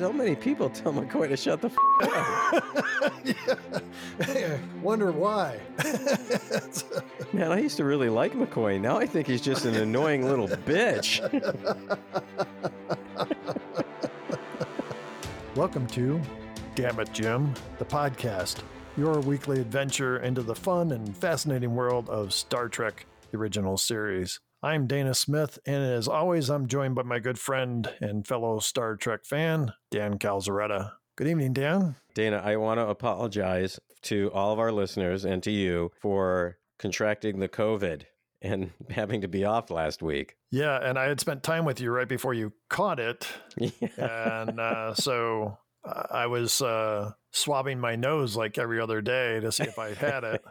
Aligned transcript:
so 0.00 0.10
many 0.10 0.34
people 0.34 0.70
tell 0.70 0.94
McCoy 0.94 1.28
to 1.28 1.36
shut 1.36 1.60
the 1.60 1.68
f- 1.68 1.76
up. 2.54 3.26
yeah. 4.26 4.56
Wonder 4.82 5.12
why. 5.12 5.60
Man, 7.34 7.52
I 7.52 7.58
used 7.58 7.76
to 7.76 7.84
really 7.84 8.08
like 8.08 8.32
McCoy. 8.32 8.80
Now 8.80 8.96
I 8.96 9.04
think 9.04 9.26
he's 9.26 9.42
just 9.42 9.66
an 9.66 9.74
annoying 9.74 10.24
little 10.24 10.48
bitch. 10.48 11.20
Welcome 15.54 15.86
to 15.88 16.18
Damn 16.76 16.98
It 16.98 17.12
Jim, 17.12 17.52
the 17.78 17.84
podcast, 17.84 18.62
your 18.96 19.20
weekly 19.20 19.60
adventure 19.60 20.20
into 20.20 20.40
the 20.40 20.54
fun 20.54 20.92
and 20.92 21.14
fascinating 21.14 21.74
world 21.74 22.08
of 22.08 22.32
Star 22.32 22.70
Trek, 22.70 23.04
the 23.30 23.36
original 23.36 23.76
series. 23.76 24.40
I'm 24.62 24.86
Dana 24.86 25.14
Smith, 25.14 25.58
and 25.64 25.82
as 25.82 26.06
always, 26.06 26.50
I'm 26.50 26.66
joined 26.66 26.94
by 26.94 27.02
my 27.02 27.18
good 27.18 27.38
friend 27.38 27.90
and 28.02 28.26
fellow 28.26 28.58
Star 28.58 28.94
Trek 28.94 29.24
fan, 29.24 29.72
Dan 29.90 30.18
Calzaretta. 30.18 30.92
Good 31.16 31.28
evening, 31.28 31.54
Dan. 31.54 31.96
Dana, 32.14 32.42
I 32.44 32.56
want 32.56 32.78
to 32.78 32.86
apologize 32.86 33.80
to 34.02 34.30
all 34.34 34.52
of 34.52 34.58
our 34.58 34.70
listeners 34.70 35.24
and 35.24 35.42
to 35.44 35.50
you 35.50 35.92
for 36.02 36.58
contracting 36.78 37.38
the 37.38 37.48
COVID 37.48 38.02
and 38.42 38.72
having 38.90 39.22
to 39.22 39.28
be 39.28 39.46
off 39.46 39.70
last 39.70 40.02
week. 40.02 40.36
Yeah, 40.50 40.78
and 40.78 40.98
I 40.98 41.04
had 41.08 41.20
spent 41.20 41.42
time 41.42 41.64
with 41.64 41.80
you 41.80 41.90
right 41.90 42.08
before 42.08 42.34
you 42.34 42.52
caught 42.68 43.00
it. 43.00 43.26
Yeah. 43.56 44.42
And 44.42 44.60
uh, 44.60 44.92
so 44.94 45.56
I 45.84 46.26
was 46.26 46.60
uh, 46.60 47.12
swabbing 47.32 47.78
my 47.78 47.96
nose 47.96 48.36
like 48.36 48.58
every 48.58 48.80
other 48.80 49.00
day 49.00 49.40
to 49.40 49.52
see 49.52 49.64
if 49.64 49.78
I 49.78 49.94
had 49.94 50.24
it. 50.24 50.44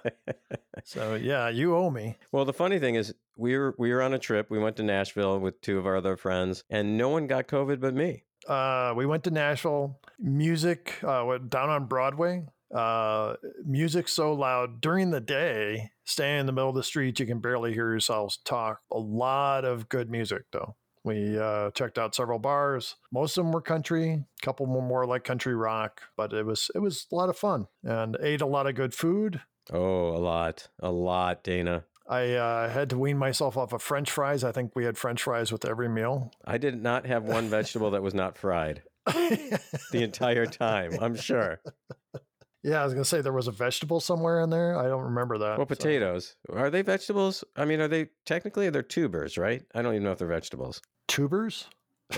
so, 0.83 1.15
yeah, 1.15 1.49
you 1.49 1.75
owe 1.75 1.89
me. 1.89 2.17
Well, 2.31 2.45
the 2.45 2.53
funny 2.53 2.79
thing 2.79 2.95
is, 2.95 3.13
we 3.35 3.57
were 3.57 3.73
we 3.77 3.91
were 3.93 4.01
on 4.01 4.13
a 4.13 4.19
trip. 4.19 4.49
We 4.49 4.59
went 4.59 4.75
to 4.77 4.83
Nashville 4.83 5.39
with 5.39 5.61
two 5.61 5.79
of 5.79 5.85
our 5.85 5.95
other 5.95 6.17
friends, 6.17 6.63
and 6.69 6.97
no 6.97 7.09
one 7.09 7.27
got 7.27 7.47
COVID 7.47 7.79
but 7.79 7.93
me. 7.93 8.23
Uh, 8.47 8.93
we 8.95 9.05
went 9.05 9.23
to 9.25 9.31
Nashville. 9.31 9.99
Music 10.17 10.95
uh, 11.03 11.23
went 11.25 11.49
down 11.49 11.69
on 11.69 11.85
Broadway. 11.85 12.45
Uh, 12.73 13.35
music 13.65 14.07
so 14.07 14.33
loud 14.33 14.79
during 14.79 15.09
the 15.09 15.19
day, 15.19 15.89
staying 16.03 16.41
in 16.41 16.45
the 16.45 16.51
middle 16.51 16.69
of 16.69 16.75
the 16.75 16.83
street, 16.83 17.19
you 17.19 17.25
can 17.25 17.39
barely 17.39 17.73
hear 17.73 17.89
yourselves 17.89 18.37
talk. 18.45 18.81
A 18.91 18.99
lot 18.99 19.65
of 19.65 19.89
good 19.89 20.09
music, 20.09 20.43
though. 20.51 20.75
We 21.09 21.39
uh, 21.39 21.71
checked 21.71 21.97
out 21.97 22.13
several 22.13 22.37
bars. 22.37 22.95
Most 23.11 23.35
of 23.35 23.43
them 23.43 23.51
were 23.51 23.61
country. 23.61 24.11
A 24.11 24.45
couple 24.45 24.67
were 24.67 24.79
more 24.79 25.07
like 25.07 25.23
country 25.23 25.55
rock, 25.55 26.01
but 26.15 26.33
it 26.33 26.45
was 26.45 26.69
it 26.75 26.79
was 26.79 27.07
a 27.11 27.15
lot 27.15 27.29
of 27.29 27.35
fun 27.35 27.65
and 27.83 28.15
ate 28.21 28.41
a 28.41 28.45
lot 28.45 28.67
of 28.67 28.75
good 28.75 28.93
food. 28.93 29.41
Oh, 29.73 30.09
a 30.09 30.19
lot, 30.19 30.67
a 30.79 30.91
lot, 30.91 31.43
Dana. 31.43 31.85
I 32.07 32.33
uh, 32.33 32.69
had 32.69 32.91
to 32.91 32.97
wean 32.99 33.17
myself 33.17 33.57
off 33.57 33.73
of 33.73 33.81
French 33.81 34.11
fries. 34.11 34.43
I 34.43 34.51
think 34.51 34.75
we 34.75 34.85
had 34.85 34.99
French 34.99 35.23
fries 35.23 35.51
with 35.51 35.65
every 35.65 35.89
meal. 35.89 36.31
I 36.45 36.59
did 36.59 36.79
not 36.79 37.07
have 37.07 37.23
one 37.23 37.49
vegetable 37.49 37.89
that 37.91 38.03
was 38.03 38.13
not 38.13 38.37
fried 38.37 38.83
the 39.07 39.59
entire 40.03 40.45
time. 40.45 40.91
I'm 41.01 41.15
sure. 41.15 41.59
Yeah, 42.61 42.81
I 42.81 42.83
was 42.83 42.93
gonna 42.93 43.03
say 43.05 43.21
there 43.21 43.33
was 43.33 43.47
a 43.47 43.51
vegetable 43.51 43.99
somewhere 43.99 44.41
in 44.41 44.51
there. 44.51 44.77
I 44.77 44.87
don't 44.87 45.05
remember 45.05 45.39
that. 45.39 45.57
Well, 45.57 45.65
so- 45.67 45.75
potatoes 45.75 46.35
are 46.53 46.69
they 46.69 46.83
vegetables? 46.83 47.43
I 47.55 47.65
mean, 47.65 47.79
are 47.81 47.87
they 47.87 48.09
technically 48.27 48.69
they're 48.69 48.83
tubers, 48.83 49.39
right? 49.39 49.63
I 49.73 49.81
don't 49.81 49.93
even 49.95 50.03
know 50.03 50.11
if 50.11 50.19
they're 50.19 50.27
vegetables. 50.27 50.83
Tubers? 51.09 51.67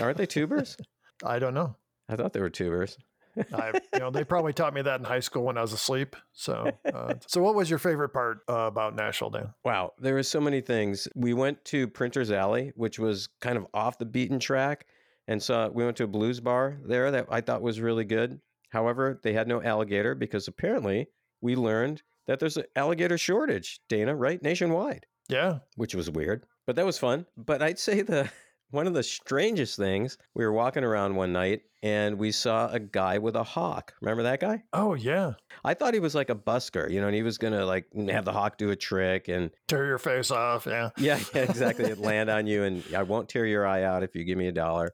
Aren't 0.00 0.18
they 0.18 0.26
tubers? 0.26 0.76
I 1.24 1.40
don't 1.40 1.54
know. 1.54 1.74
I 2.08 2.14
thought 2.16 2.32
they 2.32 2.40
were 2.40 2.50
tubers. 2.50 2.96
I, 3.54 3.72
you 3.94 3.98
know, 3.98 4.10
they 4.10 4.24
probably 4.24 4.52
taught 4.52 4.74
me 4.74 4.82
that 4.82 5.00
in 5.00 5.04
high 5.04 5.20
school 5.20 5.44
when 5.44 5.56
I 5.56 5.62
was 5.62 5.72
asleep. 5.72 6.16
So, 6.32 6.70
uh, 6.92 7.14
so 7.26 7.42
what 7.42 7.54
was 7.54 7.70
your 7.70 7.78
favorite 7.78 8.10
part 8.10 8.40
uh, 8.48 8.66
about 8.66 8.94
Nashville, 8.94 9.30
Dan? 9.30 9.54
Wow, 9.64 9.92
there 9.98 10.14
were 10.14 10.22
so 10.22 10.40
many 10.40 10.60
things. 10.60 11.08
We 11.14 11.32
went 11.32 11.64
to 11.66 11.88
Printer's 11.88 12.30
Alley, 12.30 12.72
which 12.76 12.98
was 12.98 13.28
kind 13.40 13.56
of 13.56 13.66
off 13.72 13.98
the 13.98 14.04
beaten 14.04 14.38
track, 14.38 14.86
and 15.28 15.42
so 15.42 15.70
we 15.72 15.84
went 15.84 15.96
to 15.98 16.04
a 16.04 16.08
blues 16.08 16.40
bar 16.40 16.78
there 16.84 17.10
that 17.10 17.26
I 17.30 17.40
thought 17.40 17.62
was 17.62 17.80
really 17.80 18.04
good. 18.04 18.38
However, 18.68 19.18
they 19.22 19.32
had 19.32 19.48
no 19.48 19.62
alligator 19.62 20.14
because 20.14 20.48
apparently 20.48 21.08
we 21.40 21.56
learned 21.56 22.02
that 22.26 22.38
there's 22.38 22.56
an 22.56 22.64
alligator 22.76 23.16
shortage, 23.18 23.80
Dana, 23.88 24.14
right, 24.14 24.42
nationwide, 24.42 25.06
Yeah, 25.28 25.60
which 25.76 25.94
was 25.94 26.10
weird, 26.10 26.44
but 26.66 26.76
that 26.76 26.86
was 26.86 26.98
fun. 26.98 27.24
But 27.36 27.62
I'd 27.62 27.78
say 27.78 28.02
the 28.02 28.30
one 28.72 28.86
of 28.86 28.94
the 28.94 29.02
strangest 29.02 29.76
things, 29.76 30.18
we 30.34 30.44
were 30.44 30.52
walking 30.52 30.82
around 30.82 31.14
one 31.14 31.32
night 31.32 31.62
and 31.82 32.18
we 32.18 32.32
saw 32.32 32.68
a 32.70 32.78
guy 32.78 33.18
with 33.18 33.36
a 33.36 33.42
hawk. 33.42 33.92
Remember 34.00 34.22
that 34.22 34.40
guy? 34.40 34.62
Oh 34.72 34.94
yeah, 34.94 35.32
I 35.64 35.74
thought 35.74 35.94
he 35.94 36.00
was 36.00 36.14
like 36.14 36.30
a 36.30 36.34
busker, 36.34 36.90
you 36.90 37.00
know, 37.00 37.06
and 37.06 37.14
he 37.14 37.22
was 37.22 37.38
gonna 37.38 37.66
like 37.66 37.86
have 38.08 38.24
the 38.24 38.32
hawk 38.32 38.56
do 38.56 38.70
a 38.70 38.76
trick 38.76 39.28
and 39.28 39.50
tear 39.68 39.86
your 39.86 39.98
face 39.98 40.30
off. 40.30 40.66
Yeah, 40.66 40.90
yeah, 40.96 41.20
yeah, 41.34 41.42
exactly. 41.42 41.84
It'd 41.84 41.98
land 41.98 42.30
on 42.30 42.46
you, 42.46 42.62
and 42.62 42.82
I 42.96 43.02
won't 43.02 43.28
tear 43.28 43.46
your 43.46 43.66
eye 43.66 43.82
out 43.82 44.02
if 44.02 44.14
you 44.14 44.24
give 44.24 44.38
me 44.38 44.48
a 44.48 44.52
dollar 44.52 44.92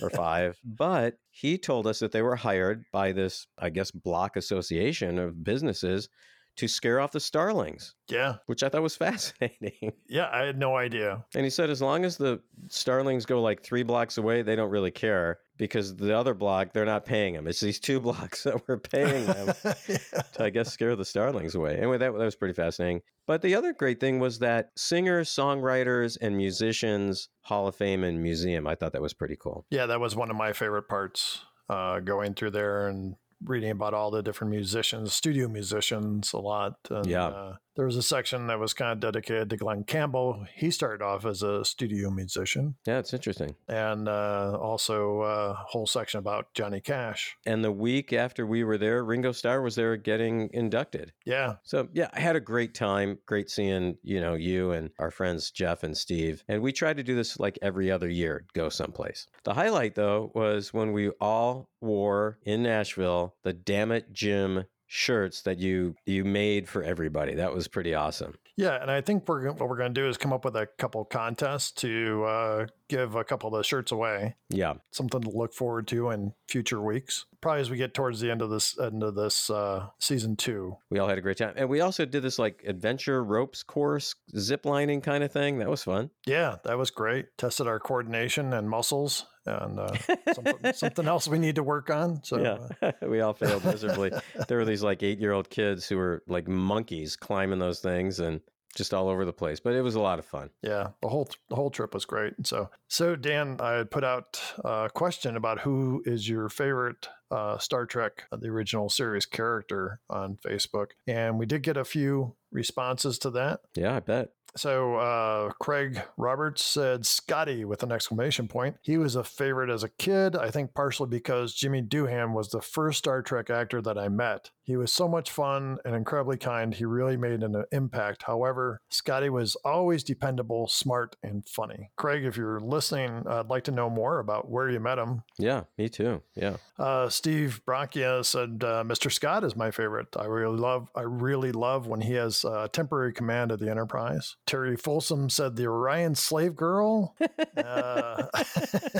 or 0.00 0.10
five. 0.10 0.58
But 0.64 1.18
he 1.30 1.58
told 1.58 1.86
us 1.86 1.98
that 1.98 2.12
they 2.12 2.22
were 2.22 2.36
hired 2.36 2.84
by 2.92 3.12
this, 3.12 3.46
I 3.58 3.70
guess, 3.70 3.90
block 3.90 4.36
association 4.36 5.18
of 5.18 5.44
businesses 5.44 6.08
to 6.56 6.68
scare 6.68 7.00
off 7.00 7.12
the 7.12 7.20
starlings, 7.20 7.94
yeah, 8.08 8.36
which 8.46 8.62
I 8.62 8.68
thought 8.68 8.82
was 8.82 8.96
fascinating. 9.06 9.92
yeah. 10.08 10.28
I 10.32 10.44
had 10.44 10.58
no 10.58 10.76
idea. 10.76 11.24
And 11.34 11.44
he 11.44 11.50
said 11.50 11.70
as 11.70 11.82
long 11.82 12.04
as 12.04 12.16
the 12.16 12.40
starlings 12.68 13.26
go 13.26 13.40
like 13.40 13.62
three 13.62 13.82
blocks 13.82 14.18
away, 14.18 14.42
they 14.42 14.56
don't 14.56 14.70
really 14.70 14.90
care 14.90 15.38
because 15.58 15.96
the 15.96 16.16
other 16.16 16.34
block, 16.34 16.72
they're 16.72 16.84
not 16.84 17.04
paying 17.04 17.34
them. 17.34 17.46
It's 17.46 17.60
these 17.60 17.80
two 17.80 18.00
blocks 18.06 18.42
that 18.44 18.66
we're 18.68 18.78
paying 18.78 19.26
them 19.26 19.54
to, 19.64 20.00
I 20.38 20.50
guess, 20.50 20.72
scare 20.72 20.96
the 20.96 21.04
starlings 21.04 21.54
away. 21.54 21.76
Anyway, 21.76 21.98
that, 21.98 22.12
that 22.12 22.18
was 22.18 22.36
pretty 22.36 22.54
fascinating. 22.54 23.02
But 23.26 23.42
the 23.42 23.54
other 23.54 23.72
great 23.72 24.00
thing 24.00 24.18
was 24.20 24.38
that 24.38 24.70
singers, 24.76 25.28
songwriters, 25.30 26.16
and 26.20 26.36
musicians, 26.36 27.28
Hall 27.42 27.66
of 27.66 27.74
Fame 27.74 28.04
and 28.04 28.22
museum, 28.22 28.66
I 28.66 28.74
thought 28.74 28.92
that 28.92 29.02
was 29.02 29.14
pretty 29.14 29.36
cool. 29.36 29.66
Yeah, 29.70 29.86
that 29.86 30.00
was 30.00 30.14
one 30.14 30.30
of 30.30 30.36
my 30.36 30.52
favorite 30.52 30.88
parts. 30.88 31.40
Uh, 31.68 31.98
going 31.98 32.32
through 32.32 32.52
there 32.52 32.86
and 32.86 33.16
reading 33.44 33.70
about 33.70 33.94
all 33.94 34.10
the 34.10 34.22
different 34.22 34.50
musicians, 34.50 35.12
studio 35.12 35.48
musicians, 35.48 36.32
a 36.32 36.38
lot. 36.38 36.74
And, 36.90 37.06
Yeah. 37.06 37.26
Uh, 37.26 37.56
there 37.76 37.86
was 37.86 37.96
a 37.96 38.02
section 38.02 38.46
that 38.46 38.58
was 38.58 38.74
kind 38.74 38.92
of 38.92 39.00
dedicated 39.00 39.50
to 39.50 39.56
Glen 39.56 39.84
Campbell. 39.84 40.46
He 40.54 40.70
started 40.70 41.02
off 41.04 41.24
as 41.26 41.42
a 41.42 41.64
studio 41.64 42.10
musician, 42.10 42.76
Yeah, 42.86 42.98
it's 42.98 43.12
interesting. 43.12 43.54
and 43.68 44.08
uh, 44.08 44.56
also 44.60 45.22
a 45.22 45.54
whole 45.54 45.86
section 45.86 46.18
about 46.18 46.52
Johnny 46.54 46.80
Cash. 46.80 47.36
And 47.46 47.62
the 47.62 47.72
week 47.72 48.12
after 48.12 48.46
we 48.46 48.64
were 48.64 48.78
there, 48.78 49.04
Ringo 49.04 49.32
Starr 49.32 49.60
was 49.62 49.74
there 49.74 49.96
getting 49.96 50.48
inducted. 50.52 51.12
Yeah, 51.24 51.56
So 51.64 51.88
yeah, 51.92 52.08
I 52.12 52.20
had 52.20 52.36
a 52.36 52.40
great 52.40 52.74
time. 52.74 53.18
Great 53.26 53.50
seeing 53.50 53.98
you 54.02 54.20
know 54.20 54.34
you 54.34 54.72
and 54.72 54.90
our 54.98 55.10
friends 55.10 55.50
Jeff 55.50 55.82
and 55.82 55.96
Steve. 55.96 56.42
And 56.48 56.62
we 56.62 56.72
tried 56.72 56.96
to 56.96 57.02
do 57.02 57.14
this 57.14 57.38
like 57.38 57.58
every 57.62 57.90
other 57.90 58.08
year, 58.08 58.46
go 58.54 58.68
someplace. 58.68 59.26
The 59.44 59.54
highlight 59.54 59.94
though 59.94 60.30
was 60.34 60.72
when 60.72 60.92
we 60.92 61.10
all 61.20 61.68
wore 61.80 62.38
in 62.44 62.62
Nashville 62.62 63.34
the 63.42 63.52
"Damn 63.52 63.92
It 63.92 64.12
Jim" 64.12 64.64
shirts 64.86 65.42
that 65.42 65.58
you 65.58 65.94
you 66.06 66.24
made 66.24 66.68
for 66.68 66.82
everybody. 66.82 67.34
That 67.34 67.52
was 67.52 67.68
pretty 67.68 67.94
awesome. 67.94 68.34
yeah, 68.56 68.80
and 68.80 68.90
I 68.90 69.00
think 69.00 69.28
we're 69.28 69.50
what 69.52 69.68
we're 69.68 69.76
going 69.76 69.94
to 69.94 70.00
do 70.00 70.08
is 70.08 70.16
come 70.16 70.32
up 70.32 70.44
with 70.44 70.56
a 70.56 70.66
couple 70.78 71.04
contests 71.04 71.72
to 71.82 72.24
uh, 72.24 72.66
give 72.88 73.14
a 73.14 73.24
couple 73.24 73.54
of 73.54 73.58
the 73.58 73.64
shirts 73.64 73.92
away. 73.92 74.36
Yeah, 74.48 74.74
Something 74.90 75.22
to 75.22 75.30
look 75.30 75.52
forward 75.52 75.86
to 75.88 76.10
in 76.10 76.32
future 76.48 76.80
weeks. 76.80 77.26
Probably 77.40 77.60
as 77.60 77.70
we 77.70 77.76
get 77.76 77.94
towards 77.94 78.20
the 78.20 78.30
end 78.30 78.42
of 78.42 78.50
this 78.50 78.78
end 78.78 79.02
of 79.02 79.14
this 79.14 79.50
uh, 79.50 79.88
season 79.98 80.36
two. 80.36 80.76
we 80.90 80.98
all 80.98 81.08
had 81.08 81.18
a 81.18 81.22
great 81.22 81.36
time, 81.38 81.54
and 81.56 81.68
we 81.68 81.80
also 81.80 82.04
did 82.04 82.22
this 82.22 82.38
like 82.38 82.62
adventure 82.66 83.22
ropes 83.24 83.62
course, 83.62 84.14
zip 84.38 84.64
lining 84.64 85.00
kind 85.00 85.22
of 85.24 85.32
thing. 85.32 85.58
That 85.58 85.68
was 85.68 85.84
fun. 85.84 86.10
Yeah, 86.26 86.56
that 86.64 86.78
was 86.78 86.90
great. 86.90 87.26
Tested 87.38 87.66
our 87.66 87.78
coordination 87.80 88.52
and 88.52 88.68
muscles, 88.70 89.26
and 89.46 89.78
uh, 89.80 89.94
something, 90.34 90.72
something 90.72 91.06
else 91.08 91.28
we 91.28 91.38
need 91.38 91.54
to 91.56 91.62
work 91.62 91.90
on. 91.90 92.22
So 92.24 92.36
uh, 92.36 92.68
Yeah, 92.82 92.92
we 93.08 93.20
all 93.20 93.32
failed 93.34 93.64
miserably. 93.64 94.12
there 94.48 94.58
were 94.58 94.64
these 94.64 94.82
like 94.82 95.02
eight 95.02 95.18
year 95.18 95.32
old 95.32 95.48
kids 95.50 95.88
who 95.88 95.96
were 95.96 96.22
like 96.26 96.48
monkeys 96.48 97.16
climbing 97.16 97.58
those 97.58 97.80
things 97.80 98.20
and 98.20 98.40
just 98.74 98.92
all 98.92 99.08
over 99.08 99.24
the 99.24 99.32
place. 99.32 99.58
But 99.58 99.72
it 99.74 99.80
was 99.80 99.94
a 99.94 100.00
lot 100.00 100.18
of 100.18 100.26
fun. 100.26 100.50
yeah, 100.62 100.88
the 101.00 101.08
whole 101.08 101.28
the 101.48 101.56
whole 101.56 101.70
trip 101.70 101.94
was 101.94 102.04
great. 102.04 102.34
So 102.44 102.68
so 102.88 103.16
Dan, 103.16 103.56
I 103.60 103.72
had 103.72 103.90
put 103.90 104.04
out 104.04 104.40
a 104.64 104.90
question 104.92 105.36
about 105.36 105.60
who 105.60 106.02
is 106.04 106.28
your 106.28 106.48
favorite 106.50 107.08
uh, 107.30 107.56
Star 107.58 107.86
Trek, 107.86 108.24
uh, 108.30 108.36
the 108.36 108.48
original 108.48 108.88
series 108.90 109.24
character 109.26 110.00
on 110.10 110.36
Facebook, 110.46 110.88
and 111.06 111.38
we 111.38 111.46
did 111.46 111.62
get 111.62 111.76
a 111.76 111.84
few 111.84 112.36
responses 112.52 113.18
to 113.20 113.30
that. 113.30 113.60
Yeah, 113.74 113.96
I 113.96 114.00
bet. 114.00 114.30
So 114.56 114.96
uh, 114.96 115.50
Craig 115.60 116.00
Roberts 116.16 116.64
said 116.64 117.06
Scotty 117.06 117.64
with 117.64 117.82
an 117.82 117.92
exclamation 117.92 118.48
point. 118.48 118.76
He 118.82 118.98
was 118.98 119.16
a 119.16 119.24
favorite 119.24 119.70
as 119.70 119.84
a 119.84 119.88
kid, 119.88 120.36
I 120.36 120.50
think 120.50 120.74
partially 120.74 121.08
because 121.08 121.54
Jimmy 121.54 121.82
Doohan 121.82 122.32
was 122.32 122.48
the 122.48 122.62
first 122.62 122.98
Star 122.98 123.22
Trek 123.22 123.50
actor 123.50 123.82
that 123.82 123.98
I 123.98 124.08
met. 124.08 124.50
He 124.66 124.76
was 124.76 124.92
so 124.92 125.06
much 125.06 125.30
fun 125.30 125.78
and 125.84 125.94
incredibly 125.94 126.36
kind. 126.36 126.74
He 126.74 126.84
really 126.84 127.16
made 127.16 127.42
an 127.44 127.64
impact. 127.70 128.24
However, 128.24 128.80
Scotty 128.90 129.30
was 129.30 129.54
always 129.64 130.02
dependable, 130.02 130.66
smart, 130.66 131.14
and 131.22 131.48
funny. 131.48 131.90
Craig, 131.96 132.24
if 132.24 132.36
you're 132.36 132.58
listening, 132.58 133.22
I'd 133.28 133.48
like 133.48 133.62
to 133.64 133.70
know 133.70 133.88
more 133.88 134.18
about 134.18 134.50
where 134.50 134.68
you 134.68 134.80
met 134.80 134.98
him. 134.98 135.22
Yeah, 135.38 135.64
me 135.78 135.88
too. 135.88 136.22
Yeah. 136.34 136.56
Uh, 136.78 137.08
Steve 137.08 137.60
Brachia 137.64 138.24
said, 138.24 138.64
uh, 138.64 138.82
"Mr. 138.84 139.10
Scott 139.10 139.44
is 139.44 139.54
my 139.54 139.70
favorite. 139.70 140.08
I 140.16 140.24
really 140.24 140.58
love. 140.58 140.90
I 140.96 141.02
really 141.02 141.52
love 141.52 141.86
when 141.86 142.00
he 142.00 142.14
has 142.14 142.44
uh, 142.44 142.66
temporary 142.72 143.12
command 143.12 143.52
of 143.52 143.60
the 143.60 143.70
Enterprise." 143.70 144.34
Terry 144.46 144.76
Folsom 144.76 145.28
said 145.28 145.56
the 145.56 145.66
Orion 145.66 146.14
slave 146.14 146.54
girl. 146.54 147.16
uh, 147.56 148.26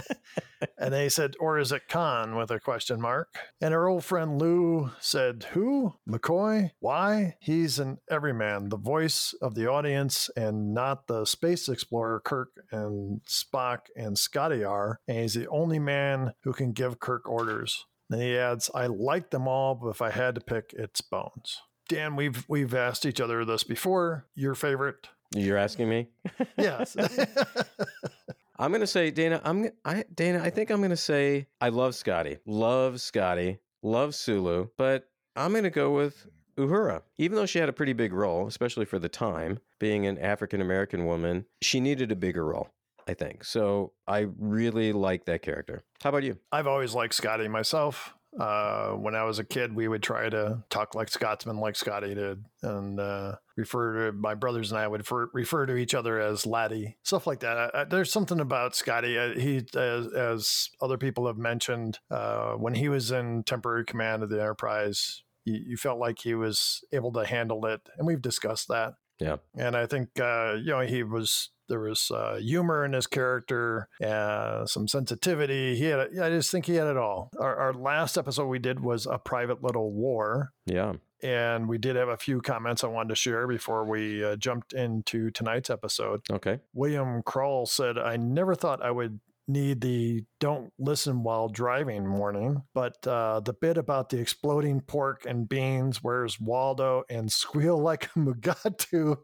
and 0.79 0.93
they 0.93 1.09
said, 1.09 1.35
or 1.39 1.59
is 1.59 1.73
it 1.73 1.89
Khan 1.89 2.37
with 2.37 2.51
a 2.51 2.61
question 2.61 3.01
mark? 3.01 3.37
And 3.61 3.73
our 3.73 3.89
old 3.89 4.05
friend 4.05 4.41
Lou 4.41 4.91
said, 5.01 5.47
Who? 5.53 5.95
McCoy? 6.09 6.73
Why? 6.81 7.37
He's 7.41 7.79
an 7.79 7.99
everyman, 8.11 8.69
the 8.69 8.77
voice 8.77 9.35
of 9.41 9.55
the 9.55 9.69
audience, 9.69 10.29
and 10.37 10.75
not 10.75 11.07
the 11.07 11.25
space 11.25 11.69
explorer 11.69 12.21
Kirk 12.21 12.51
and 12.73 13.21
Spock 13.23 13.87
and 13.97 14.19
Scotty 14.19 14.65
are. 14.65 15.01
And 15.07 15.19
he's 15.19 15.35
the 15.35 15.49
only 15.49 15.79
man 15.79 16.33
who 16.43 16.53
can 16.53 16.73
give 16.73 17.01
Kirk 17.01 17.29
orders. 17.29 17.87
Then 18.09 18.21
he 18.21 18.37
adds, 18.37 18.71
I 18.75 18.87
like 18.87 19.31
them 19.31 19.49
all, 19.49 19.75
but 19.75 19.89
if 19.89 20.03
I 20.03 20.11
had 20.11 20.35
to 20.37 20.41
pick, 20.41 20.73
it's 20.77 21.01
Bones. 21.01 21.61
Dan, 21.89 22.17
we've 22.17 22.45
we've 22.49 22.75
asked 22.75 23.07
each 23.07 23.21
other 23.21 23.45
this 23.45 23.63
before. 23.63 24.27
Your 24.35 24.55
favorite? 24.55 25.09
You're 25.37 25.59
asking 25.59 25.89
me? 25.89 26.09
Yes. 26.57 26.97
I'm 28.59 28.73
gonna 28.73 28.87
say 28.87 29.11
Dana. 29.11 29.41
I'm 29.45 29.71
I 29.85 30.05
Dana. 30.15 30.41
I 30.43 30.51
think 30.51 30.71
I'm 30.71 30.81
gonna 30.81 30.97
say 30.97 31.47
I 31.61 31.69
love 31.69 31.95
Scotty. 31.95 32.39
Love 32.47 33.01
Scotty. 33.01 33.59
Love 33.83 34.15
Sulu. 34.15 34.69
But 34.79 35.09
I'm 35.37 35.53
gonna 35.53 35.71
go 35.71 35.93
with 35.93 36.27
Uhura. 36.59 37.03
Even 37.19 37.37
though 37.37 37.47
she 37.47 37.59
had 37.59 37.69
a 37.69 37.73
pretty 37.73 37.93
big 37.93 38.13
role, 38.13 38.47
especially 38.47 38.87
for 38.87 38.99
the 38.99 39.11
time, 39.11 39.59
being 39.79 40.07
an 40.07 40.19
African 40.19 40.61
American 40.61 41.05
woman, 41.05 41.45
she 41.61 41.81
needed 41.81 42.11
a 42.11 42.17
bigger 42.17 42.45
role. 42.45 42.71
I 43.09 43.15
think 43.15 43.45
so. 43.45 43.93
I 44.09 44.27
really 44.39 44.93
like 44.93 45.27
that 45.27 45.43
character. 45.43 45.85
How 46.03 46.11
about 46.11 46.25
you? 46.25 46.39
I've 46.51 46.67
always 46.67 46.95
liked 46.95 47.15
Scotty 47.15 47.47
myself. 47.47 48.15
Uh, 48.39 48.91
when 48.91 49.15
I 49.15 49.25
was 49.25 49.39
a 49.39 49.45
kid, 49.45 49.75
we 49.75 49.89
would 49.89 50.03
try 50.03 50.29
to 50.29 50.63
talk 50.69 50.95
like 50.95 51.09
Scotsmen, 51.09 51.59
like 51.59 51.77
Scotty 51.77 52.15
did, 52.15 52.45
and 52.63 53.01
uh, 53.01 53.37
refer 53.57 54.07
to 54.07 54.13
my 54.13 54.35
brothers 54.35 54.71
and 54.71 54.79
I 54.79 54.87
would 54.87 55.01
refer, 55.01 55.31
refer 55.33 55.67
to 55.67 55.77
each 55.77 55.95
other 55.95 56.21
as 56.21 56.45
laddie, 56.45 56.97
stuff 57.03 57.27
like 57.27 57.41
that. 57.41 57.57
I, 57.57 57.71
I, 57.73 57.85
there's 57.85 58.13
something 58.13 58.41
about 58.41 58.77
Scotty. 58.77 59.19
Uh, 59.19 59.39
he, 59.39 59.65
as, 59.75 60.07
as, 60.09 60.69
other 60.81 60.99
people 60.99 61.27
have 61.27 61.39
mentioned, 61.39 61.99
uh, 62.11 62.53
when 62.53 62.75
he 62.75 62.89
was 62.89 63.11
in 63.11 63.43
temporary 63.45 63.85
command 63.85 64.23
of 64.23 64.29
the 64.29 64.41
Enterprise, 64.41 65.23
you, 65.45 65.61
you, 65.69 65.77
felt 65.77 65.99
like 65.99 66.19
he 66.19 66.35
was 66.35 66.85
able 66.93 67.13
to 67.13 67.25
handle 67.25 67.65
it, 67.67 67.81
and 67.97 68.07
we've 68.07 68.23
discussed 68.23 68.69
that. 68.69 68.95
Yeah, 69.19 69.37
and 69.57 69.75
I 69.75 69.87
think 69.87 70.21
uh, 70.21 70.57
you 70.59 70.73
know 70.73 70.81
he 70.81 71.03
was 71.03 71.51
there 71.69 71.81
was 71.81 72.11
uh, 72.11 72.39
humor 72.41 72.85
in 72.85 72.93
his 72.93 73.07
character, 73.07 73.89
uh, 74.05 74.67
some 74.67 74.89
sensitivity. 74.89 75.77
He 75.77 75.85
had, 75.85 76.19
I 76.21 76.31
just 76.31 76.51
think 76.51 76.67
he 76.67 76.75
had 76.75 76.87
it 76.87 76.97
all. 76.97 77.31
Our, 77.39 77.57
our 77.57 77.73
last 77.75 78.17
episode 78.17 78.47
we 78.47 78.59
did 78.59 78.81
was 78.81 79.07
a 79.07 79.19
private 79.19 79.63
little 79.63 79.93
war. 79.93 80.53
Yeah. 80.67 80.95
And 81.23 81.69
we 81.69 81.79
did 81.79 81.97
have 81.97 82.09
a 82.09 82.17
few 82.17 82.41
comments 82.41 82.85
I 82.85 82.89
wanted 82.89 83.09
to 83.09 83.15
share 83.15 83.49
before 83.49 83.85
we 83.85 84.23
uh, 84.23 84.37
jumped 84.37 84.75
into 84.75 85.31
tonight's 85.31 85.71
episode. 85.71 86.21
Okay. 86.31 86.61
William 86.75 87.23
Kroll 87.23 87.67
said, 87.67 87.97
I 87.99 88.17
never 88.17 88.55
thought 88.55 88.83
I 88.83 88.91
would 88.91 89.19
need 89.49 89.81
the 89.81 90.25
don't 90.41 90.73
listen 90.79 91.23
while 91.23 91.49
driving 91.49 92.13
warning, 92.15 92.63
but 92.75 93.07
uh, 93.07 93.41
the 93.41 93.53
bit 93.53 93.79
about 93.79 94.11
the 94.11 94.19
exploding 94.19 94.81
pork 94.81 95.25
and 95.27 95.49
beans, 95.49 96.03
where's 96.03 96.41
Waldo, 96.41 97.05
and 97.09 97.31
squeal 97.47 97.79
like 97.79 98.05
a 98.05 98.19
Mugato 98.19 99.19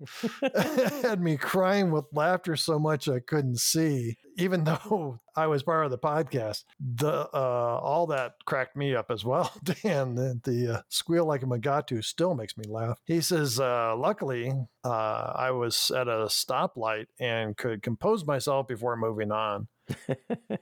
had 1.03 1.21
me 1.21 1.37
crying 1.37 1.91
with 1.91 2.05
laughter 2.13 2.57
so 2.57 2.79
much 2.79 3.09
I 3.09 3.21
couldn't 3.21 3.59
see. 3.59 4.17
Even 4.39 4.65
though 4.65 5.21
I 5.37 5.47
was 5.47 5.63
part 5.63 5.85
of 5.85 5.91
the 5.91 5.99
podcast, 5.99 6.65
the 6.81 7.29
uh, 7.33 7.81
all 7.83 8.07
that 8.09 8.35
cracked 8.45 8.77
me 8.77 8.95
up 8.95 9.11
as 9.11 9.25
well. 9.25 9.53
Dan, 9.63 10.15
the, 10.15 10.41
the 10.43 10.75
uh, 10.75 10.83
squeal 10.89 11.27
like 11.27 11.43
a 11.43 11.47
Mugato 11.47 12.03
still 12.05 12.35
makes 12.35 12.57
me 12.57 12.65
laugh. 12.69 12.99
He 13.05 13.21
says, 13.21 13.61
uh, 13.61 13.95
luckily, 13.97 14.53
uh, 14.85 15.33
I 15.35 15.51
was 15.51 15.91
at 15.91 16.09
a 16.09 16.27
stoplight 16.27 17.07
and 17.21 17.57
could 17.57 17.83
compose 17.83 18.25
myself 18.25 18.67
before 18.67 18.97
moving 18.97 19.31
on. 19.33 19.69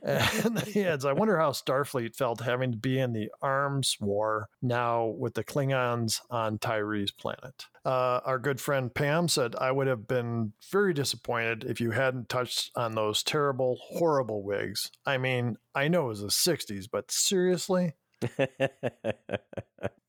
And 0.02 0.60
he 0.66 0.84
adds, 0.84 1.04
I 1.04 1.12
wonder 1.12 1.38
how 1.38 1.50
Starfleet 1.50 2.16
felt 2.16 2.40
having 2.40 2.72
to 2.72 2.78
be 2.78 2.98
in 2.98 3.12
the 3.12 3.30
arms 3.42 3.96
war 4.00 4.48
now 4.62 5.06
with 5.06 5.34
the 5.34 5.44
Klingons 5.44 6.20
on 6.30 6.58
Tyree's 6.58 7.12
planet. 7.12 7.66
Uh, 7.84 8.20
our 8.24 8.38
good 8.38 8.60
friend 8.60 8.94
Pam 8.94 9.28
said, 9.28 9.56
I 9.56 9.72
would 9.72 9.86
have 9.86 10.06
been 10.06 10.52
very 10.70 10.92
disappointed 10.92 11.64
if 11.64 11.80
you 11.80 11.90
hadn't 11.92 12.28
touched 12.28 12.70
on 12.76 12.94
those 12.94 13.22
terrible, 13.22 13.78
horrible 13.80 14.42
wigs. 14.42 14.90
I 15.06 15.18
mean, 15.18 15.56
I 15.74 15.88
know 15.88 16.06
it 16.06 16.08
was 16.08 16.20
the 16.20 16.28
60s, 16.28 16.86
but 16.90 17.10
seriously? 17.10 17.94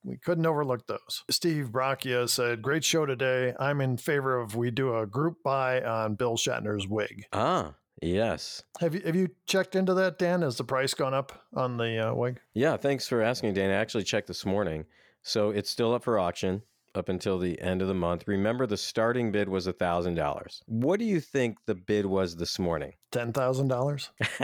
we 0.04 0.18
couldn't 0.18 0.46
overlook 0.46 0.86
those. 0.88 1.24
Steve 1.30 1.70
Brachia 1.72 2.30
said, 2.30 2.62
Great 2.62 2.84
show 2.84 3.06
today. 3.06 3.54
I'm 3.60 3.82
in 3.82 3.98
favor 3.98 4.38
of 4.40 4.56
we 4.56 4.72
do 4.72 4.98
a 4.98 5.06
group 5.06 5.38
buy 5.44 5.82
on 5.82 6.16
Bill 6.16 6.36
Shatner's 6.36 6.88
wig. 6.88 7.26
Ah, 7.32 7.76
Yes. 8.02 8.64
Have 8.80 8.96
you 8.96 9.02
have 9.06 9.16
you 9.16 9.30
checked 9.46 9.76
into 9.76 9.94
that, 9.94 10.18
Dan? 10.18 10.42
Has 10.42 10.58
the 10.58 10.64
price 10.64 10.94
gone 10.94 11.14
up 11.14 11.44
on 11.56 11.78
the 11.78 12.10
uh, 12.10 12.14
wig? 12.14 12.40
Yeah. 12.54 12.78
Thanks 12.78 13.08
for 13.08 13.22
asking, 13.22 13.54
Dan. 13.54 13.70
I 13.70 13.76
actually 13.76 14.04
checked 14.04 14.28
this 14.28 14.46
morning, 14.46 14.86
so 15.22 15.52
it's 15.52 15.70
still 15.70 15.94
up 15.94 16.04
for 16.04 16.18
auction 16.18 16.64
up 16.96 17.10
until 17.10 17.40
the 17.40 17.60
end 17.62 17.82
of 17.82 17.88
the 17.88 17.94
month. 17.94 18.28
Remember, 18.28 18.66
the 18.68 18.78
starting 18.78 19.32
bid 19.32 19.48
was 19.48 19.68
a 19.68 19.74
thousand 19.74 20.16
dollars. 20.16 20.62
What 20.66 21.00
do 21.00 21.06
you 21.06 21.20
think 21.20 21.58
the 21.66 21.76
bid 21.76 22.06
was 22.06 22.36
this 22.36 22.60
morning? 22.60 22.94
Ten 23.12 23.32
thousand 23.32 23.68
dollars. 23.68 24.10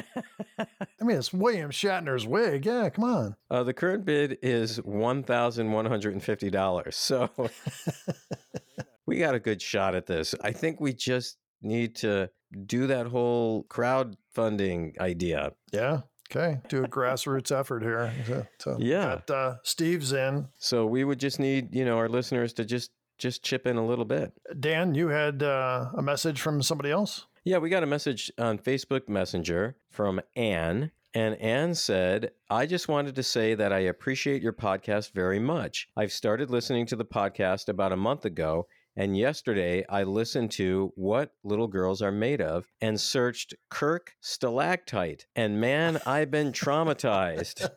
I 0.59 1.03
mean, 1.03 1.17
it's 1.17 1.33
William 1.33 1.71
Shatner's 1.71 2.25
wig. 2.25 2.65
Yeah, 2.65 2.89
come 2.89 3.05
on. 3.05 3.35
Uh, 3.49 3.63
the 3.63 3.73
current 3.73 4.05
bid 4.05 4.37
is 4.41 4.77
one 4.77 5.23
thousand 5.23 5.71
one 5.71 5.85
hundred 5.85 6.13
and 6.13 6.23
fifty 6.23 6.49
dollars. 6.49 6.95
So 7.07 7.29
we 9.05 9.17
got 9.17 9.33
a 9.33 9.39
good 9.39 9.61
shot 9.61 9.95
at 9.95 10.05
this. 10.05 10.35
I 10.41 10.51
think 10.51 10.81
we 10.81 10.93
just 10.93 11.37
need 11.61 11.95
to 11.97 12.29
do 12.65 12.87
that 12.87 13.07
whole 13.07 13.63
crowdfunding 13.65 14.97
idea. 14.99 15.53
Yeah. 15.71 16.01
Okay. 16.29 16.59
Do 16.67 16.83
a 16.83 16.87
grassroots 16.87 17.57
effort 17.57 17.83
here. 17.83 18.13
So, 18.25 18.47
so 18.59 18.77
yeah. 18.79 19.21
Got, 19.25 19.29
uh, 19.29 19.55
Steve's 19.63 20.11
in. 20.11 20.47
So 20.59 20.85
we 20.85 21.03
would 21.03 21.19
just 21.19 21.39
need, 21.39 21.73
you 21.73 21.85
know, 21.85 21.97
our 21.97 22.09
listeners 22.09 22.53
to 22.53 22.65
just 22.65 22.91
just 23.17 23.43
chip 23.43 23.65
in 23.65 23.77
a 23.77 23.85
little 23.85 24.05
bit. 24.05 24.31
Dan, 24.59 24.93
you 24.93 25.07
had 25.07 25.41
uh, 25.41 25.89
a 25.95 26.01
message 26.01 26.39
from 26.39 26.61
somebody 26.61 26.91
else? 26.91 27.25
Yeah, 27.43 27.57
we 27.57 27.69
got 27.69 27.81
a 27.81 27.87
message 27.87 28.31
on 28.37 28.59
Facebook 28.59 29.07
Messenger 29.07 29.75
from 29.89 30.21
Anne. 30.35 30.91
And 31.13 31.35
Anne 31.41 31.73
said, 31.73 32.31
I 32.49 32.67
just 32.67 32.87
wanted 32.87 33.15
to 33.15 33.23
say 33.23 33.55
that 33.55 33.73
I 33.73 33.79
appreciate 33.79 34.43
your 34.43 34.53
podcast 34.53 35.13
very 35.13 35.39
much. 35.39 35.87
I've 35.97 36.11
started 36.11 36.51
listening 36.51 36.85
to 36.87 36.95
the 36.95 37.05
podcast 37.05 37.69
about 37.69 37.91
a 37.91 37.97
month 37.97 38.25
ago 38.25 38.67
and 38.97 39.15
yesterday 39.15 39.85
I 39.87 40.03
listened 40.03 40.49
to 40.53 40.91
What 40.95 41.31
Little 41.43 41.67
Girls 41.67 42.01
Are 42.01 42.11
Made 42.11 42.41
Of 42.41 42.65
and 42.81 42.99
searched 42.99 43.53
Kirk 43.69 44.13
stalactite. 44.21 45.27
And 45.35 45.61
man, 45.61 45.99
I've 46.07 46.31
been 46.31 46.51
traumatized. 46.51 47.69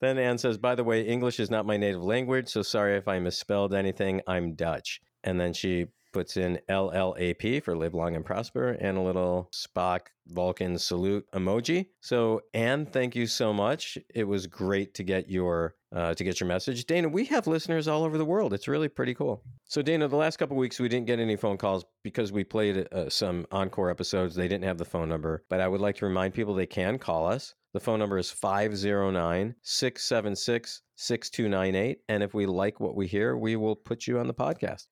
then 0.00 0.18
Anne 0.18 0.36
says, 0.36 0.58
By 0.58 0.74
the 0.74 0.84
way, 0.84 1.06
English 1.06 1.40
is 1.40 1.50
not 1.50 1.64
my 1.64 1.78
native 1.78 2.02
language, 2.02 2.48
so 2.48 2.60
sorry 2.60 2.98
if 2.98 3.08
I 3.08 3.18
misspelled 3.18 3.72
anything. 3.72 4.20
I'm 4.26 4.54
Dutch. 4.54 5.00
And 5.24 5.40
then 5.40 5.54
she 5.54 5.86
puts 6.14 6.36
in 6.36 6.60
LLAP 6.70 7.62
for 7.62 7.76
live 7.76 7.92
long 7.92 8.14
and 8.14 8.24
prosper 8.24 8.70
and 8.80 8.96
a 8.96 9.02
little 9.02 9.50
Spock 9.52 10.06
Vulcan 10.28 10.78
salute 10.78 11.26
emoji. 11.34 11.88
So, 12.00 12.40
Anne, 12.54 12.86
thank 12.86 13.14
you 13.14 13.26
so 13.26 13.52
much. 13.52 13.98
It 14.14 14.24
was 14.24 14.46
great 14.46 14.94
to 14.94 15.02
get 15.02 15.28
your 15.28 15.74
uh, 15.94 16.14
to 16.14 16.24
get 16.24 16.40
your 16.40 16.48
message. 16.48 16.86
Dana, 16.86 17.08
we 17.08 17.24
have 17.26 17.46
listeners 17.46 17.86
all 17.86 18.04
over 18.04 18.16
the 18.16 18.24
world. 18.24 18.54
It's 18.54 18.66
really 18.66 18.88
pretty 18.88 19.14
cool. 19.14 19.42
So, 19.66 19.82
Dana, 19.82 20.08
the 20.08 20.16
last 20.16 20.38
couple 20.38 20.56
weeks 20.56 20.80
we 20.80 20.88
didn't 20.88 21.06
get 21.06 21.18
any 21.18 21.36
phone 21.36 21.58
calls 21.58 21.84
because 22.02 22.32
we 22.32 22.44
played 22.44 22.88
uh, 22.92 23.10
some 23.10 23.46
encore 23.52 23.90
episodes. 23.90 24.34
They 24.34 24.48
didn't 24.48 24.64
have 24.64 24.78
the 24.78 24.84
phone 24.84 25.08
number, 25.08 25.44
but 25.50 25.60
I 25.60 25.68
would 25.68 25.80
like 25.80 25.96
to 25.96 26.06
remind 26.06 26.32
people 26.32 26.54
they 26.54 26.66
can 26.66 26.98
call 26.98 27.26
us. 27.26 27.54
The 27.74 27.80
phone 27.80 27.98
number 27.98 28.18
is 28.18 28.30
509 28.30 29.56
676 29.62 30.82
6298. 30.96 31.98
And 32.08 32.22
if 32.22 32.32
we 32.32 32.46
like 32.46 32.78
what 32.78 32.94
we 32.94 33.08
hear, 33.08 33.36
we 33.36 33.56
will 33.56 33.74
put 33.74 34.06
you 34.06 34.20
on 34.20 34.28
the 34.28 34.34
podcast. 34.34 34.86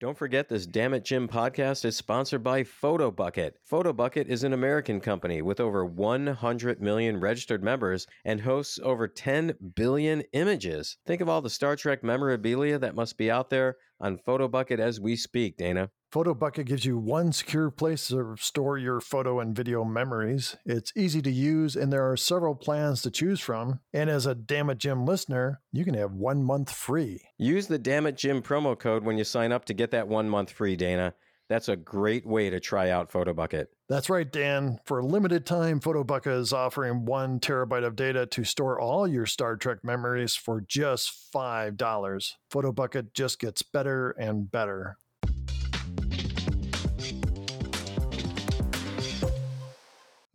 Don't 0.00 0.16
forget 0.16 0.48
this 0.48 0.64
Damn 0.64 0.94
It 0.94 1.04
Jim 1.04 1.26
podcast 1.26 1.84
is 1.84 1.96
sponsored 1.96 2.44
by 2.44 2.62
Photobucket. 2.62 3.54
Photobucket 3.68 4.28
is 4.28 4.44
an 4.44 4.52
American 4.52 5.00
company 5.00 5.42
with 5.42 5.58
over 5.58 5.84
100 5.84 6.80
million 6.80 7.18
registered 7.18 7.64
members 7.64 8.06
and 8.24 8.40
hosts 8.40 8.78
over 8.84 9.08
10 9.08 9.54
billion 9.74 10.22
images. 10.32 10.98
Think 11.04 11.20
of 11.20 11.28
all 11.28 11.42
the 11.42 11.50
Star 11.50 11.74
Trek 11.74 12.04
memorabilia 12.04 12.78
that 12.78 12.94
must 12.94 13.18
be 13.18 13.28
out 13.28 13.50
there 13.50 13.76
on 13.98 14.18
Photobucket 14.18 14.78
as 14.78 15.00
we 15.00 15.16
speak, 15.16 15.56
Dana. 15.56 15.90
PhotoBucket 16.12 16.64
gives 16.64 16.86
you 16.86 16.96
one 16.96 17.32
secure 17.32 17.70
place 17.70 18.08
to 18.08 18.34
store 18.38 18.78
your 18.78 18.98
photo 18.98 19.40
and 19.40 19.54
video 19.54 19.84
memories. 19.84 20.56
It's 20.64 20.90
easy 20.96 21.20
to 21.20 21.30
use, 21.30 21.76
and 21.76 21.92
there 21.92 22.10
are 22.10 22.16
several 22.16 22.54
plans 22.54 23.02
to 23.02 23.10
choose 23.10 23.40
from. 23.40 23.80
And 23.92 24.08
as 24.08 24.24
a 24.24 24.34
Damn 24.34 24.70
It 24.70 24.78
Jim 24.78 25.04
listener, 25.04 25.60
you 25.70 25.84
can 25.84 25.92
have 25.92 26.12
one 26.12 26.42
month 26.42 26.72
free. 26.72 27.20
Use 27.36 27.66
the 27.66 27.78
Damn 27.78 28.06
It 28.06 28.16
Jim 28.16 28.40
promo 28.40 28.78
code 28.78 29.04
when 29.04 29.18
you 29.18 29.24
sign 29.24 29.52
up 29.52 29.66
to 29.66 29.74
get 29.74 29.90
that 29.90 30.08
one 30.08 30.30
month 30.30 30.50
free, 30.50 30.76
Dana. 30.76 31.12
That's 31.50 31.68
a 31.68 31.76
great 31.76 32.26
way 32.26 32.48
to 32.48 32.58
try 32.58 32.88
out 32.88 33.12
PhotoBucket. 33.12 33.66
That's 33.90 34.08
right, 34.08 34.30
Dan. 34.30 34.78
For 34.86 35.00
a 35.00 35.06
limited 35.06 35.44
time, 35.44 35.78
PhotoBucket 35.78 36.38
is 36.38 36.54
offering 36.54 37.04
one 37.04 37.38
terabyte 37.38 37.84
of 37.84 37.96
data 37.96 38.24
to 38.24 38.44
store 38.44 38.80
all 38.80 39.06
your 39.06 39.26
Star 39.26 39.56
Trek 39.56 39.84
memories 39.84 40.34
for 40.34 40.62
just 40.66 41.30
$5. 41.34 42.32
PhotoBucket 42.50 43.12
just 43.12 43.38
gets 43.40 43.62
better 43.62 44.10
and 44.12 44.50
better. 44.50 44.96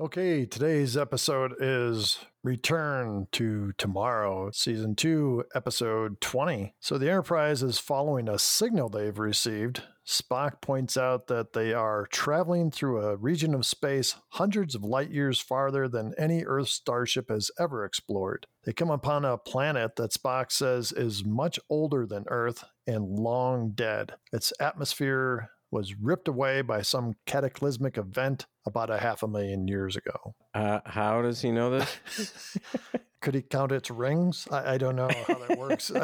Okay, 0.04 0.46
today's 0.46 0.98
episode 0.98 1.54
is 1.62 2.20
Return 2.44 3.28
to 3.32 3.72
Tomorrow, 3.78 4.52
Season 4.52 4.96
2, 4.96 5.46
Episode 5.56 6.20
20. 6.20 6.74
So 6.82 6.98
the 6.98 7.10
Enterprise 7.10 7.64
is 7.64 7.80
following 7.80 8.28
a 8.28 8.38
signal 8.38 8.90
they've 8.90 9.18
received. 9.18 9.84
Spock 10.06 10.62
points 10.62 10.98
out 10.98 11.28
that 11.28 11.54
they 11.54 11.72
are 11.74 12.06
traveling 12.12 12.70
through 12.70 13.00
a 13.00 13.16
region 13.16 13.54
of 13.54 13.66
space 13.66 14.18
hundreds 14.32 14.76
of 14.76 14.84
light 14.84 15.10
years 15.10 15.40
farther 15.40 15.88
than 15.88 16.14
any 16.18 16.44
Earth 16.44 16.68
starship 16.68 17.30
has 17.30 17.50
ever 17.58 17.86
explored. 17.86 18.46
They 18.66 18.74
come 18.74 18.92
upon 18.92 19.24
a 19.24 19.38
planet 19.38 19.96
that 19.96 20.12
Spock 20.12 20.52
says 20.52 20.92
is 20.92 21.24
much 21.24 21.62
older 21.70 22.06
than 22.06 22.26
Earth 22.28 22.66
and 22.86 23.08
long 23.08 23.72
dead. 23.72 24.16
Its 24.34 24.52
atmosphere 24.60 25.50
was 25.74 25.96
ripped 25.96 26.28
away 26.28 26.62
by 26.62 26.84
some 26.84 27.16
cataclysmic 27.26 27.98
event 27.98 28.46
about 28.66 28.90
a 28.92 29.00
half 29.00 29.24
a 29.24 29.28
million 29.28 29.68
years 29.68 29.96
ago. 29.96 30.36
Uh, 30.54 30.80
how 30.86 31.22
does 31.22 31.42
he 31.42 31.52
know 31.52 31.72
this? 31.72 32.58
Could 33.22 33.34
he 33.34 33.42
count 33.42 33.72
its 33.72 33.90
rings? 33.90 34.48
I, 34.52 34.76
I 34.76 34.78
don't 34.78 34.96
know 34.96 35.10
how 35.28 35.34
that 35.34 35.58
works. 35.58 35.92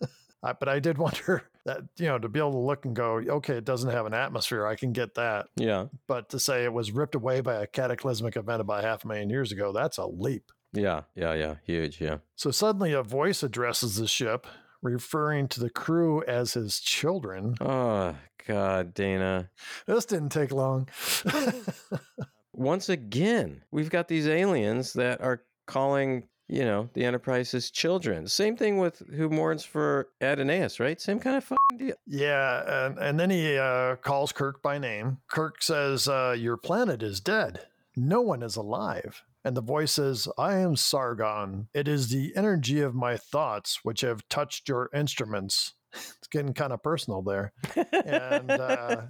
Uh, 0.42 0.54
but 0.58 0.70
I 0.70 0.78
did 0.78 0.96
wonder 0.96 1.42
that, 1.66 1.82
you 1.98 2.06
know, 2.06 2.18
to 2.18 2.26
be 2.26 2.38
able 2.38 2.52
to 2.52 2.58
look 2.58 2.86
and 2.86 2.96
go, 2.96 3.16
okay, 3.18 3.56
it 3.56 3.66
doesn't 3.66 3.90
have 3.90 4.06
an 4.06 4.14
atmosphere. 4.14 4.66
I 4.66 4.74
can 4.74 4.92
get 4.92 5.16
that. 5.16 5.48
yeah. 5.56 5.88
But 6.06 6.30
to 6.30 6.38
say 6.40 6.64
it 6.64 6.72
was 6.72 6.92
ripped 6.92 7.14
away 7.14 7.42
by 7.42 7.56
a 7.56 7.66
cataclysmic 7.66 8.36
event 8.36 8.62
about 8.62 8.82
half 8.82 9.04
a 9.04 9.08
million 9.08 9.28
years 9.28 9.52
ago, 9.52 9.70
that's 9.70 9.98
a 9.98 10.06
leap. 10.06 10.50
Yeah. 10.72 11.02
Yeah. 11.14 11.34
Yeah. 11.34 11.56
Huge. 11.64 12.00
Yeah. 12.00 12.20
So 12.36 12.50
suddenly 12.50 12.92
a 12.94 13.02
voice 13.02 13.42
addresses 13.42 13.96
the 13.96 14.08
ship, 14.08 14.46
referring 14.80 15.46
to 15.48 15.60
the 15.60 15.68
crew 15.68 16.22
as 16.26 16.54
his 16.54 16.80
children. 16.80 17.54
Oh, 17.60 18.16
God, 18.46 18.94
Dana. 18.94 19.50
This 19.86 20.04
didn't 20.04 20.30
take 20.30 20.52
long. 20.52 20.88
Once 22.52 22.88
again, 22.88 23.62
we've 23.70 23.90
got 23.90 24.08
these 24.08 24.28
aliens 24.28 24.92
that 24.94 25.20
are 25.20 25.42
calling, 25.66 26.28
you 26.48 26.64
know, 26.64 26.88
the 26.94 27.04
Enterprise's 27.04 27.70
children. 27.70 28.26
Same 28.26 28.56
thing 28.56 28.78
with 28.78 29.02
who 29.14 29.28
mourns 29.28 29.64
for 29.64 30.08
Adonais, 30.20 30.78
right? 30.78 31.00
Same 31.00 31.18
kind 31.18 31.36
of 31.36 31.44
fucking 31.44 31.78
deal. 31.78 31.96
Yeah, 32.06 32.86
and, 32.86 32.98
and 32.98 33.20
then 33.20 33.30
he 33.30 33.56
uh, 33.56 33.96
calls 33.96 34.32
Kirk 34.32 34.62
by 34.62 34.78
name. 34.78 35.18
Kirk 35.28 35.62
says, 35.62 36.08
uh, 36.08 36.34
Your 36.38 36.56
planet 36.56 37.02
is 37.02 37.20
dead. 37.20 37.66
No 37.96 38.20
one 38.20 38.42
is 38.42 38.56
alive. 38.56 39.22
And 39.44 39.56
the 39.56 39.62
voice 39.62 39.92
says, 39.92 40.28
I 40.36 40.56
am 40.56 40.76
Sargon. 40.76 41.68
It 41.72 41.88
is 41.88 42.10
the 42.10 42.32
energy 42.36 42.80
of 42.80 42.94
my 42.94 43.16
thoughts 43.16 43.80
which 43.82 44.02
have 44.02 44.28
touched 44.28 44.68
your 44.68 44.90
instruments. 44.94 45.74
It's 45.92 46.28
getting 46.30 46.54
kind 46.54 46.72
of 46.72 46.82
personal 46.82 47.22
there. 47.22 47.52
And, 47.92 48.50
uh, 48.50 49.02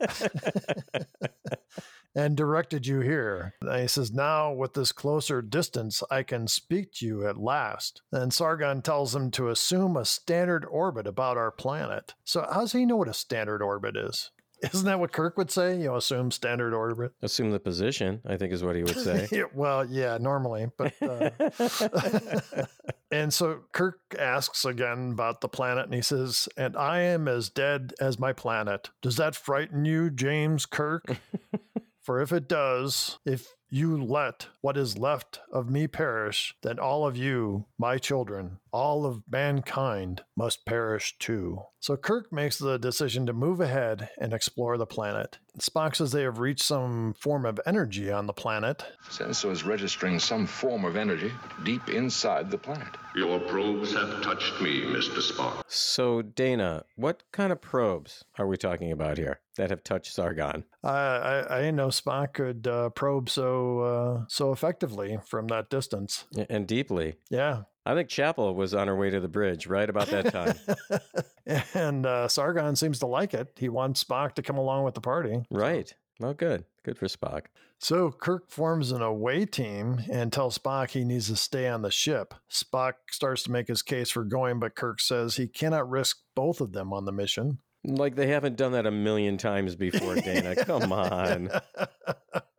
and 2.14 2.36
directed 2.36 2.86
you 2.86 3.00
here. 3.00 3.54
And 3.60 3.80
he 3.80 3.88
says, 3.88 4.12
Now, 4.12 4.52
with 4.52 4.74
this 4.74 4.92
closer 4.92 5.42
distance, 5.42 6.02
I 6.10 6.22
can 6.22 6.48
speak 6.48 6.92
to 6.94 7.06
you 7.06 7.26
at 7.26 7.38
last. 7.38 8.02
And 8.12 8.32
Sargon 8.32 8.82
tells 8.82 9.14
him 9.14 9.30
to 9.32 9.48
assume 9.48 9.96
a 9.96 10.04
standard 10.04 10.64
orbit 10.64 11.06
about 11.06 11.36
our 11.36 11.50
planet. 11.50 12.14
So, 12.24 12.46
how 12.50 12.60
does 12.60 12.72
he 12.72 12.86
know 12.86 12.96
what 12.96 13.08
a 13.08 13.14
standard 13.14 13.62
orbit 13.62 13.96
is? 13.96 14.30
Isn't 14.62 14.86
that 14.86 15.00
what 15.00 15.12
Kirk 15.12 15.38
would 15.38 15.50
say? 15.50 15.78
You 15.78 15.86
know, 15.86 15.96
assume 15.96 16.30
standard 16.30 16.74
orbit. 16.74 17.12
Assume 17.22 17.50
the 17.50 17.60
position, 17.60 18.20
I 18.26 18.36
think 18.36 18.52
is 18.52 18.62
what 18.62 18.76
he 18.76 18.82
would 18.82 18.96
say. 18.98 19.26
Well, 19.54 19.86
yeah, 19.86 20.18
normally, 20.20 20.70
but 20.76 20.92
uh, 21.00 21.30
and 23.10 23.32
so 23.32 23.60
Kirk 23.72 24.00
asks 24.18 24.64
again 24.64 25.12
about 25.12 25.40
the 25.40 25.48
planet, 25.48 25.84
and 25.84 25.94
he 25.94 26.02
says, 26.02 26.48
"And 26.56 26.76
I 26.76 27.00
am 27.00 27.28
as 27.28 27.48
dead 27.48 27.92
as 28.00 28.18
my 28.18 28.32
planet. 28.32 28.90
Does 29.02 29.16
that 29.16 29.34
frighten 29.34 29.84
you, 29.84 30.10
James 30.10 30.66
Kirk? 30.66 31.04
For 32.00 32.20
if 32.20 32.32
it 32.32 32.48
does, 32.48 33.18
if 33.24 33.54
you 33.70 34.02
let 34.02 34.48
what 34.60 34.76
is 34.76 34.98
left 34.98 35.40
of 35.52 35.70
me 35.70 35.86
perish, 35.86 36.54
then 36.62 36.78
all 36.78 37.06
of 37.06 37.16
you, 37.16 37.66
my 37.78 37.98
children, 37.98 38.58
all 38.72 39.06
of 39.06 39.22
mankind 39.30 40.22
must 40.36 40.66
perish 40.66 41.16
too. 41.18 41.62
So 41.80 41.96
Kirk 41.96 42.30
makes 42.30 42.58
the 42.58 42.78
decision 42.78 43.24
to 43.26 43.32
move 43.32 43.60
ahead 43.60 44.10
and 44.18 44.34
explore 44.34 44.76
the 44.76 44.86
planet. 44.86 45.38
Spock 45.58 45.96
says 45.96 46.12
they 46.12 46.22
have 46.22 46.38
reached 46.38 46.62
some 46.62 47.14
form 47.14 47.46
of 47.46 47.58
energy 47.64 48.10
on 48.10 48.26
the 48.26 48.32
planet. 48.32 48.84
Sensor 49.08 49.50
is 49.50 49.64
registering 49.64 50.18
some 50.18 50.46
form 50.46 50.84
of 50.84 50.96
energy 50.96 51.32
deep 51.64 51.88
inside 51.88 52.50
the 52.50 52.58
planet. 52.58 52.88
Your 53.16 53.40
probes 53.40 53.92
have 53.94 54.22
touched 54.22 54.60
me, 54.60 54.82
Mr. 54.82 55.20
Spock. 55.20 55.62
so, 55.66 56.22
Dana, 56.22 56.84
what 56.96 57.22
kind 57.32 57.50
of 57.50 57.60
probes 57.60 58.24
are 58.38 58.46
we 58.46 58.56
talking 58.56 58.92
about 58.92 59.18
here 59.18 59.40
that 59.56 59.70
have 59.70 59.82
touched 59.82 60.14
Sargon? 60.14 60.64
I, 60.84 60.88
I, 60.88 61.56
I 61.56 61.58
didn't 61.60 61.76
know 61.76 61.88
Spock 61.88 62.34
could 62.34 62.66
uh, 62.66 62.90
probe 62.90 63.28
so 63.28 63.59
uh, 63.80 64.24
so 64.28 64.52
effectively 64.52 65.18
from 65.26 65.46
that 65.48 65.70
distance. 65.70 66.24
And 66.48 66.66
deeply. 66.66 67.14
Yeah, 67.30 67.62
I 67.86 67.94
think 67.94 68.08
Chapel 68.08 68.54
was 68.54 68.74
on 68.74 68.88
her 68.88 68.96
way 68.96 69.10
to 69.10 69.20
the 69.20 69.28
bridge 69.28 69.66
right 69.66 69.88
about 69.88 70.08
that 70.08 70.32
time. 70.32 71.60
and 71.74 72.06
uh, 72.06 72.28
Sargon 72.28 72.76
seems 72.76 72.98
to 73.00 73.06
like 73.06 73.34
it. 73.34 73.48
He 73.58 73.68
wants 73.68 74.04
Spock 74.04 74.34
to 74.34 74.42
come 74.42 74.58
along 74.58 74.84
with 74.84 74.94
the 74.94 75.00
party. 75.00 75.42
right. 75.50 75.92
Well, 76.20 76.34
good. 76.34 76.64
Good 76.84 76.98
for 76.98 77.06
Spock. 77.06 77.46
So 77.78 78.10
Kirk 78.10 78.50
forms 78.50 78.92
an 78.92 79.00
away 79.00 79.46
team 79.46 80.00
and 80.12 80.30
tells 80.30 80.58
Spock 80.58 80.90
he 80.90 81.02
needs 81.02 81.28
to 81.28 81.36
stay 81.36 81.66
on 81.66 81.80
the 81.80 81.90
ship. 81.90 82.34
Spock 82.50 82.92
starts 83.10 83.42
to 83.44 83.50
make 83.50 83.68
his 83.68 83.80
case 83.80 84.10
for 84.10 84.24
going, 84.24 84.60
but 84.60 84.74
Kirk 84.74 85.00
says 85.00 85.36
he 85.36 85.48
cannot 85.48 85.88
risk 85.88 86.18
both 86.34 86.60
of 86.60 86.72
them 86.72 86.92
on 86.92 87.06
the 87.06 87.12
mission. 87.12 87.58
Like 87.84 88.16
they 88.16 88.26
haven't 88.26 88.56
done 88.56 88.72
that 88.72 88.84
a 88.84 88.90
million 88.90 89.38
times 89.38 89.76
before, 89.76 90.14
Dana. 90.16 90.56
Come 90.56 90.92
on. 90.92 91.50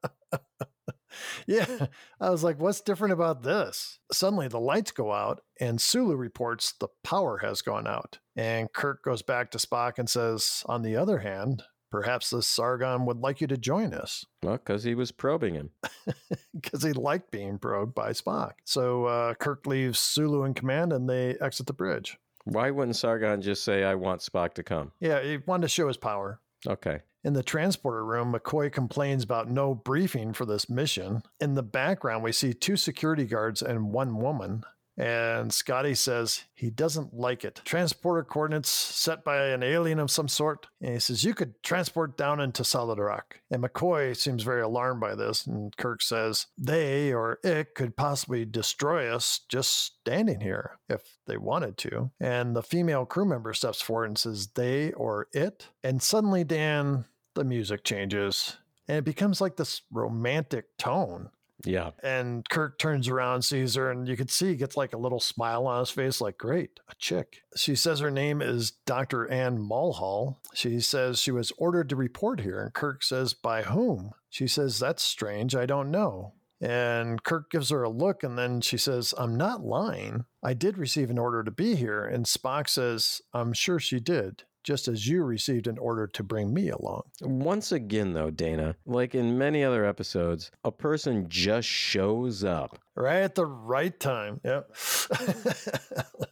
yeah, 1.48 1.88
I 2.20 2.30
was 2.30 2.44
like, 2.44 2.60
what's 2.60 2.82
different 2.82 3.14
about 3.14 3.44
this? 3.44 4.00
Suddenly 4.12 4.48
the 4.48 4.60
lights 4.60 4.92
go 4.92 5.12
out, 5.12 5.42
and 5.60 5.82
Sulu 5.82 6.16
reports 6.16 6.74
the 6.80 6.90
power 7.04 7.40
has 7.40 7.62
gone 7.62 7.88
out. 7.88 8.20
And 8.36 8.72
Kirk 8.72 9.04
goes 9.04 9.22
back 9.22 9.52
to 9.52 9.58
Spock 9.58 10.00
and 10.00 10.10
says, 10.10 10.64
on 10.68 10.82
the 10.82 10.96
other 10.96 11.20
hand, 11.20 11.64
perhaps 11.92 12.30
this 12.30 12.48
Sargon 12.48 13.06
would 13.06 13.18
like 13.18 13.42
you 13.42 13.48
to 13.48 13.58
join 13.58 13.94
us 13.94 14.26
Well, 14.42 14.58
because 14.58 14.84
he 14.84 14.96
was 14.96 15.12
probing 15.12 15.56
him. 15.56 15.72
because 16.56 16.84
he 16.84 16.94
liked 16.94 17.32
being 17.32 17.60
probed 17.60 17.94
by 17.94 18.12
Spock. 18.12 18.54
So 18.64 19.06
uh, 19.06 19.34
Kirk 19.36 19.68
leaves 19.68 20.00
Sulu 20.00 20.44
in 20.46 20.54
command 20.54 20.94
and 20.94 21.10
they 21.10 21.36
exit 21.42 21.68
the 21.68 21.74
bridge. 21.74 22.18
Why 22.46 22.72
wouldn't 22.72 22.96
Sargon 22.96 23.42
just 23.42 23.64
say, 23.64 23.84
I 23.84 23.96
want 23.96 24.22
Spock 24.22 24.54
to 24.56 24.64
come? 24.64 24.94
Yeah, 25.00 25.22
he 25.22 25.38
wanted 25.46 25.64
to 25.64 25.68
show 25.68 25.88
his 25.88 25.98
power. 25.98 26.40
Okay. 26.68 27.02
In 27.24 27.34
the 27.34 27.44
transporter 27.44 28.04
room, 28.04 28.34
McCoy 28.34 28.72
complains 28.72 29.24
about 29.24 29.50
no 29.50 29.76
briefing 29.76 30.34
for 30.34 30.46
this 30.46 30.70
mission. 30.70 31.22
In 31.40 31.54
the 31.54 31.64
background, 31.64 32.24
we 32.24 32.32
see 32.32 32.54
two 32.54 32.78
security 32.78 33.26
guards 33.26 33.62
and 33.62 33.92
one 33.92 34.18
woman. 34.18 34.64
And 34.98 35.54
Scotty 35.54 35.96
says 35.96 36.44
he 36.54 36.70
doesn't 36.70 37.14
like 37.14 37.46
it. 37.46 37.62
Transporter 37.64 38.24
coordinates 38.24 38.70
set 38.70 39.24
by 39.24 39.48
an 39.48 39.64
alien 39.64 40.00
of 40.00 40.12
some 40.12 40.28
sort. 40.28 40.68
And 40.82 40.94
he 40.94 41.00
says, 41.00 41.24
You 41.24 41.34
could 41.34 41.62
transport 41.64 42.18
down 42.18 42.40
into 42.40 42.64
Solid 42.64 43.00
Rock. 43.00 43.40
And 43.50 43.64
McCoy 43.64 44.16
seems 44.16 44.44
very 44.44 44.62
alarmed 44.62 45.02
by 45.02 45.16
this. 45.16 45.48
And 45.48 45.76
Kirk 45.78 46.02
says, 46.02 46.48
They 46.58 47.14
or 47.14 47.40
it 47.44 47.74
could 47.74 47.96
possibly 47.96 48.46
destroy 48.46 49.14
us 49.14 49.42
just 49.50 50.00
standing 50.02 50.42
here 50.42 50.78
if 50.90 51.18
they 51.26 51.38
wanted 51.38 51.78
to. 51.80 52.12
And 52.20 52.56
the 52.56 52.64
female 52.64 53.06
crew 53.06 53.26
member 53.26 53.54
steps 53.54 53.82
forward 53.82 54.06
and 54.06 54.18
says, 54.18 54.48
They 54.48 54.92
or 54.94 55.28
it. 55.32 55.70
And 55.84 56.02
suddenly, 56.02 56.44
Dan, 56.44 57.06
the 57.34 57.44
music 57.44 57.84
changes. 57.84 58.58
And 58.88 58.98
it 58.98 59.06
becomes 59.06 59.40
like 59.40 59.56
this 59.56 59.84
romantic 59.92 60.78
tone. 60.78 61.30
Yeah. 61.66 61.92
And 62.02 62.48
Kirk 62.50 62.80
turns 62.80 63.08
around, 63.08 63.44
sees 63.44 63.76
her, 63.76 63.92
and 63.92 64.08
you 64.08 64.18
can 64.18 64.28
see 64.28 64.50
he 64.50 64.56
gets 64.56 64.78
like 64.78 64.94
a 64.94 64.98
little 64.98 65.20
smile 65.20 65.68
on 65.68 65.80
his 65.80 65.90
face, 65.90 66.22
like, 66.22 66.38
great, 66.38 66.80
a 66.90 66.96
chick. 66.96 67.44
She 67.56 67.76
says 67.76 68.00
her 68.00 68.12
name 68.12 68.42
is 68.42 68.72
Dr. 68.86 69.30
Ann 69.30 69.60
Mulhall. 69.60 70.40
She 70.54 70.80
says 70.80 71.20
she 71.20 71.32
was 71.32 71.52
ordered 71.58 71.90
to 71.90 71.96
report 71.96 72.42
here, 72.42 72.62
and 72.62 72.74
Kirk 72.74 73.04
says, 73.04 73.34
by 73.34 73.64
whom? 73.64 74.12
She 74.30 74.48
says, 74.48 74.80
that's 74.80 75.04
strange, 75.04 75.56
I 75.56 75.66
don't 75.66 75.92
know. 75.92 76.34
And 76.62 77.24
Kirk 77.24 77.50
gives 77.50 77.72
her 77.72 77.82
a 77.82 77.90
look, 77.90 78.22
and 78.24 78.38
then 78.38 78.62
she 78.62 78.78
says, 78.78 79.16
I'm 79.18 79.36
not 79.36 79.66
lying. 79.66 80.26
I 80.44 80.54
did 80.54 80.78
receive 80.78 81.10
an 81.10 81.18
order 81.18 81.44
to 81.44 81.50
be 81.50 81.76
here. 81.76 82.06
And 82.06 82.26
Spock 82.26 82.70
says, 82.70 83.22
I'm 83.34 83.52
sure 83.52 83.80
she 83.80 84.00
did, 84.00 84.44
just 84.64 84.88
as 84.88 85.08
you 85.08 85.24
received 85.24 85.68
an 85.68 85.78
order 85.78 86.08
to 86.08 86.24
bring 86.24 86.54
me 86.54 86.70
along. 86.70 87.04
Once 87.22 87.72
again, 87.72 88.14
though, 88.14 88.30
Dana, 88.30 88.76
like 88.86 89.16
in 89.16 89.38
many 89.38 89.64
other 89.64 89.86
episodes, 89.86 90.52
a 90.64 90.72
person 90.72 91.28
just 91.30 91.68
shows 91.68 92.44
up. 92.44 92.80
Right 92.96 93.22
at 93.22 93.36
the 93.36 93.46
right 93.46 93.98
time. 94.00 94.42
Yep. 94.44 94.76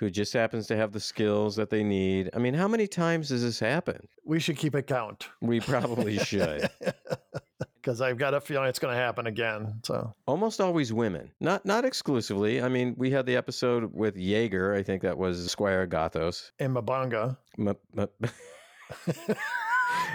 who 0.00 0.08
just 0.10 0.32
happens 0.32 0.66
to 0.66 0.76
have 0.76 0.92
the 0.92 1.00
skills 1.00 1.56
that 1.56 1.68
they 1.68 1.84
need. 1.84 2.30
I 2.32 2.38
mean, 2.38 2.54
how 2.54 2.66
many 2.66 2.86
times 2.86 3.28
has 3.28 3.42
this 3.42 3.60
happened? 3.60 4.08
We 4.24 4.40
should 4.40 4.56
keep 4.56 4.74
a 4.74 4.82
count 4.82 5.28
We 5.42 5.60
probably 5.60 6.18
should. 6.18 6.70
because 7.80 8.00
I've 8.00 8.18
got 8.18 8.34
a 8.34 8.40
feeling 8.40 8.68
it's 8.68 8.78
going 8.78 8.94
to 8.94 9.00
happen 9.00 9.26
again. 9.26 9.80
So 9.84 10.14
Almost 10.26 10.60
always 10.60 10.92
women. 10.92 11.30
Not 11.40 11.64
not 11.64 11.84
exclusively. 11.84 12.60
I 12.62 12.68
mean, 12.68 12.94
we 12.96 13.10
had 13.10 13.26
the 13.26 13.36
episode 13.36 13.92
with 13.94 14.16
Jaeger. 14.16 14.74
I 14.74 14.82
think 14.82 15.02
that 15.02 15.16
was 15.18 15.50
Squire 15.50 15.86
Gothos. 15.86 16.50
and 16.58 16.74
Mabanga, 16.76 17.36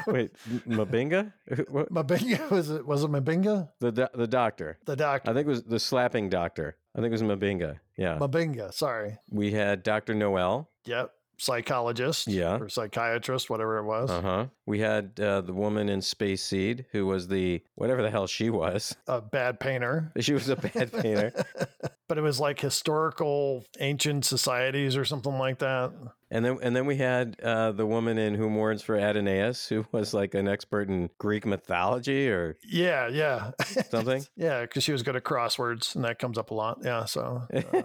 Wait, 0.08 0.32
Mabinga? 0.68 1.34
What? 1.70 1.92
Mabinga 1.92 2.50
was 2.52 2.70
it? 2.70 2.86
Was 2.86 3.04
it 3.04 3.10
Mabinga? 3.12 3.70
The 3.80 3.92
do- 3.92 4.08
the 4.14 4.28
doctor. 4.28 4.78
The 4.86 4.96
doctor. 4.96 5.30
I 5.30 5.34
think 5.34 5.48
it 5.48 5.50
was 5.50 5.64
the 5.64 5.80
slapping 5.80 6.30
doctor. 6.30 6.78
I 6.96 7.00
think 7.02 7.08
it 7.10 7.12
was 7.12 7.24
Mabinga. 7.24 7.80
Yeah. 7.98 8.18
Mabinga. 8.20 8.74
Sorry. 8.74 9.18
We 9.30 9.52
had 9.52 9.84
Dr. 9.84 10.14
Noel. 10.14 10.70
Yep. 10.86 11.12
Psychologist. 11.38 12.28
Yeah. 12.28 12.58
Or 12.60 12.70
psychiatrist, 12.70 13.50
whatever 13.50 13.78
it 13.78 13.84
was. 13.86 14.10
Uh 14.10 14.22
huh. 14.22 14.46
We 14.66 14.80
had 14.80 15.20
uh, 15.20 15.42
the 15.42 15.54
woman 15.54 15.90
in 15.90 16.02
Space 16.02 16.44
Seed 16.44 16.86
who 16.92 17.06
was 17.06 17.28
the 17.28 17.62
whatever 17.76 18.02
the 18.02 18.10
hell 18.12 18.28
she 18.28 18.50
was. 18.50 18.96
A 19.08 19.22
bad 19.22 19.60
painter. 19.60 20.12
She 20.20 20.34
was 20.34 20.50
a 20.50 20.56
bad 20.56 20.92
painter. 20.92 21.32
but 22.08 22.18
it 22.18 22.22
was 22.22 22.40
like 22.40 22.60
historical 22.60 23.64
ancient 23.80 24.26
societies 24.26 24.96
or 24.98 25.06
something 25.06 25.38
like 25.38 25.60
that. 25.60 25.92
And 26.32 26.44
then 26.44 26.58
and 26.64 26.76
then 26.76 26.86
we 26.88 26.98
had 26.98 27.40
uh, 27.42 27.72
the 27.72 27.86
woman 27.86 28.18
in 28.18 28.34
Who 28.34 28.50
Mourns 28.50 28.82
for 28.82 28.96
Adonais, 28.98 29.68
who 29.70 29.86
was 29.92 30.14
like 30.14 30.34
an 30.34 30.48
expert 30.48 30.90
in 30.90 31.10
Greek 31.20 31.46
mythology 31.46 32.30
or 32.30 32.58
Yeah, 32.68 33.08
yeah. 33.10 33.52
something. 33.90 34.26
yeah, 34.36 34.62
because 34.62 34.84
she 34.84 34.92
was 34.92 35.04
good 35.04 35.16
at 35.16 35.24
crosswords, 35.24 35.96
and 35.96 36.04
that 36.04 36.18
comes 36.20 36.38
up 36.38 36.50
a 36.50 36.54
lot. 36.54 36.80
Yeah, 36.84 37.06
so 37.06 37.44
uh, 37.54 37.82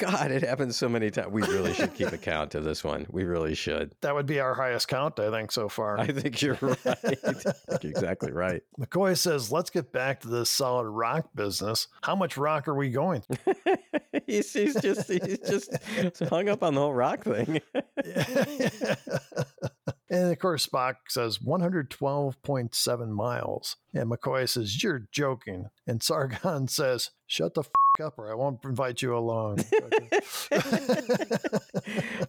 God, 0.00 0.30
it 0.30 0.42
happens 0.42 0.76
so 0.76 0.88
many 0.88 1.10
times. 1.10 1.28
We 1.30 1.42
really 1.42 1.74
should 1.74 1.92
keep 1.94 2.12
account 2.12 2.54
of 2.54 2.64
this 2.64 2.82
one. 2.82 3.06
We 3.10 3.24
really 3.24 3.54
should. 3.54 3.94
that 4.00 4.14
would 4.14 4.26
be 4.26 4.40
our 4.40 4.54
highest 4.54 4.88
count, 4.88 5.20
I 5.20 5.30
think, 5.30 5.52
so 5.52 5.68
far. 5.68 5.98
I 6.00 6.06
think 6.06 6.40
you're 6.40 6.58
right. 6.60 6.78
Think 6.78 7.18
you're 7.82 7.90
exactly 7.90 8.32
right. 8.32 8.62
McCoy 8.78 9.16
says, 9.16 9.52
let's 9.52 9.68
get 9.68 9.92
back 9.92 10.20
to 10.20 10.28
this 10.28 10.48
solid 10.48 10.88
rock 10.88 11.28
business. 11.34 11.88
How 12.02 12.16
much 12.16 12.36
rock 12.38 12.66
are 12.66 12.74
we 12.74 12.88
going? 12.88 13.22
he's, 14.26 14.52
he's 14.52 14.80
just 14.80 15.10
he's 15.10 15.38
just 15.38 15.70
hung 16.28 16.48
up 16.48 16.62
on 16.62 16.74
the 16.74 16.80
whole 16.80 16.94
rock 16.94 17.24
thing. 17.24 17.60
and 20.10 20.32
of 20.32 20.38
course, 20.40 20.66
Spock 20.66 20.96
says 21.08 21.38
112.7 21.38 23.08
miles. 23.10 23.76
And 23.94 24.10
McCoy 24.10 24.48
says, 24.48 24.82
You're 24.82 25.06
joking. 25.12 25.70
And 25.86 26.02
Sargon 26.02 26.66
says, 26.72 27.10
Shut 27.28 27.54
the 27.54 27.60
f 27.60 27.70
up 28.02 28.18
or 28.18 28.30
I 28.30 28.34
won't 28.34 28.64
invite 28.64 29.02
you 29.02 29.16
along. 29.16 29.58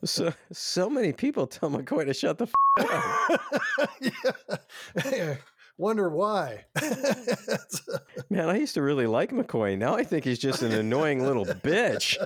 so 0.03 0.33
so 0.51 0.89
many 0.89 1.13
people 1.13 1.47
tell 1.47 1.71
McCoy 1.71 2.05
to 2.05 2.13
shut 2.13 2.37
the 2.37 2.47
f- 2.77 3.39
up. 3.79 4.61
yeah. 5.05 5.35
Wonder 5.77 6.09
why. 6.09 6.65
Man, 8.29 8.49
I 8.49 8.57
used 8.57 8.73
to 8.75 8.81
really 8.81 9.07
like 9.07 9.31
McCoy. 9.31 9.77
Now 9.77 9.95
I 9.95 10.03
think 10.03 10.25
he's 10.25 10.39
just 10.39 10.61
an 10.61 10.73
annoying 10.73 11.25
little 11.25 11.45
bitch. 11.45 12.17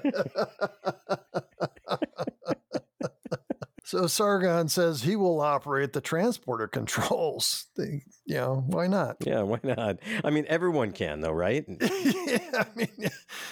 So 3.86 4.08
Sargon 4.08 4.68
says 4.68 5.04
he 5.04 5.16
will 5.16 5.40
operate 5.42 5.94
the 5.94 6.02
transporter 6.02 6.68
controls. 6.68 7.68
They, 7.78 8.04
you 8.26 8.36
know, 8.36 8.64
why 8.68 8.88
not? 8.88 9.18
Yeah, 9.20 9.42
why 9.42 9.60
not? 9.62 9.98
I 10.24 10.30
mean, 10.30 10.46
everyone 10.48 10.92
can 10.94 11.20
though, 11.22 11.32
right? 11.34 11.66
yeah, 11.80 12.40
I 12.54 12.66
mean, 12.76 13.10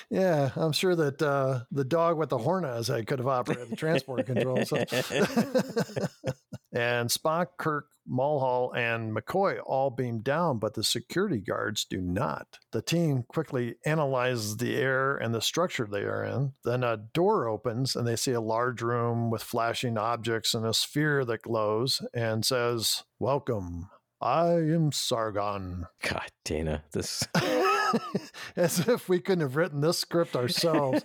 yeah, 0.10 0.50
I'm 0.56 0.72
sure 0.72 0.96
that 0.96 1.22
uh, 1.22 1.62
the 1.72 1.84
dog 1.84 2.18
with 2.18 2.30
the 2.30 2.38
horn 2.38 2.63
his 2.63 2.90
could 3.06 3.20
have 3.20 3.28
operated 3.28 3.70
the 3.70 3.75
transporter 3.75 4.24
controls. 4.24 4.70
so- 4.70 4.78
and 6.74 7.10
Spock, 7.10 7.48
Kirk, 7.58 7.88
Mulhall, 8.06 8.74
and 8.75 9.15
McCoy 9.15 9.60
all 9.65 9.89
beam 9.89 10.20
down, 10.20 10.60
but 10.60 10.74
the 10.74 10.84
security 10.84 11.39
guards 11.39 11.86
do 11.86 12.01
not. 12.01 12.60
The 12.72 12.82
team 12.82 13.24
quickly 13.27 13.75
analyzes 13.86 14.58
the 14.58 14.75
air 14.75 15.15
and 15.15 15.34
the 15.34 15.42
structure 15.42 15.88
they 15.89 16.01
are 16.01 16.24
in. 16.24 16.53
Then 16.65 16.84
a 16.84 16.98
door 16.98 17.48
opens, 17.48 17.96
and 17.96 18.06
they 18.06 18.15
see 18.15 18.34
a 18.34 18.42
large 18.42 18.82
room 18.82 19.30
with 19.30 19.44
flashing 19.44 19.98
objects 19.98 20.53
and 20.53 20.65
a 20.65 20.74
sphere 20.74 21.24
that 21.25 21.44
glows 21.44 22.01
and 22.13 22.46
says, 22.46 23.03
Welcome. 23.20 23.89
I 24.20 24.53
am 24.53 24.91
Sargon. 24.93 25.88
God, 26.02 26.32
Dana, 26.45 26.84
this 26.93 27.28
As 28.56 28.88
if 28.88 29.10
we 29.10 29.19
couldn't 29.19 29.41
have 29.41 29.56
written 29.56 29.82
this 29.82 29.99
script 29.99 30.36
ourselves. 30.36 31.03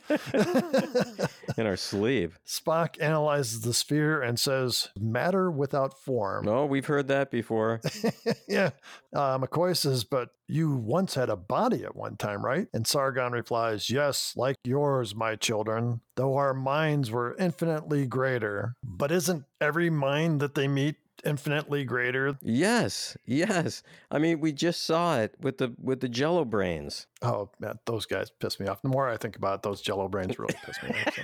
in 1.57 1.67
our 1.67 1.77
sleeve. 1.77 2.39
Spock 2.47 3.01
analyzes 3.01 3.61
the 3.63 3.75
sphere 3.75 4.23
and 4.23 4.39
says, 4.39 4.89
matter 4.99 5.51
without 5.51 5.99
form. 5.99 6.45
No, 6.45 6.67
we've 6.67 6.87
heard 6.87 7.09
that 7.09 7.31
before. 7.31 7.81
yeah. 8.49 8.71
Uh, 9.15 9.39
McCoy 9.39 9.77
says, 9.77 10.05
but 10.05 10.31
you 10.47 10.71
once 10.71 11.15
had 11.15 11.29
a 11.29 11.37
body 11.37 11.85
at 11.85 11.97
one 11.97 12.17
time, 12.17 12.45
right? 12.45 12.69
And 12.73 12.87
Sargon 12.87 13.33
replies, 13.33 13.91
yes, 13.91 14.33
like 14.37 14.57
yours, 14.65 15.15
my 15.15 15.37
children, 15.37 16.01
though 16.17 16.37
our 16.37 16.55
minds 16.55 17.11
were 17.11 17.37
infinitely 17.39 18.07
greater. 18.07 18.75
But 18.83 19.13
isn't 19.13 19.45
every 19.61 19.91
mind 19.91 20.41
that 20.41 20.55
they 20.55 20.69
meet 20.69 20.97
infinitely 21.25 21.85
greater? 21.85 22.39
Yes, 22.43 23.17
yes. 23.27 23.83
I 24.11 24.19
mean, 24.19 24.41
we 24.41 24.53
just 24.53 24.85
saw 24.85 25.19
it 25.19 25.35
with 25.41 25.59
the 25.59 25.75
with 25.81 26.01
the 26.01 26.09
Jello 26.09 26.45
brains. 26.45 27.07
Oh, 27.23 27.51
man, 27.59 27.79
those 27.85 28.07
guys 28.07 28.31
piss 28.31 28.61
me 28.61 28.67
off. 28.69 28.83
The 28.83 28.89
more 28.89 29.09
I 29.09 29.17
think 29.17 29.37
about 29.37 29.57
it, 29.57 29.63
those 29.63 29.81
jello 29.81 30.09
brains 30.09 30.39
really 30.39 30.55
piss 30.65 30.77
me 30.83 30.91
off. 30.91 31.15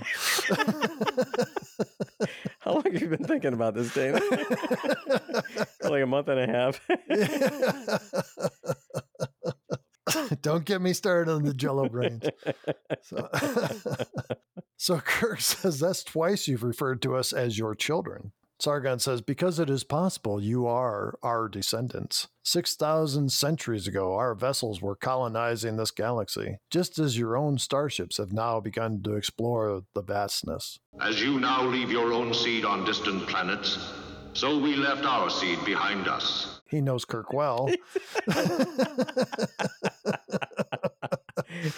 so. 0.46 0.54
How 2.60 2.72
long 2.72 2.82
have 2.84 3.00
you 3.00 3.08
been 3.08 3.24
thinking 3.24 3.52
about 3.52 3.74
this, 3.74 3.92
Dana? 3.92 4.20
like 5.82 6.02
a 6.02 6.06
month 6.06 6.28
and 6.28 6.40
a 6.40 6.46
half. 6.46 6.80
Don't 10.42 10.64
get 10.64 10.80
me 10.80 10.92
started 10.94 11.30
on 11.30 11.44
the 11.44 11.54
jello 11.54 11.88
brains. 11.88 12.24
So, 13.02 13.28
so 14.76 14.98
Kirk 14.98 15.40
says, 15.40 15.80
That's 15.80 16.02
twice 16.02 16.48
you've 16.48 16.62
referred 16.62 17.02
to 17.02 17.16
us 17.16 17.32
as 17.32 17.58
your 17.58 17.74
children. 17.74 18.32
Sargon 18.64 18.98
says, 18.98 19.20
Because 19.20 19.58
it 19.58 19.68
is 19.68 19.84
possible 19.84 20.42
you 20.42 20.66
are 20.66 21.18
our 21.22 21.50
descendants. 21.50 22.28
6,000 22.44 23.30
centuries 23.30 23.86
ago, 23.86 24.14
our 24.14 24.34
vessels 24.34 24.80
were 24.80 24.96
colonizing 24.96 25.76
this 25.76 25.90
galaxy, 25.90 26.56
just 26.70 26.98
as 26.98 27.18
your 27.18 27.36
own 27.36 27.58
starships 27.58 28.16
have 28.16 28.32
now 28.32 28.60
begun 28.60 29.02
to 29.02 29.16
explore 29.16 29.82
the 29.94 30.00
vastness. 30.00 30.78
As 30.98 31.20
you 31.20 31.38
now 31.40 31.66
leave 31.66 31.90
your 31.90 32.14
own 32.14 32.32
seed 32.32 32.64
on 32.64 32.86
distant 32.86 33.28
planets, 33.28 33.92
so 34.32 34.58
we 34.58 34.76
left 34.76 35.04
our 35.04 35.28
seed 35.28 35.62
behind 35.66 36.08
us. 36.08 36.62
He 36.70 36.80
knows 36.80 37.04
Kirk 37.04 37.34
well. 37.34 37.70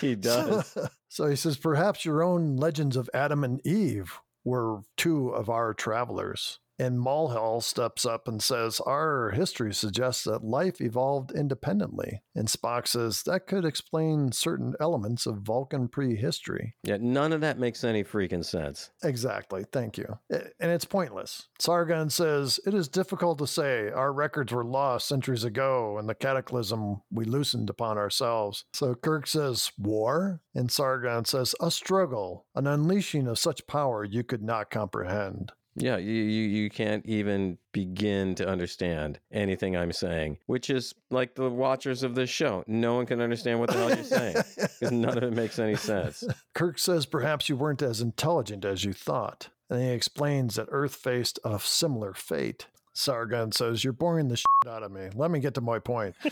he 0.01 0.15
does. 0.15 0.79
so 1.09 1.27
he 1.27 1.35
says, 1.35 1.57
Perhaps 1.57 2.05
your 2.05 2.23
own 2.23 2.57
legends 2.57 2.97
of 2.97 3.11
Adam 3.13 3.43
and 3.43 3.61
Eve 3.67 4.21
were 4.45 4.83
two 4.97 5.31
of 5.31 5.51
our 5.51 5.75
travelers. 5.75 6.61
And 6.79 7.01
Mulhall 7.01 7.61
steps 7.63 8.05
up 8.05 8.29
and 8.29 8.43
says, 8.43 8.81
Our 8.81 9.31
history 9.31 9.73
suggests 9.73 10.25
that 10.25 10.45
life 10.45 10.81
evolved 10.81 11.33
independently. 11.33 12.23
And 12.35 12.49
Spock 12.49 12.87
says, 12.87 13.23
That 13.23 13.47
could 13.47 13.65
explain 13.65 14.33
certain 14.33 14.75
elements 14.81 15.27
of 15.27 15.39
Vulcan 15.39 15.89
prehistory. 15.89 16.77
Yeah, 16.83 16.99
none 17.01 17.33
of 17.33 17.41
that 17.41 17.59
makes 17.59 17.85
any 17.85 18.05
freaking 18.05 18.45
sense. 18.45 18.91
Exactly. 19.03 19.65
Thank 19.73 19.97
you. 19.97 20.19
And 20.31 20.71
it's 20.71 20.85
pointless. 20.85 21.49
Sargon 21.59 22.11
says, 22.11 22.61
It 22.67 22.75
is 22.75 22.89
difficult 22.89 23.39
to 23.39 23.47
say. 23.47 23.91
Our 23.91 24.13
records 24.13 24.53
were 24.53 24.65
lost 24.65 25.09
centuries 25.09 25.45
ago, 25.45 25.99
in 25.99 26.07
the 26.07 26.15
cataclysm 26.15 27.03
we 27.11 27.25
loosened 27.25 27.71
upon 27.71 27.97
ourselves. 27.97 28.65
So 28.75 28.95
Kirk 28.95 29.27
says, 29.27 29.73
War? 29.79 30.43
And 30.55 30.71
Sargon 30.71 31.25
says, 31.25 31.55
A 31.61 31.71
struggle, 31.71 32.47
an 32.55 32.67
unleashing 32.67 33.27
of 33.27 33.39
such 33.39 33.67
power 33.67 34.05
you 34.05 34.23
could 34.25 34.43
not 34.43 34.71
comprehend. 34.71 35.53
Yeah, 35.79 35.99
you, 35.99 36.13
you 36.13 36.49
you 36.49 36.71
can't 36.71 37.05
even 37.05 37.59
begin 37.73 38.35
to 38.37 38.49
understand 38.49 39.21
anything 39.31 39.77
I'm 39.77 39.93
saying, 39.93 40.39
which 40.47 40.71
is 40.71 40.95
like 41.11 41.35
the 41.35 41.51
watchers 41.51 42.03
of 42.03 42.15
this 42.15 42.31
show. 42.31 42.65
No 42.67 42.95
one 42.95 43.05
can 43.05 43.21
understand 43.21 43.61
what 43.61 43.69
the 43.69 43.77
hell 43.77 43.95
you're 43.95 44.05
saying 44.05 44.37
because 44.57 44.91
none 44.91 45.19
of 45.19 45.23
it 45.23 45.35
makes 45.35 45.59
any 45.59 45.77
sense. 45.77 46.25
Kirk 46.55 46.79
says, 46.79 47.05
Perhaps 47.05 47.51
you 47.51 47.57
weren't 47.57 47.83
as 47.83 48.01
intelligent 48.01 48.65
as 48.65 48.85
you 48.85 48.95
thought. 48.95 49.51
And 49.69 49.83
he 49.83 49.89
explains 49.89 50.55
that 50.55 50.69
Earth 50.71 50.95
faced 50.95 51.39
a 51.45 51.59
similar 51.59 52.15
fate. 52.15 52.69
Sargon 52.95 53.53
says, 53.53 53.85
You're 53.85 53.93
boring 53.93 54.29
the 54.29 54.39
shit 54.39 54.47
out 54.67 54.83
of 54.83 54.91
me. 54.91 55.11
Let 55.15 55.31
me 55.31 55.41
get 55.41 55.53
to 55.55 55.61
my 55.61 55.79
point. 55.79 56.15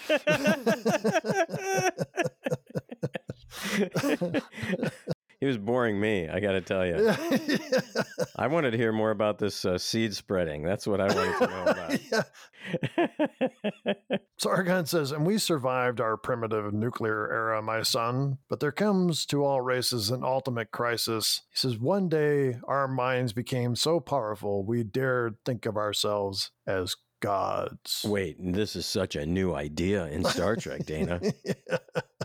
he 5.45 5.49
was 5.49 5.59
boring 5.59 6.01
me. 6.01 6.27
I 6.27 6.41
got 6.41 6.53
to 6.53 6.63
tell 6.63 6.87
you. 6.87 7.15
I 8.37 8.47
wanted 8.47 8.71
to 8.71 8.79
hear 8.79 8.93
more 8.93 9.11
about 9.11 9.39
this 9.39 9.67
uh, 9.67 9.77
seed 9.77 10.15
spreading. 10.15 10.63
That's 10.63 10.87
what 10.87 11.03
I 11.03 11.15
wanted 11.15 11.39
to 11.39 11.47
know 11.47 11.65
about. 11.67 12.27
Sargon 14.39 14.87
says, 14.87 15.13
and 15.13 15.27
we 15.27 15.37
survived 15.37 16.01
our 16.01 16.17
primitive 16.17 16.73
nuclear 16.73 17.31
era, 17.31 17.61
my 17.61 17.83
son, 17.83 18.39
but 18.49 18.61
there 18.61 18.73
comes 18.73 19.27
to 19.27 19.45
all 19.45 19.61
races 19.61 20.09
an 20.09 20.25
ultimate 20.25 20.71
crisis. 20.71 21.43
He 21.51 21.59
says, 21.59 21.77
one 21.77 22.09
day 22.09 22.57
our 22.67 22.89
minds 22.89 23.35
became 23.35 23.77
so 23.77 24.01
powerful 24.01 24.65
we 24.65 24.83
dared 24.83 25.37
think 25.45 25.67
of 25.67 25.77
ourselves 25.77 26.53
as 26.67 26.97
gods. 27.25 28.05
Wait, 28.07 28.37
this 28.39 28.77
is 28.77 28.87
such 28.87 29.17
a 29.17 29.25
new 29.25 29.55
idea 29.55 30.07
in 30.07 30.25
Star 30.25 30.57
Trek, 30.57 30.85
Dana. 30.87 31.21
Yeah. 31.45 31.79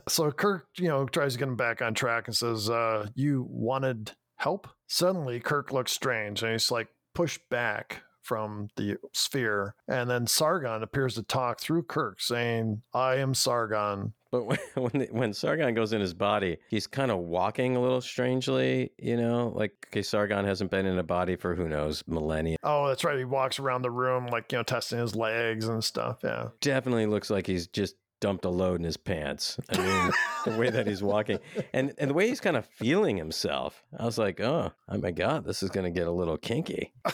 So 0.07 0.31
Kirk, 0.31 0.67
you 0.77 0.88
know, 0.88 1.05
tries 1.05 1.33
to 1.33 1.39
get 1.39 1.47
him 1.47 1.55
back 1.55 1.81
on 1.81 1.93
track 1.93 2.27
and 2.27 2.35
says, 2.35 2.69
uh, 2.69 3.07
You 3.15 3.45
wanted 3.49 4.13
help? 4.38 4.67
Suddenly, 4.88 5.39
Kirk 5.39 5.71
looks 5.71 5.91
strange 5.91 6.41
and 6.41 6.51
he's 6.51 6.71
like 6.71 6.88
pushed 7.13 7.41
back 7.49 8.01
from 8.21 8.69
the 8.75 8.97
sphere. 9.13 9.75
And 9.88 10.09
then 10.09 10.27
Sargon 10.27 10.83
appears 10.83 11.15
to 11.15 11.23
talk 11.23 11.59
through 11.59 11.83
Kirk, 11.83 12.21
saying, 12.21 12.81
I 12.93 13.15
am 13.15 13.33
Sargon. 13.33 14.13
But 14.31 14.45
when 14.45 14.59
when, 14.75 15.07
when 15.11 15.33
Sargon 15.33 15.73
goes 15.73 15.93
in 15.93 16.01
his 16.01 16.13
body, 16.13 16.57
he's 16.69 16.87
kind 16.87 17.11
of 17.11 17.19
walking 17.19 17.75
a 17.75 17.81
little 17.81 18.01
strangely, 18.01 18.91
you 18.97 19.17
know? 19.17 19.51
Like, 19.55 19.87
okay, 19.89 20.01
Sargon 20.01 20.45
hasn't 20.45 20.71
been 20.71 20.85
in 20.85 20.97
a 20.99 21.03
body 21.03 21.35
for 21.35 21.55
who 21.55 21.67
knows, 21.67 22.03
millennia. 22.07 22.57
Oh, 22.63 22.87
that's 22.87 23.03
right. 23.03 23.17
He 23.17 23.25
walks 23.25 23.59
around 23.59 23.81
the 23.81 23.91
room, 23.91 24.27
like, 24.27 24.51
you 24.51 24.57
know, 24.57 24.63
testing 24.63 24.99
his 24.99 25.15
legs 25.15 25.67
and 25.67 25.83
stuff. 25.83 26.19
Yeah. 26.23 26.49
Definitely 26.61 27.07
looks 27.07 27.29
like 27.29 27.47
he's 27.47 27.67
just 27.67 27.95
dumped 28.19 28.45
a 28.45 28.49
load 28.49 28.79
in 28.79 28.83
his 28.83 28.97
pants. 28.97 29.57
I 29.69 29.77
mean, 29.77 30.11
the 30.45 30.59
way 30.59 30.69
that 30.69 30.87
he's 30.87 31.01
walking 31.01 31.39
and, 31.73 31.93
and 31.97 32.09
the 32.09 32.13
way 32.13 32.27
he's 32.27 32.41
kind 32.41 32.57
of 32.57 32.65
feeling 32.65 33.17
himself. 33.17 33.83
I 33.97 34.05
was 34.05 34.17
like, 34.17 34.39
oh, 34.41 34.71
oh 34.89 34.97
my 34.97 35.11
God, 35.11 35.45
this 35.45 35.63
is 35.63 35.69
going 35.69 35.85
to 35.85 35.97
get 35.97 36.07
a 36.07 36.11
little 36.11 36.37
kinky. 36.37 36.93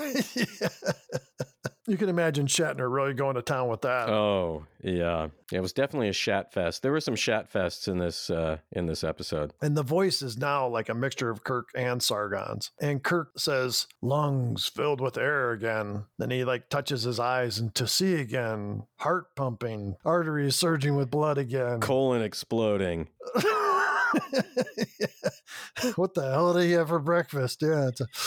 You 1.87 1.97
can 1.97 2.09
imagine 2.09 2.47
Shatner 2.47 2.91
really 2.91 3.13
going 3.13 3.35
to 3.35 3.43
town 3.43 3.69
with 3.69 3.81
that. 3.81 4.09
Oh, 4.09 4.65
yeah. 4.81 5.27
It 5.51 5.59
was 5.59 5.73
definitely 5.73 6.09
a 6.09 6.13
shat 6.13 6.51
fest. 6.51 6.81
There 6.81 6.91
were 6.91 7.01
some 7.01 7.15
shat 7.15 7.51
fests 7.51 7.87
in 7.87 7.99
this 7.99 8.29
uh 8.29 8.57
in 8.71 8.87
this 8.87 9.03
episode. 9.03 9.53
And 9.61 9.77
the 9.77 9.83
voice 9.83 10.21
is 10.23 10.37
now 10.37 10.67
like 10.67 10.89
a 10.89 10.95
mixture 10.95 11.29
of 11.29 11.43
Kirk 11.43 11.69
and 11.75 12.01
Sargon's. 12.01 12.71
And 12.81 13.03
Kirk 13.03 13.37
says, 13.37 13.87
lungs 14.01 14.67
filled 14.67 15.01
with 15.01 15.17
air 15.17 15.51
again. 15.51 16.05
Then 16.17 16.31
he 16.31 16.43
like 16.43 16.69
touches 16.69 17.03
his 17.03 17.19
eyes 17.19 17.59
and 17.59 17.73
to 17.75 17.87
see 17.87 18.15
again, 18.15 18.83
heart 18.99 19.35
pumping, 19.35 19.97
arteries 20.03 20.55
surging 20.55 20.95
with 20.95 21.11
blood 21.11 21.37
again. 21.37 21.81
Colon 21.81 22.23
exploding. 22.23 23.09
what 25.95 26.13
the 26.13 26.29
hell 26.29 26.53
did 26.53 26.63
he 26.63 26.71
have 26.71 26.89
for 26.89 26.99
breakfast? 26.99 27.61
Yeah. 27.61 27.89
It's 27.89 28.01
a... 28.01 28.07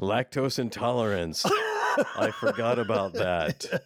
Lactose 0.00 0.58
intolerance. 0.58 1.44
I 2.16 2.30
forgot 2.38 2.78
about 2.78 3.14
that. 3.14 3.66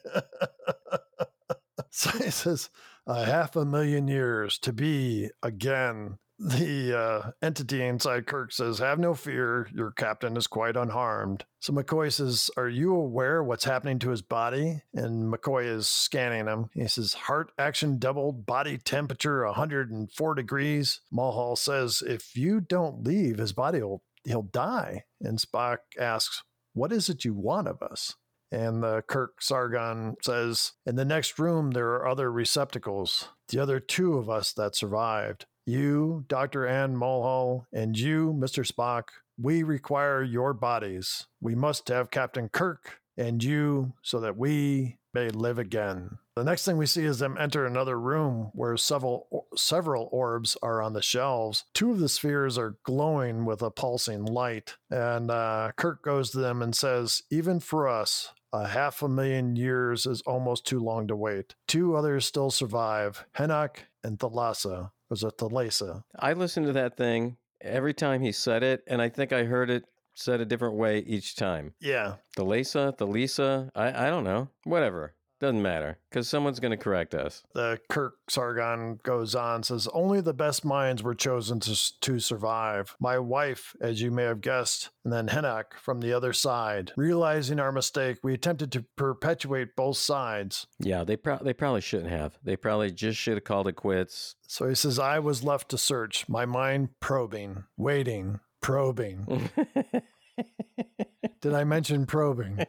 So 1.93 2.11
he 2.11 2.31
says, 2.31 2.71
a 3.07 3.25
half 3.25 3.57
a 3.57 3.65
million 3.65 4.07
years 4.07 4.59
to 4.59 4.73
be 4.73 5.31
again. 5.43 6.19
The 6.43 6.99
uh, 6.99 7.31
entity 7.43 7.85
inside 7.85 8.27
Kirk 8.27 8.51
says, 8.51 8.79
Have 8.79 8.99
no 8.99 9.13
fear. 9.13 9.69
Your 9.75 9.91
captain 9.91 10.39
is 10.39 10.47
quite 10.47 10.75
unharmed. 10.75 11.45
So 11.61 11.75
McCoy 11.75 12.11
says, 12.11 12.51
Are 12.57 12.69
you 12.69 12.97
aware 12.97 13.45
what's 13.45 13.67
happening 13.67 13.99
to 13.99 14.09
his 14.09 14.23
body? 14.23 14.81
And 14.95 15.31
McCoy 15.31 15.67
is 15.67 15.87
scanning 15.87 16.47
him. 16.47 16.71
He 16.73 16.89
says, 16.89 17.13
Heart 17.13 17.53
action 17.59 17.99
doubled, 17.99 18.47
body 18.47 18.79
temperature 18.79 19.45
104 19.45 20.35
degrees. 20.35 21.03
Mulhall 21.13 21.57
says, 21.57 22.03
If 22.07 22.35
you 22.35 22.63
don't 22.63 23.05
leave, 23.05 23.37
his 23.37 23.53
body 23.53 23.83
will 23.83 24.03
he'll 24.25 24.41
die. 24.41 25.05
And 25.21 25.39
Spock 25.39 25.79
asks, 25.99 26.43
What 26.73 26.91
is 26.91 27.11
it 27.11 27.27
you 27.27 27.35
want 27.35 27.69
of 27.69 27.83
us? 27.83 28.17
And 28.51 28.83
the 28.83 29.03
Kirk 29.07 29.43
Sargon 29.43 30.17
says, 30.23 30.73
In 30.87 30.97
the 30.97 31.05
next 31.05 31.39
room, 31.39 31.73
there 31.73 31.91
are 31.91 32.09
other 32.09 32.33
receptacles, 32.33 33.29
the 33.49 33.61
other 33.61 33.79
two 33.79 34.17
of 34.17 34.31
us 34.31 34.55
that 34.55 34.75
survived. 34.75 35.45
You, 35.71 36.25
Dr. 36.27 36.67
Ann 36.67 36.97
Mulhall, 36.97 37.67
and 37.73 37.97
you, 37.97 38.35
Mr. 38.37 38.67
Spock, 38.67 39.11
we 39.41 39.63
require 39.63 40.21
your 40.21 40.53
bodies. 40.53 41.29
We 41.41 41.55
must 41.55 41.87
have 41.89 42.11
Captain 42.11 42.49
Kirk 42.49 43.01
and 43.17 43.43
you 43.43 43.93
so 44.03 44.19
that 44.21 44.37
we 44.37 44.97
may 45.15 45.29
live 45.29 45.59
again. 45.59 46.19
The 46.35 46.43
next 46.43 46.65
thing 46.65 46.77
we 46.77 46.87
see 46.87 47.05
is 47.05 47.21
them 47.21 47.37
enter 47.39 47.67
another 47.67 48.01
room 48.01 48.51
where 48.53 48.77
several 48.77 49.47
several 49.57 50.09
orbs 50.11 50.57
are 50.63 50.83
on 50.83 50.93
the 50.93 51.03
shelves. 51.03 51.65
Two 51.75 51.93
of 51.93 52.01
the 52.01 52.09
spheres 52.09 52.59
are 52.59 52.79
glowing 52.83 53.45
with 53.45 53.63
a 53.63 53.71
pulsing 53.71 54.25
light, 54.25 54.77
and 54.91 55.31
uh, 55.31 55.73
Kirk 55.77 56.03
goes 56.03 56.31
to 56.31 56.39
them 56.39 56.63
and 56.63 56.75
says, 56.75 57.23
"Even 57.31 57.61
for 57.61 57.89
us, 57.89 58.33
a 58.53 58.69
half 58.69 59.03
a 59.03 59.09
million 59.09 59.55
years 59.55 60.07
is 60.07 60.23
almost 60.23 60.67
too 60.67 60.81
long 60.81 61.07
to 61.09 61.17
wait. 61.17 61.55
Two 61.69 61.95
others 61.97 62.25
still 62.25 62.51
survive: 62.51 63.25
Henoch 63.37 63.77
and 64.03 64.19
Thalassa. 64.19 64.91
Was 65.11 65.25
it 65.25 65.39
Thalassa? 65.39 66.05
I 66.19 66.33
listened 66.33 66.67
to 66.67 66.73
that 66.75 66.97
thing 66.97 67.37
every 67.61 67.93
time 67.93 68.23
he 68.23 68.31
said 68.31 68.63
it, 68.63 68.83
and 68.87 69.03
I 69.03 69.09
think 69.09 69.33
I 69.33 69.43
heard 69.43 69.69
it 69.69 69.85
said 70.15 70.41
a 70.41 70.45
different 70.45 70.77
way 70.77 71.01
each 71.01 71.35
time. 71.35 71.75
Yeah, 71.81 72.17
the 72.37 72.45
Lisa, 72.45 73.71
I, 73.75 74.07
I 74.07 74.11
don't 74.11 74.25
know. 74.25 74.49
Whatever. 74.65 75.15
Doesn't 75.41 75.63
matter 75.63 75.97
because 76.11 76.29
someone's 76.29 76.61
going 76.61 76.71
to 76.73 76.77
correct 76.77 77.15
us. 77.15 77.43
the 77.55 77.81
Kirk 77.89 78.17
Sargon 78.29 79.01
goes 79.03 79.35
on 79.35 79.63
says 79.63 79.89
only 79.95 80.21
the 80.21 80.35
best 80.35 80.67
minds 80.67 81.03
were 81.03 81.15
chosen 81.15 81.61
to, 81.61 82.01
to 82.01 82.21
survive. 82.21 82.95
My 83.01 83.19
wife, 83.19 83.75
as 83.81 84.03
you 84.03 84.11
may 84.11 84.25
have 84.25 84.43
guessed, 84.43 84.91
and 85.03 85.11
then 85.11 85.29
Henoch 85.29 85.73
from 85.81 86.01
the 86.01 86.13
other 86.13 86.35
side. 86.35 86.93
Realizing 86.95 87.59
our 87.59 87.73
mistake, 87.73 88.19
we 88.23 88.35
attempted 88.35 88.71
to 88.73 88.85
perpetuate 88.97 89.75
both 89.77 89.97
sides. 89.97 90.67
Yeah, 90.79 91.05
they, 91.05 91.17
pro- 91.17 91.43
they 91.43 91.55
probably 91.55 91.81
shouldn't 91.81 92.11
have. 92.11 92.39
They 92.45 92.57
probably 92.57 92.91
just 92.91 93.19
should 93.19 93.35
have 93.39 93.45
called 93.45 93.67
it 93.67 93.77
quits. 93.77 94.37
So 94.47 94.69
he 94.69 94.75
says 94.75 94.99
I 94.99 95.21
was 95.21 95.43
left 95.43 95.71
to 95.71 95.79
search, 95.79 96.29
my 96.29 96.45
mind 96.45 96.91
probing, 97.01 97.65
waiting, 97.79 98.41
probing. 98.61 99.49
Did 101.41 101.55
I 101.55 101.65
mention 101.65 102.07
probing? 102.07 102.65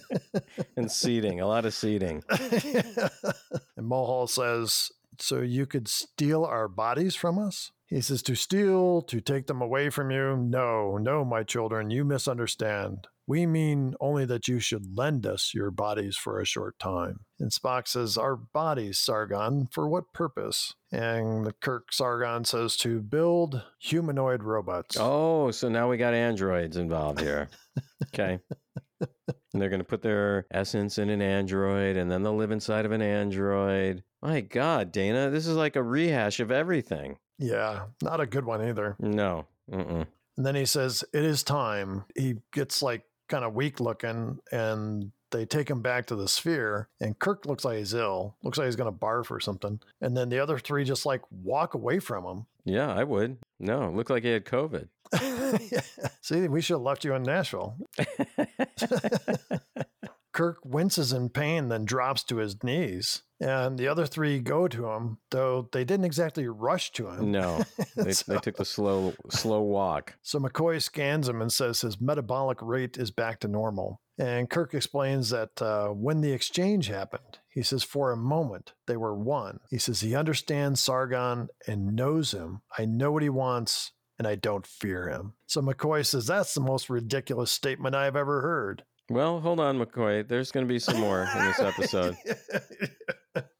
and 0.76 0.90
seeding, 0.90 1.40
a 1.40 1.46
lot 1.46 1.64
of 1.64 1.74
seeding. 1.74 2.22
and 2.30 3.86
Mulhall 3.86 4.26
says, 4.26 4.90
So 5.18 5.40
you 5.40 5.66
could 5.66 5.88
steal 5.88 6.44
our 6.44 6.68
bodies 6.68 7.14
from 7.14 7.38
us? 7.38 7.72
He 7.86 8.00
says, 8.00 8.22
To 8.22 8.34
steal, 8.34 9.02
to 9.02 9.20
take 9.20 9.46
them 9.46 9.60
away 9.60 9.90
from 9.90 10.10
you? 10.10 10.36
No, 10.36 10.96
no, 10.96 11.24
my 11.24 11.42
children, 11.42 11.90
you 11.90 12.04
misunderstand. 12.04 13.08
We 13.30 13.46
mean 13.46 13.94
only 14.00 14.24
that 14.24 14.48
you 14.48 14.58
should 14.58 14.98
lend 14.98 15.24
us 15.24 15.54
your 15.54 15.70
bodies 15.70 16.16
for 16.16 16.40
a 16.40 16.44
short 16.44 16.76
time. 16.80 17.20
And 17.38 17.52
Spock 17.52 17.86
says, 17.86 18.16
Our 18.16 18.34
bodies, 18.34 18.98
Sargon, 18.98 19.68
for 19.70 19.88
what 19.88 20.12
purpose? 20.12 20.74
And 20.90 21.46
the 21.46 21.52
Kirk 21.52 21.92
Sargon 21.92 22.44
says, 22.44 22.76
To 22.78 23.00
build 23.00 23.62
humanoid 23.78 24.42
robots. 24.42 24.96
Oh, 24.98 25.52
so 25.52 25.68
now 25.68 25.88
we 25.88 25.96
got 25.96 26.12
androids 26.12 26.76
involved 26.76 27.20
here. 27.20 27.48
Okay. 28.08 28.40
And 29.00 29.08
they're 29.54 29.68
going 29.68 29.78
to 29.78 29.84
put 29.84 30.02
their 30.02 30.48
essence 30.50 30.98
in 30.98 31.08
an 31.08 31.22
android 31.22 31.96
and 31.96 32.10
then 32.10 32.24
they'll 32.24 32.34
live 32.34 32.50
inside 32.50 32.84
of 32.84 32.90
an 32.90 33.00
android. 33.00 34.02
My 34.20 34.40
God, 34.40 34.90
Dana, 34.90 35.30
this 35.30 35.46
is 35.46 35.54
like 35.54 35.76
a 35.76 35.84
rehash 35.84 36.40
of 36.40 36.50
everything. 36.50 37.16
Yeah, 37.38 37.84
not 38.02 38.20
a 38.20 38.26
good 38.26 38.44
one 38.44 38.60
either. 38.60 38.96
No. 38.98 39.46
Mm-mm. 39.70 40.08
And 40.36 40.46
then 40.46 40.54
he 40.56 40.66
says, 40.66 41.04
It 41.12 41.22
is 41.22 41.42
time. 41.42 42.06
He 42.16 42.38
gets 42.52 42.82
like 42.82 43.04
kind 43.30 43.44
of 43.44 43.54
weak 43.54 43.80
looking 43.80 44.38
and 44.52 45.12
they 45.30 45.46
take 45.46 45.70
him 45.70 45.80
back 45.80 46.06
to 46.06 46.16
the 46.16 46.28
sphere 46.28 46.88
and 47.00 47.18
Kirk 47.18 47.46
looks 47.46 47.64
like 47.64 47.78
he's 47.78 47.94
ill. 47.94 48.36
Looks 48.42 48.58
like 48.58 48.66
he's 48.66 48.76
going 48.76 48.92
to 48.92 48.98
barf 48.98 49.30
or 49.30 49.40
something. 49.40 49.80
And 50.00 50.16
then 50.16 50.28
the 50.28 50.40
other 50.40 50.58
three 50.58 50.84
just 50.84 51.06
like 51.06 51.22
walk 51.30 51.74
away 51.74 52.00
from 52.00 52.24
him. 52.24 52.46
Yeah, 52.64 52.92
I 52.92 53.04
would. 53.04 53.38
No, 53.58 53.90
looked 53.90 54.10
like 54.10 54.24
he 54.24 54.30
had 54.30 54.44
COVID. 54.44 54.88
See, 56.20 56.48
we 56.48 56.60
should 56.60 56.74
have 56.74 56.82
left 56.82 57.04
you 57.04 57.14
in 57.14 57.22
Nashville. 57.22 57.76
Kirk 60.32 60.58
winces 60.64 61.12
in 61.12 61.28
pain, 61.28 61.68
then 61.68 61.84
drops 61.84 62.22
to 62.24 62.36
his 62.36 62.62
knees. 62.62 63.22
And 63.40 63.78
the 63.78 63.88
other 63.88 64.06
three 64.06 64.38
go 64.38 64.68
to 64.68 64.90
him, 64.90 65.18
though 65.30 65.68
they 65.72 65.82
didn't 65.84 66.04
exactly 66.04 66.46
rush 66.46 66.92
to 66.92 67.08
him. 67.08 67.30
No, 67.32 67.64
they, 67.96 68.12
So- 68.12 68.32
they 68.34 68.38
took 68.38 68.56
the 68.56 68.64
slow 68.64 69.14
slow 69.30 69.62
walk. 69.62 70.16
So 70.22 70.38
McCoy 70.38 70.82
scans 70.82 71.28
him 71.28 71.40
and 71.40 71.50
says 71.52 71.80
his 71.80 72.00
metabolic 72.00 72.58
rate 72.60 72.98
is 72.98 73.10
back 73.10 73.40
to 73.40 73.48
normal. 73.48 74.00
And 74.18 74.50
Kirk 74.50 74.74
explains 74.74 75.30
that 75.30 75.62
uh, 75.62 75.88
when 75.88 76.20
the 76.20 76.32
exchange 76.32 76.88
happened, 76.88 77.38
he 77.48 77.62
says 77.62 77.82
for 77.82 78.12
a 78.12 78.16
moment 78.18 78.74
they 78.86 78.98
were 78.98 79.14
one. 79.16 79.60
He 79.70 79.78
says 79.78 80.02
he 80.02 80.14
understands 80.14 80.80
Sargon 80.80 81.48
and 81.66 81.96
knows 81.96 82.32
him. 82.32 82.60
I 82.76 82.84
know 82.84 83.12
what 83.12 83.22
he 83.22 83.30
wants 83.30 83.92
and 84.18 84.28
I 84.28 84.34
don't 84.34 84.66
fear 84.66 85.08
him. 85.08 85.32
So 85.46 85.62
McCoy 85.62 86.04
says 86.04 86.26
that's 86.26 86.52
the 86.52 86.60
most 86.60 86.90
ridiculous 86.90 87.50
statement 87.50 87.94
I've 87.94 88.16
ever 88.16 88.42
heard. 88.42 88.84
Well, 89.10 89.40
hold 89.40 89.58
on, 89.58 89.78
McCoy. 89.78 90.26
There's 90.26 90.52
going 90.52 90.64
to 90.64 90.72
be 90.72 90.78
some 90.78 91.00
more 91.00 91.28
in 91.36 91.44
this 91.44 91.58
episode. 91.58 92.16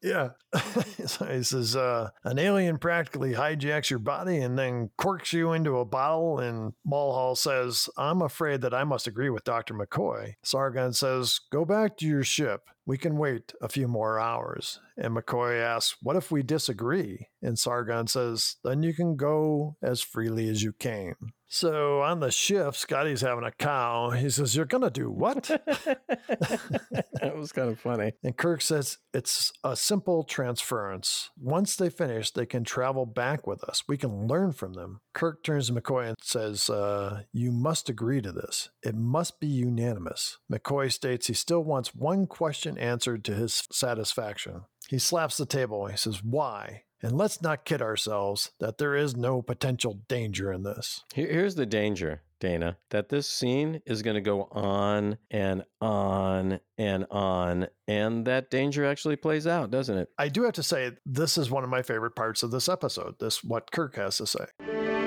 Yeah. 0.02 0.30
he 0.96 1.42
says, 1.42 1.76
uh, 1.76 2.10
an 2.24 2.38
alien 2.38 2.78
practically 2.78 3.34
hijacks 3.34 3.90
your 3.90 3.98
body 3.98 4.38
and 4.38 4.58
then 4.58 4.90
corks 4.96 5.32
you 5.32 5.52
into 5.52 5.78
a 5.78 5.84
bottle. 5.84 6.38
And 6.38 6.72
Mulhall 6.84 7.36
says, 7.36 7.88
I'm 7.96 8.22
afraid 8.22 8.62
that 8.62 8.74
I 8.74 8.84
must 8.84 9.06
agree 9.06 9.30
with 9.30 9.44
Dr. 9.44 9.74
McCoy. 9.74 10.34
Sargon 10.42 10.92
says, 10.92 11.38
go 11.52 11.64
back 11.64 11.96
to 11.98 12.06
your 12.06 12.24
ship. 12.24 12.62
We 12.86 12.96
can 12.98 13.18
wait 13.18 13.52
a 13.60 13.68
few 13.68 13.86
more 13.86 14.18
hours. 14.18 14.80
And 14.96 15.14
McCoy 15.14 15.60
asks, 15.60 15.96
What 16.02 16.16
if 16.16 16.30
we 16.32 16.42
disagree? 16.42 17.28
And 17.40 17.58
Sargon 17.58 18.08
says, 18.08 18.56
Then 18.64 18.82
you 18.82 18.94
can 18.94 19.16
go 19.16 19.76
as 19.80 20.02
freely 20.02 20.48
as 20.48 20.62
you 20.62 20.72
came. 20.72 21.14
So 21.52 22.02
on 22.02 22.20
the 22.20 22.30
ship, 22.30 22.76
Scotty's 22.76 23.22
having 23.22 23.42
a 23.42 23.50
cow. 23.50 24.10
He 24.10 24.30
says, 24.30 24.54
You're 24.54 24.66
going 24.66 24.84
to 24.84 24.90
do 24.90 25.10
what? 25.10 25.42
that 25.66 27.32
was 27.34 27.50
kind 27.50 27.68
of 27.68 27.80
funny. 27.80 28.12
And 28.22 28.36
Kirk 28.36 28.62
says, 28.62 28.98
It's 29.12 29.52
a 29.64 29.74
simple 29.74 30.22
transference. 30.22 31.30
Once 31.36 31.74
they 31.74 31.90
finish, 31.90 32.30
they 32.30 32.46
can 32.46 32.62
travel 32.62 33.04
back 33.04 33.48
with 33.48 33.64
us. 33.64 33.82
We 33.88 33.96
can 33.96 34.28
learn 34.28 34.52
from 34.52 34.74
them. 34.74 35.00
Kirk 35.12 35.42
turns 35.42 35.66
to 35.66 35.72
McCoy 35.72 36.10
and 36.10 36.16
says, 36.22 36.70
uh, 36.70 37.22
You 37.32 37.50
must 37.50 37.88
agree 37.88 38.22
to 38.22 38.30
this. 38.30 38.68
It 38.84 38.94
must 38.94 39.40
be 39.40 39.48
unanimous. 39.48 40.38
McCoy 40.50 40.92
states 40.92 41.26
he 41.26 41.34
still 41.34 41.64
wants 41.64 41.96
one 41.96 42.28
question 42.28 42.78
answered 42.78 43.24
to 43.24 43.34
his 43.34 43.66
satisfaction. 43.72 44.66
He 44.88 45.00
slaps 45.00 45.36
the 45.36 45.46
table. 45.46 45.86
He 45.86 45.96
says, 45.96 46.22
Why? 46.22 46.84
And 47.02 47.16
let's 47.16 47.40
not 47.40 47.64
kid 47.64 47.80
ourselves 47.80 48.50
that 48.60 48.76
there 48.76 48.94
is 48.94 49.16
no 49.16 49.40
potential 49.40 50.00
danger 50.06 50.52
in 50.52 50.64
this. 50.64 51.02
Here's 51.14 51.54
the 51.54 51.64
danger, 51.64 52.20
Dana, 52.40 52.76
that 52.90 53.08
this 53.08 53.26
scene 53.26 53.80
is 53.86 54.02
going 54.02 54.16
to 54.16 54.20
go 54.20 54.48
on 54.52 55.16
and 55.30 55.64
on 55.80 56.60
and 56.76 57.06
on. 57.10 57.68
And 57.88 58.26
that 58.26 58.50
danger 58.50 58.84
actually 58.84 59.16
plays 59.16 59.46
out, 59.46 59.70
doesn't 59.70 59.96
it? 59.96 60.10
I 60.18 60.28
do 60.28 60.42
have 60.42 60.52
to 60.54 60.62
say, 60.62 60.92
this 61.06 61.38
is 61.38 61.50
one 61.50 61.64
of 61.64 61.70
my 61.70 61.80
favorite 61.80 62.14
parts 62.14 62.42
of 62.42 62.50
this 62.50 62.68
episode. 62.68 63.14
This, 63.18 63.42
what 63.42 63.72
Kirk 63.72 63.96
has 63.96 64.18
to 64.18 64.26
say. 64.26 64.44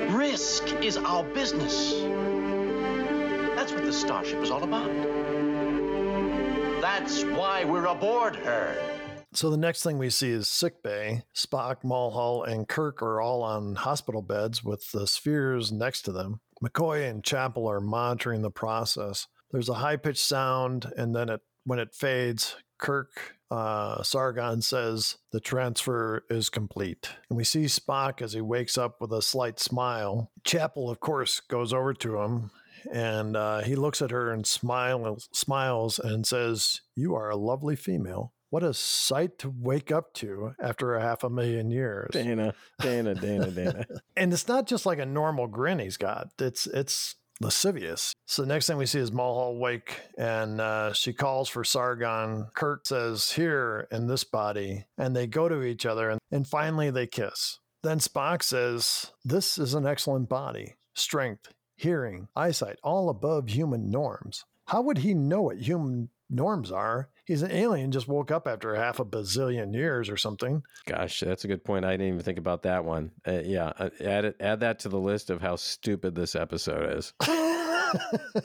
Risk 0.08 0.72
is 0.82 0.96
our 0.96 1.22
business. 1.22 1.92
That's 3.54 3.72
what 3.72 3.84
the 3.84 3.92
Starship 3.92 4.42
is 4.42 4.50
all 4.50 4.64
about. 4.64 4.90
That's 6.80 7.22
why 7.22 7.64
we're 7.64 7.86
aboard 7.86 8.34
her. 8.36 8.93
So 9.34 9.50
the 9.50 9.56
next 9.56 9.82
thing 9.82 9.98
we 9.98 10.10
see 10.10 10.30
is 10.30 10.48
sick 10.48 10.82
bay. 10.82 11.22
Spock, 11.34 11.82
Mulhall, 11.82 12.44
and 12.44 12.68
Kirk 12.68 13.02
are 13.02 13.20
all 13.20 13.42
on 13.42 13.74
hospital 13.74 14.22
beds 14.22 14.62
with 14.62 14.92
the 14.92 15.08
spheres 15.08 15.72
next 15.72 16.02
to 16.02 16.12
them. 16.12 16.40
McCoy 16.62 17.10
and 17.10 17.24
Chapel 17.24 17.68
are 17.68 17.80
monitoring 17.80 18.42
the 18.42 18.50
process. 18.50 19.26
There's 19.50 19.68
a 19.68 19.74
high 19.74 19.96
pitched 19.96 20.24
sound, 20.24 20.92
and 20.96 21.14
then 21.14 21.28
it 21.28 21.40
when 21.64 21.78
it 21.78 21.94
fades, 21.94 22.56
Kirk 22.78 23.36
uh, 23.50 24.02
Sargon 24.02 24.62
says 24.62 25.16
the 25.32 25.40
transfer 25.40 26.24
is 26.28 26.48
complete. 26.48 27.10
And 27.28 27.36
we 27.36 27.44
see 27.44 27.64
Spock 27.64 28.20
as 28.20 28.34
he 28.34 28.40
wakes 28.40 28.76
up 28.76 29.00
with 29.00 29.12
a 29.12 29.22
slight 29.22 29.58
smile. 29.58 30.30
Chapel, 30.44 30.90
of 30.90 31.00
course, 31.00 31.40
goes 31.40 31.72
over 31.72 31.94
to 31.94 32.20
him 32.20 32.50
and 32.92 33.36
uh, 33.36 33.60
he 33.62 33.76
looks 33.76 34.02
at 34.02 34.10
her 34.10 34.30
and 34.30 34.46
smiles, 34.46 35.28
smiles 35.32 35.98
and 35.98 36.26
says, 36.26 36.82
You 36.94 37.14
are 37.14 37.30
a 37.30 37.36
lovely 37.36 37.76
female. 37.76 38.33
What 38.54 38.62
a 38.62 38.72
sight 38.72 39.40
to 39.40 39.52
wake 39.52 39.90
up 39.90 40.14
to 40.14 40.54
after 40.62 40.94
a 40.94 41.02
half 41.02 41.24
a 41.24 41.28
million 41.28 41.72
years. 41.72 42.10
Dana, 42.12 42.54
Dana, 42.80 43.12
Dana, 43.16 43.50
Dana. 43.50 43.84
and 44.16 44.32
it's 44.32 44.46
not 44.46 44.68
just 44.68 44.86
like 44.86 45.00
a 45.00 45.04
normal 45.04 45.48
grin 45.48 45.80
he's 45.80 45.96
got. 45.96 46.28
It's 46.38 46.68
it's 46.68 47.16
lascivious. 47.40 48.14
So 48.26 48.42
the 48.42 48.46
next 48.46 48.68
thing 48.68 48.76
we 48.76 48.86
see 48.86 49.00
is 49.00 49.10
Mulhall 49.10 49.58
wake, 49.58 50.02
and 50.16 50.60
uh, 50.60 50.92
she 50.92 51.12
calls 51.12 51.48
for 51.48 51.64
Sargon. 51.64 52.46
Kirk 52.54 52.86
says, 52.86 53.32
"Here 53.32 53.88
in 53.90 54.06
this 54.06 54.22
body," 54.22 54.84
and 54.96 55.16
they 55.16 55.26
go 55.26 55.48
to 55.48 55.64
each 55.64 55.84
other, 55.84 56.10
and, 56.10 56.20
and 56.30 56.46
finally 56.46 56.92
they 56.92 57.08
kiss. 57.08 57.58
Then 57.82 57.98
Spock 57.98 58.44
says, 58.44 59.10
"This 59.24 59.58
is 59.58 59.74
an 59.74 59.84
excellent 59.84 60.28
body, 60.28 60.76
strength, 60.94 61.52
hearing, 61.74 62.28
eyesight, 62.36 62.78
all 62.84 63.08
above 63.08 63.48
human 63.48 63.90
norms." 63.90 64.44
How 64.66 64.80
would 64.80 64.98
he 64.98 65.12
know 65.12 65.42
what 65.42 65.58
human 65.58 66.10
norms 66.30 66.70
are. 66.70 67.08
He's 67.26 67.42
an 67.42 67.50
alien, 67.50 67.90
just 67.90 68.06
woke 68.06 68.30
up 68.30 68.46
after 68.46 68.74
half 68.74 69.00
a 69.00 69.04
bazillion 69.04 69.74
years 69.74 70.10
or 70.10 70.16
something. 70.16 70.62
Gosh, 70.86 71.20
that's 71.20 71.44
a 71.44 71.48
good 71.48 71.64
point. 71.64 71.84
I 71.86 71.92
didn't 71.92 72.08
even 72.08 72.20
think 72.20 72.38
about 72.38 72.62
that 72.64 72.84
one. 72.84 73.12
Uh, 73.26 73.40
yeah, 73.44 73.72
uh, 73.78 73.88
add 74.00 74.26
it, 74.26 74.36
add 74.40 74.60
that 74.60 74.80
to 74.80 74.90
the 74.90 75.00
list 75.00 75.30
of 75.30 75.40
how 75.40 75.56
stupid 75.56 76.14
this 76.14 76.34
episode 76.34 76.98
is. 76.98 77.14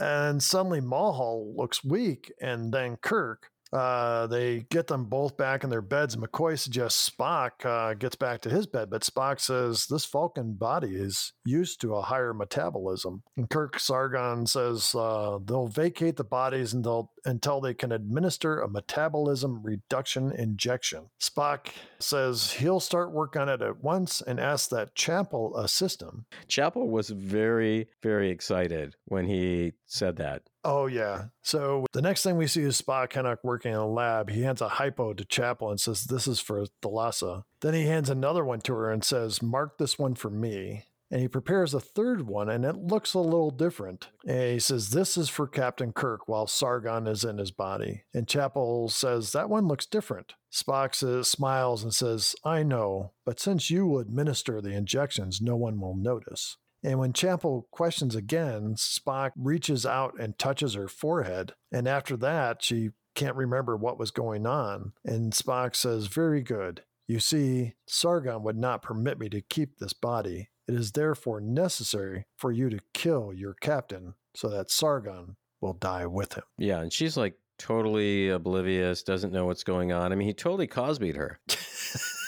and 0.00 0.42
suddenly 0.42 0.80
Mulhall 0.80 1.54
looks 1.54 1.84
weak, 1.84 2.32
and 2.40 2.72
then 2.72 2.96
Kirk, 2.96 3.49
uh, 3.72 4.26
they 4.26 4.66
get 4.70 4.86
them 4.86 5.04
both 5.04 5.36
back 5.36 5.64
in 5.64 5.70
their 5.70 5.82
beds. 5.82 6.16
McCoy 6.16 6.58
suggests 6.58 7.10
Spock 7.10 7.64
uh, 7.64 7.94
gets 7.94 8.16
back 8.16 8.40
to 8.42 8.50
his 8.50 8.66
bed, 8.66 8.90
but 8.90 9.02
Spock 9.02 9.40
says 9.40 9.86
this 9.86 10.06
Vulcan 10.06 10.54
body 10.54 10.94
is 10.96 11.32
used 11.44 11.80
to 11.80 11.94
a 11.94 12.02
higher 12.02 12.34
metabolism. 12.34 13.22
And 13.36 13.48
Kirk 13.48 13.78
Sargon 13.78 14.46
says 14.46 14.94
uh, 14.94 15.38
they'll 15.44 15.68
vacate 15.68 16.16
the 16.16 16.24
bodies 16.24 16.72
until, 16.72 17.12
until 17.24 17.60
they 17.60 17.74
can 17.74 17.92
administer 17.92 18.60
a 18.60 18.68
metabolism 18.68 19.62
reduction 19.62 20.32
injection. 20.32 21.10
Spock 21.20 21.68
says 21.98 22.52
he'll 22.52 22.80
start 22.80 23.12
work 23.12 23.36
on 23.36 23.48
it 23.48 23.62
at 23.62 23.82
once 23.82 24.20
and 24.20 24.40
asks 24.40 24.68
that 24.68 24.94
Chapel 24.94 25.56
assist 25.56 26.02
him. 26.02 26.26
Chapel 26.48 26.88
was 26.88 27.10
very, 27.10 27.88
very 28.02 28.30
excited 28.30 28.96
when 29.04 29.26
he 29.26 29.72
said 29.86 30.16
that. 30.16 30.42
Oh, 30.64 30.86
yeah. 30.86 31.26
So 31.42 31.86
the 31.92 32.02
next 32.02 32.22
thing 32.22 32.36
we 32.36 32.46
see 32.46 32.62
is 32.62 32.80
Spock 32.80 33.16
of 33.16 33.38
working 33.42 33.72
in 33.72 33.78
a 33.78 33.86
lab. 33.86 34.30
He 34.30 34.42
hands 34.42 34.60
a 34.60 34.68
hypo 34.68 35.14
to 35.14 35.24
Chapel 35.24 35.70
and 35.70 35.80
says, 35.80 36.04
This 36.04 36.26
is 36.26 36.40
for 36.40 36.66
Thalassa. 36.82 37.44
Then 37.60 37.74
he 37.74 37.86
hands 37.86 38.10
another 38.10 38.44
one 38.44 38.60
to 38.62 38.74
her 38.74 38.90
and 38.90 39.04
says, 39.04 39.42
Mark 39.42 39.78
this 39.78 39.98
one 39.98 40.14
for 40.14 40.30
me. 40.30 40.84
And 41.12 41.20
he 41.20 41.26
prepares 41.26 41.74
a 41.74 41.80
third 41.80 42.28
one, 42.28 42.48
and 42.48 42.64
it 42.64 42.76
looks 42.76 43.14
a 43.14 43.18
little 43.18 43.50
different. 43.50 44.10
And 44.24 44.52
he 44.52 44.58
says, 44.60 44.90
This 44.90 45.16
is 45.16 45.28
for 45.28 45.48
Captain 45.48 45.92
Kirk 45.92 46.28
while 46.28 46.46
Sargon 46.46 47.08
is 47.08 47.24
in 47.24 47.38
his 47.38 47.50
body. 47.50 48.04
And 48.14 48.28
Chapel 48.28 48.88
says, 48.88 49.32
That 49.32 49.50
one 49.50 49.66
looks 49.66 49.86
different. 49.86 50.34
Spock 50.52 50.94
says, 50.94 51.28
smiles 51.28 51.82
and 51.82 51.94
says, 51.94 52.34
I 52.44 52.62
know, 52.62 53.12
but 53.24 53.40
since 53.40 53.70
you 53.70 53.86
will 53.86 54.00
administer 54.00 54.60
the 54.60 54.72
injections, 54.72 55.40
no 55.40 55.56
one 55.56 55.80
will 55.80 55.96
notice. 55.96 56.56
And 56.82 56.98
when 56.98 57.12
Chapel 57.12 57.68
questions 57.70 58.14
again, 58.14 58.74
Spock 58.76 59.32
reaches 59.36 59.84
out 59.84 60.14
and 60.18 60.38
touches 60.38 60.74
her 60.74 60.88
forehead. 60.88 61.52
And 61.70 61.86
after 61.86 62.16
that, 62.18 62.62
she 62.62 62.90
can't 63.14 63.36
remember 63.36 63.76
what 63.76 63.98
was 63.98 64.10
going 64.10 64.46
on. 64.46 64.92
And 65.04 65.32
Spock 65.32 65.76
says, 65.76 66.06
Very 66.06 66.42
good. 66.42 66.82
You 67.06 67.18
see, 67.18 67.74
Sargon 67.88 68.42
would 68.44 68.56
not 68.56 68.82
permit 68.82 69.18
me 69.18 69.28
to 69.30 69.40
keep 69.40 69.78
this 69.78 69.92
body. 69.92 70.50
It 70.68 70.74
is 70.74 70.92
therefore 70.92 71.40
necessary 71.40 72.26
for 72.36 72.52
you 72.52 72.70
to 72.70 72.78
kill 72.94 73.32
your 73.34 73.54
captain 73.54 74.14
so 74.34 74.48
that 74.48 74.70
Sargon 74.70 75.36
will 75.60 75.72
die 75.72 76.06
with 76.06 76.34
him. 76.34 76.44
Yeah, 76.56 76.80
and 76.80 76.92
she's 76.92 77.16
like 77.16 77.34
totally 77.58 78.28
oblivious, 78.28 79.02
doesn't 79.02 79.32
know 79.32 79.46
what's 79.46 79.64
going 79.64 79.92
on. 79.92 80.12
I 80.12 80.14
mean, 80.14 80.28
he 80.28 80.34
totally 80.34 80.68
Cosby'd 80.68 81.16
her. 81.16 81.40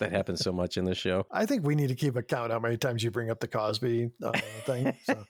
that 0.00 0.12
happens 0.12 0.40
so 0.40 0.52
much 0.52 0.76
in 0.76 0.84
the 0.84 0.94
show. 0.94 1.26
I 1.30 1.46
think 1.46 1.66
we 1.66 1.74
need 1.74 1.88
to 1.88 1.94
keep 1.94 2.16
a 2.16 2.22
count 2.22 2.52
how 2.52 2.58
many 2.58 2.76
times 2.76 3.02
you 3.02 3.10
bring 3.10 3.30
up 3.30 3.40
the 3.40 3.48
Cosby 3.48 4.10
uh, 4.22 4.32
thing. 4.64 4.94
So. 5.04 5.24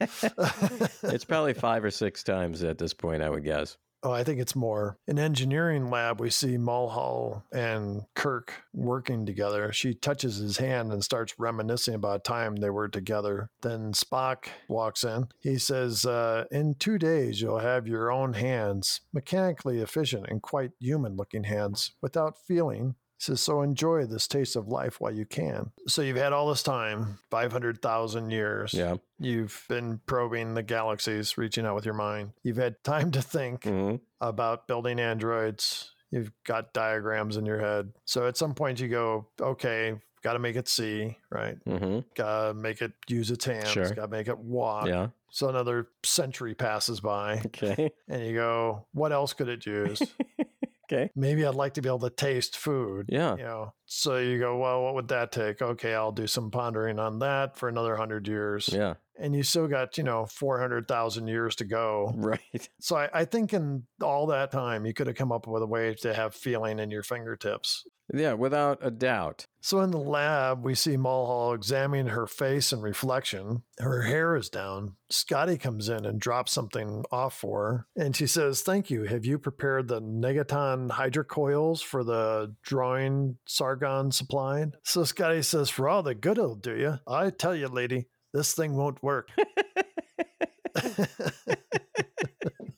it's 1.09 1.25
probably 1.25 1.55
five 1.55 1.85
or 1.85 1.91
six 1.91 2.23
times 2.23 2.63
at 2.63 2.79
this 2.79 2.95
point, 2.95 3.23
I 3.23 3.31
would 3.31 3.45
guess. 3.45 3.77
Oh, 4.05 4.11
I 4.11 4.25
think 4.25 4.41
it's 4.41 4.57
more. 4.57 4.99
In 5.07 5.17
engineering 5.17 5.89
lab, 5.89 6.21
we 6.21 6.29
see 6.29 6.59
Mulhall 6.59 7.45
and 7.53 8.03
Kirk 8.17 8.53
working 8.75 9.25
together. 9.25 9.73
She 9.73 9.95
touches 9.95 10.39
his 10.39 10.57
hand 10.57 10.93
and 10.93 11.05
starts 11.05 11.39
reminiscing 11.39 11.95
about 11.95 12.25
time 12.25 12.57
they 12.57 12.71
were 12.71 12.89
together. 12.89 13.51
Then 13.61 13.93
Spock 13.93 14.47
walks 14.69 15.05
in. 15.05 15.29
He 15.39 15.57
says, 15.57 16.05
uh, 16.05 16.47
In 16.51 16.75
two 16.75 16.99
days, 16.99 17.41
you'll 17.41 17.61
have 17.61 17.87
your 17.87 18.11
own 18.11 18.33
hands, 18.33 19.03
mechanically 19.13 19.79
efficient 19.79 20.27
and 20.29 20.43
quite 20.43 20.73
human 20.81 21.15
looking 21.17 21.45
hands, 21.45 21.93
without 22.01 22.37
feeling, 22.37 22.97
says, 23.23 23.41
so 23.41 23.63
enjoy 23.63 24.05
this 24.07 24.27
taste 24.27 24.57
of 24.57 24.69
life 24.69 25.01
while 25.01 25.13
you 25.15 25.25
can. 25.25 25.71
So 25.87 26.03
you've 26.03 26.17
had 26.17 26.33
all 26.33 26.49
this 26.49 26.63
time, 26.63 27.19
500,000 27.31 28.31
years. 28.31 28.75
Yeah. 28.75 28.97
You've 29.19 29.65
been 29.69 30.01
probing 30.07 30.55
the 30.55 30.63
galaxies, 30.63 31.39
reaching 31.39 31.65
out 31.67 31.75
with 31.75 31.85
your 31.85 31.95
mind. 31.95 32.33
You've 32.43 32.57
had 32.57 32.83
time 32.85 33.11
to 33.13 33.23
think 33.23 33.63
Mhm. 33.63 34.01
about 34.21 34.67
building 34.67 34.99
androids. 34.99 35.93
You've 36.11 36.33
got 36.45 36.73
diagrams 36.75 37.37
in 37.37 37.47
your 37.47 37.59
head. 37.61 37.93
So 38.05 38.27
at 38.27 38.37
some 38.37 38.55
point 38.55 38.81
you 38.81 38.89
go, 38.89 39.29
okay, 39.41 40.01
got 40.23 40.35
to 40.35 40.39
make 40.39 40.57
it 40.57 40.69
see, 40.69 41.17
right? 41.31 41.57
Mm-hmm. 41.65 42.01
Got 42.15 42.49
to 42.49 42.55
make 42.55 42.83
it 42.83 42.93
use 43.09 43.31
its 43.31 43.45
hands. 43.45 43.69
Sure. 43.71 43.89
Got 43.91 44.07
to 44.07 44.09
make 44.09 44.29
it 44.29 44.39
walk. 44.39 44.87
Yeah. 44.87 45.09
So 45.31 45.49
another 45.49 45.89
century 46.05 46.55
passes 46.55 47.01
by 47.01 47.41
Okay. 47.47 47.91
and 48.09 48.27
you 48.27 48.35
go, 48.35 48.87
what 48.93 49.13
else 49.13 49.33
could 49.33 49.49
it 49.49 49.65
use? 49.65 50.03
Okay. 50.93 51.11
Maybe 51.17 51.45
I'd 51.47 51.55
like 51.55 51.75
to 51.75 51.83
be 51.83 51.89
able 51.89 52.01
to 52.01 52.11
taste 52.11 52.57
food. 52.57 53.07
Yeah. 53.09 53.37
You 53.37 53.43
know, 53.45 53.75
so 53.87 54.19
you 54.19 54.39
go, 54.39 54.59
well, 54.59 54.83
what 54.83 54.95
would 54.95 55.09
that 55.09 55.33
take? 55.33 55.63
Okay, 55.63 55.95
I'll 55.95 56.13
do 56.13 56.27
some 56.27 56.51
pondering 56.51 56.99
on 56.99 57.19
that 57.21 57.57
for 57.57 57.69
another 57.69 57.97
hundred 57.97 58.29
years. 58.29 58.69
Yeah. 58.73 58.95
and 59.19 59.35
you 59.35 59.43
still 59.43 59.69
got, 59.69 59.97
you 59.99 60.05
know, 60.05 60.27
400,000 60.27 61.29
years 61.29 61.57
to 61.57 61.65
go. 61.65 62.13
Right. 62.23 62.69
So 62.81 62.97
I, 62.97 63.09
I 63.13 63.25
think 63.25 63.53
in 63.53 63.85
all 64.03 64.27
that 64.29 64.51
time, 64.53 64.85
you 64.87 64.93
could 64.95 65.07
have 65.07 65.17
come 65.17 65.33
up 65.33 65.47
with 65.47 65.63
a 65.63 65.67
way 65.67 65.95
to 66.03 66.13
have 66.15 66.35
feeling 66.35 66.79
in 66.79 66.91
your 66.91 67.03
fingertips. 67.03 67.87
Yeah, 68.13 68.35
without 68.35 68.79
a 68.83 68.91
doubt. 68.91 69.47
So 69.61 69.81
in 69.81 69.91
the 69.91 69.99
lab, 69.99 70.65
we 70.65 70.75
see 70.75 70.97
Mulhall 70.97 71.55
examining 71.55 72.09
her 72.09 72.27
face 72.27 72.73
and 72.73 72.83
reflection. 72.83 73.63
Her 73.79 74.03
hair 74.03 74.37
is 74.37 74.49
down. 74.49 74.97
Scotty 75.09 75.57
comes 75.57 75.89
in 75.89 76.05
and 76.05 76.21
drops 76.21 76.53
something 76.53 77.05
off 77.11 77.39
for 77.39 77.63
her. 77.63 77.87
And 77.97 78.15
she 78.15 78.27
says, 78.27 78.63
Thank 78.63 78.91
you. 78.91 79.05
Have 79.05 79.25
you 79.25 79.39
prepared 79.39 79.89
the 79.89 80.03
Negaton 80.03 80.91
hydrocoils 80.91 81.83
for 81.83 82.05
the 82.05 82.55
drawing 82.63 83.39
Sargon 83.47 84.11
supplied? 84.11 84.73
So 84.85 85.05
Scotty 85.05 85.43
says, 85.43 85.71
For 85.71 85.89
all 85.89 86.03
the 86.03 86.15
good 86.15 86.39
it'll 86.39 86.55
do 86.57 86.77
you, 86.77 86.99
I 87.07 87.31
tell 87.31 87.55
you, 87.55 87.69
lady, 87.69 88.07
this 88.35 88.53
thing 88.53 88.75
won't 88.75 89.03
work. 89.03 89.31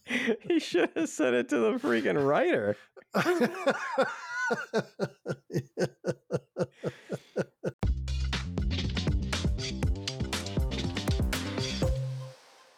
he 0.48 0.58
should 0.58 0.90
have 0.96 1.08
said 1.08 1.34
it 1.34 1.48
to 1.48 1.58
the 1.58 1.72
freaking 1.72 2.24
writer. 2.26 2.76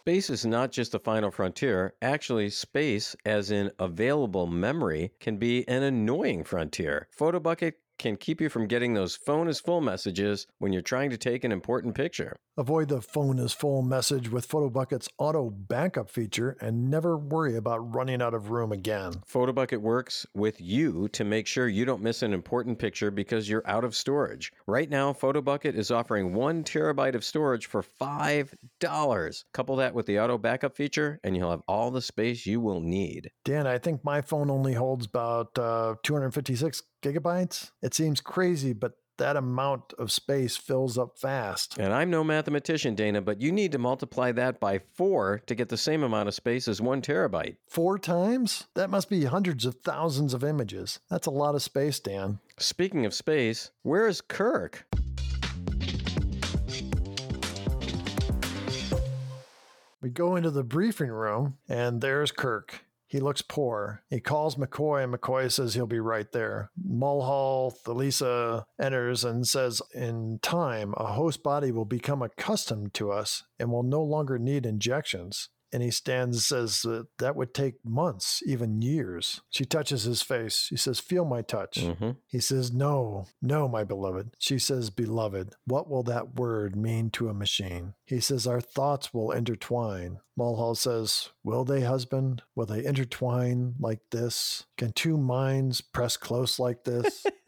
Space 0.07 0.31
is 0.31 0.47
not 0.47 0.71
just 0.71 0.93
the 0.93 1.01
final 1.01 1.33
frontier. 1.33 1.95
Actually, 2.01 2.49
space, 2.51 3.17
as 3.25 3.51
in 3.51 3.73
available 3.81 4.47
memory, 4.47 5.13
can 5.19 5.37
be 5.37 5.67
an 5.69 5.83
annoying 5.83 6.45
frontier. 6.45 7.09
Photobucket 7.19 7.73
can 7.99 8.17
keep 8.17 8.41
you 8.41 8.49
from 8.49 8.67
getting 8.67 8.95
those 8.95 9.17
phone 9.17 9.49
is 9.49 9.61
full 9.61 9.81
messages 9.81 10.47
when 10.59 10.73
you're 10.73 10.83
trying 10.83 11.11
to 11.11 11.17
take 11.17 11.45
an 11.45 11.53
important 11.53 11.95
picture. 11.95 12.37
Avoid 12.59 12.89
the 12.89 13.03
phone 13.03 13.39
is 13.39 13.53
full 13.53 13.83
message 13.83 14.31
with 14.31 14.49
PhotoBucket's 14.49 15.09
auto 15.19 15.51
backup 15.51 16.11
feature 16.11 16.57
and 16.61 16.91
never 16.91 17.17
worry 17.19 17.57
about 17.57 17.95
running 17.95 18.23
out 18.23 18.33
of 18.33 18.51
room 18.51 18.73
again. 18.73 19.13
Photobucket 19.31 19.79
works 19.79 20.25
with 20.35 20.59
you 20.59 21.09
to 21.09 21.25
make 21.25 21.47
sure 21.47 21.69
you 21.69 21.85
don't 21.85 22.03
miss 22.03 22.23
an 22.23 22.33
important 22.33 22.79
picture 22.79 23.11
because 23.11 23.49
you're 23.49 23.67
out 23.67 23.85
of 23.85 23.95
storage. 23.95 24.53
Right 24.67 24.89
now, 24.89 25.13
Photobucket 25.13 25.75
is 25.75 25.91
offering 25.91 26.33
one 26.33 26.65
terabyte 26.65 27.15
of 27.15 27.25
storage 27.25 27.67
for 27.67 27.83
$5. 27.83 29.45
Couple 29.53 29.77
that 29.77 29.95
with 29.95 30.07
the 30.07 30.19
auto 30.19 30.39
backup 30.39 30.77
feature, 30.77 31.21
and 31.25 31.37
you'll 31.37 31.51
have 31.51 31.63
all 31.69 31.91
the 31.91 32.01
space 32.01 32.47
you 32.47 32.61
will 32.61 32.81
need. 32.81 33.31
Dan, 33.45 33.67
I 33.67 33.77
think 33.79 34.03
my 34.03 34.23
phone 34.23 34.51
only 34.51 34.73
holds 34.73 35.05
about 35.07 35.59
uh, 35.59 35.97
256 36.03 36.83
gigabytes. 37.07 37.71
It 37.83 37.95
seems 37.95 38.21
crazy, 38.21 38.73
but 38.73 38.93
that 39.19 39.37
amount 39.37 39.95
of 39.99 40.13
space 40.13 40.57
fills 40.57 40.99
up 40.99 41.19
fast. 41.19 41.79
And 41.79 41.93
I'm 41.93 42.11
no 42.11 42.23
mathematician, 42.23 42.95
Dana, 42.95 43.23
but 43.23 43.41
you 43.41 43.51
need 43.51 43.73
to 43.73 43.79
multiply 43.79 44.33
that 44.33 44.61
by 44.61 44.81
four 44.95 45.41
to 45.47 45.55
get 45.55 45.69
the 45.69 45.77
same 45.77 46.03
amount 46.03 46.29
of 46.29 46.35
space 46.35 46.69
as 46.69 46.83
one 46.83 47.01
terabyte. 47.01 47.57
Four 47.69 47.99
times? 47.99 48.67
That 48.75 48.91
must 48.91 49.09
be 49.09 49.25
hundreds 49.25 49.65
of 49.65 49.77
thousands 49.77 50.35
of 50.35 50.45
images. 50.45 50.99
That's 51.09 51.27
a 51.27 51.31
lot 51.31 51.55
of 51.55 51.63
space, 51.63 51.99
Dan. 51.99 52.41
Speaking 52.59 53.07
of 53.07 53.15
space, 53.15 53.71
where 53.83 54.07
is 54.07 54.21
Kirk? 54.21 54.87
We 60.03 60.11
go 60.11 60.37
into 60.37 60.51
the 60.51 60.63
briefing 60.63 61.11
room, 61.11 61.57
and 61.69 62.01
there's 62.01 62.31
Kirk. 62.31 62.86
He 63.09 63.21
looks 63.21 63.43
poor. 63.43 64.03
He 64.11 64.21
calls 64.21 64.57
McCoy, 64.57 65.05
and 65.05 65.15
McCoy 65.15 65.51
says 65.51 65.75
he'll 65.75 65.87
be 65.87 66.01
right 66.01 66.31
there. 66.33 66.71
Mulhall, 66.77 67.73
Thalassa 67.85 68.65
enters 68.81 69.25
and 69.25 69.47
says, 69.47 69.81
In 69.95 70.41
time, 70.43 70.93
a 70.97 71.13
host 71.13 71.43
body 71.43 71.71
will 71.71 71.85
become 71.85 72.21
accustomed 72.21 72.95
to 72.95 73.13
us 73.13 73.45
and 73.59 73.71
will 73.71 73.85
no 73.85 74.03
longer 74.03 74.39
need 74.39 74.67
injections. 74.67 75.51
And 75.73 75.83
he 75.83 75.91
stands 75.91 76.37
and 76.37 76.43
says 76.43 76.83
that 76.83 77.07
that 77.19 77.37
would 77.37 77.53
take 77.53 77.85
months, 77.85 78.43
even 78.47 78.83
years. 78.83 79.41
She 79.51 79.65
touches 79.65 80.05
his 80.05 80.23
face. 80.23 80.67
She 80.69 80.77
says, 80.77 81.01
Feel 81.01 81.25
my 81.25 81.43
touch. 81.43 81.77
Mm-hmm. 81.77 82.11
He 82.27 82.41
says, 82.41 82.73
No, 82.73 83.27
no, 83.43 83.69
my 83.69 83.85
beloved. 83.85 84.37
She 84.39 84.59
says, 84.59 84.91
Beloved. 84.91 85.55
What 85.65 85.89
will 85.89 86.03
that 86.05 86.37
word 86.37 86.77
mean 86.77 87.11
to 87.11 87.29
a 87.29 87.35
machine? 87.35 87.95
He 88.05 88.21
says, 88.21 88.47
Our 88.47 88.61
thoughts 88.61 89.13
will 89.13 89.33
intertwine. 89.33 90.19
Mulhall 90.37 90.75
says, 90.75 91.31
Will 91.43 91.65
they, 91.65 91.81
husband? 91.81 92.43
Will 92.55 92.67
they 92.67 92.85
intertwine 92.85 93.75
like 93.79 94.01
this? 94.11 94.67
Can 94.77 94.93
two 94.93 95.17
minds 95.17 95.81
press 95.81 96.17
close 96.17 96.59
like 96.59 96.85
this? 96.85 97.27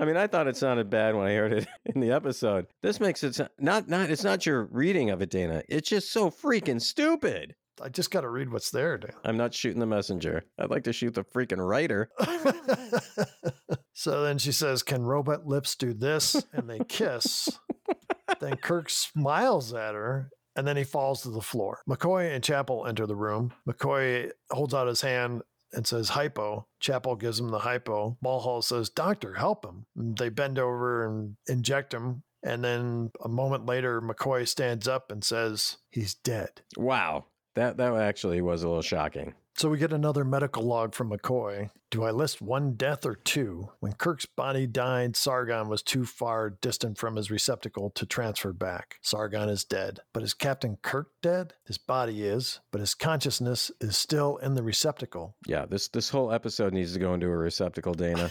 I 0.00 0.06
mean, 0.06 0.16
I 0.16 0.26
thought 0.26 0.48
it 0.48 0.56
sounded 0.56 0.88
bad 0.88 1.14
when 1.14 1.26
I 1.26 1.34
heard 1.34 1.52
it 1.52 1.68
in 1.84 2.00
the 2.00 2.10
episode. 2.10 2.66
This 2.82 3.00
makes 3.00 3.22
it 3.22 3.34
so- 3.34 3.48
not 3.58 3.86
not. 3.86 4.10
It's 4.10 4.24
not 4.24 4.46
your 4.46 4.64
reading 4.64 5.10
of 5.10 5.20
it, 5.20 5.28
Dana. 5.28 5.62
It's 5.68 5.90
just 5.90 6.10
so 6.10 6.30
freaking 6.30 6.80
stupid. 6.80 7.54
I 7.82 7.90
just 7.90 8.10
got 8.10 8.22
to 8.22 8.28
read 8.28 8.50
what's 8.50 8.70
there, 8.70 8.96
Dan. 8.98 9.12
I'm 9.24 9.36
not 9.36 9.54
shooting 9.54 9.80
the 9.80 9.86
messenger. 9.86 10.44
I'd 10.58 10.70
like 10.70 10.84
to 10.84 10.92
shoot 10.92 11.14
the 11.14 11.24
freaking 11.24 11.66
writer. 11.66 12.10
so 13.94 14.22
then 14.22 14.38
she 14.38 14.52
says, 14.52 14.82
Can 14.82 15.02
robot 15.02 15.46
lips 15.46 15.76
do 15.76 15.94
this? 15.94 16.44
And 16.52 16.68
they 16.68 16.80
kiss. 16.88 17.48
then 18.40 18.56
Kirk 18.56 18.90
smiles 18.90 19.72
at 19.72 19.94
her 19.94 20.30
and 20.56 20.66
then 20.66 20.76
he 20.76 20.84
falls 20.84 21.22
to 21.22 21.30
the 21.30 21.40
floor. 21.40 21.80
McCoy 21.88 22.34
and 22.34 22.44
Chapel 22.44 22.86
enter 22.86 23.06
the 23.06 23.16
room. 23.16 23.52
McCoy 23.68 24.30
holds 24.50 24.74
out 24.74 24.88
his 24.88 25.00
hand 25.00 25.42
and 25.72 25.86
says 25.86 26.10
hypo. 26.10 26.66
Chapel 26.80 27.16
gives 27.16 27.40
him 27.40 27.48
the 27.48 27.60
hypo. 27.60 28.16
Mulhall 28.22 28.62
says, 28.62 28.88
Doctor, 28.88 29.34
help 29.34 29.64
him. 29.64 29.86
And 29.96 30.16
they 30.16 30.28
bend 30.28 30.58
over 30.58 31.06
and 31.06 31.36
inject 31.48 31.92
him. 31.94 32.22
And 32.42 32.64
then 32.64 33.10
a 33.22 33.28
moment 33.28 33.66
later, 33.66 34.00
McCoy 34.00 34.48
stands 34.48 34.88
up 34.88 35.12
and 35.12 35.22
says, 35.22 35.76
He's 35.90 36.14
dead. 36.14 36.62
Wow, 36.76 37.26
that 37.54 37.76
that 37.76 37.94
actually 37.94 38.40
was 38.40 38.62
a 38.62 38.68
little 38.68 38.82
shocking. 38.82 39.34
So 39.56 39.68
we 39.68 39.78
get 39.78 39.92
another 39.92 40.24
medical 40.24 40.62
log 40.62 40.94
from 40.94 41.10
McCoy. 41.10 41.70
Do 41.90 42.04
I 42.04 42.12
list 42.12 42.40
one 42.40 42.74
death 42.74 43.04
or 43.04 43.14
two? 43.14 43.70
When 43.80 43.92
Kirk's 43.92 44.24
body 44.24 44.66
died, 44.66 45.16
Sargon 45.16 45.68
was 45.68 45.82
too 45.82 46.06
far 46.06 46.50
distant 46.50 46.96
from 46.98 47.16
his 47.16 47.30
receptacle 47.30 47.90
to 47.90 48.06
transfer 48.06 48.52
back. 48.52 48.96
Sargon 49.02 49.48
is 49.48 49.64
dead. 49.64 50.00
But 50.12 50.22
is 50.22 50.32
Captain 50.32 50.78
Kirk 50.82 51.08
dead? 51.20 51.54
His 51.66 51.78
body 51.78 52.22
is, 52.22 52.60
but 52.70 52.80
his 52.80 52.94
consciousness 52.94 53.70
is 53.80 53.96
still 53.96 54.36
in 54.38 54.54
the 54.54 54.62
receptacle. 54.62 55.36
Yeah, 55.46 55.66
this 55.66 55.88
this 55.88 56.08
whole 56.08 56.32
episode 56.32 56.72
needs 56.72 56.92
to 56.94 56.98
go 56.98 57.12
into 57.12 57.26
a 57.26 57.36
receptacle, 57.36 57.92
Dana. 57.92 58.30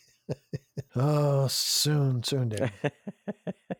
oh, 0.96 1.46
soon, 1.48 2.22
soon, 2.22 2.48
Dan. 2.48 2.70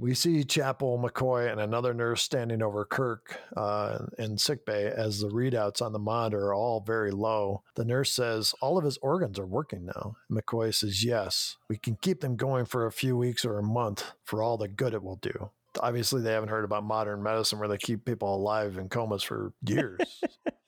We 0.00 0.14
see 0.14 0.44
Chapel, 0.44 0.96
McCoy, 0.98 1.50
and 1.50 1.60
another 1.60 1.92
nurse 1.92 2.22
standing 2.22 2.62
over 2.62 2.84
Kirk 2.84 3.40
uh, 3.56 3.98
in 4.16 4.38
sickbay 4.38 4.86
as 4.86 5.20
the 5.20 5.28
readouts 5.28 5.82
on 5.82 5.92
the 5.92 5.98
monitor 5.98 6.46
are 6.46 6.54
all 6.54 6.80
very 6.80 7.10
low. 7.10 7.62
The 7.74 7.84
nurse 7.84 8.12
says 8.12 8.54
all 8.60 8.78
of 8.78 8.84
his 8.84 8.96
organs 8.98 9.40
are 9.40 9.46
working 9.46 9.86
now. 9.86 10.14
McCoy 10.30 10.72
says, 10.72 11.04
Yes, 11.04 11.56
we 11.68 11.76
can 11.76 11.96
keep 12.00 12.20
them 12.20 12.36
going 12.36 12.64
for 12.64 12.86
a 12.86 12.92
few 12.92 13.16
weeks 13.16 13.44
or 13.44 13.58
a 13.58 13.62
month 13.62 14.12
for 14.22 14.40
all 14.40 14.56
the 14.56 14.68
good 14.68 14.94
it 14.94 15.02
will 15.02 15.16
do. 15.16 15.50
Obviously, 15.80 16.22
they 16.22 16.32
haven't 16.32 16.48
heard 16.48 16.64
about 16.64 16.84
modern 16.84 17.22
medicine 17.22 17.58
where 17.58 17.68
they 17.68 17.76
keep 17.76 18.04
people 18.04 18.34
alive 18.34 18.78
in 18.78 18.88
comas 18.88 19.22
for 19.22 19.52
years. 19.66 20.22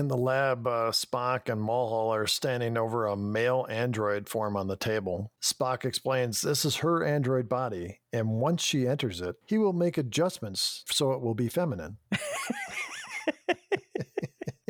In 0.00 0.08
the 0.08 0.16
lab, 0.16 0.66
uh, 0.66 0.92
Spock 0.92 1.52
and 1.52 1.60
Mulhall 1.60 2.08
are 2.14 2.26
standing 2.26 2.78
over 2.78 3.06
a 3.06 3.18
male 3.18 3.66
android 3.68 4.30
form 4.30 4.56
on 4.56 4.66
the 4.66 4.74
table. 4.74 5.30
Spock 5.42 5.84
explains 5.84 6.40
this 6.40 6.64
is 6.64 6.76
her 6.76 7.04
android 7.04 7.50
body, 7.50 8.00
and 8.10 8.40
once 8.40 8.62
she 8.62 8.88
enters 8.88 9.20
it, 9.20 9.36
he 9.44 9.58
will 9.58 9.74
make 9.74 9.98
adjustments 9.98 10.84
so 10.90 11.12
it 11.12 11.20
will 11.20 11.34
be 11.34 11.50
feminine. 11.50 11.98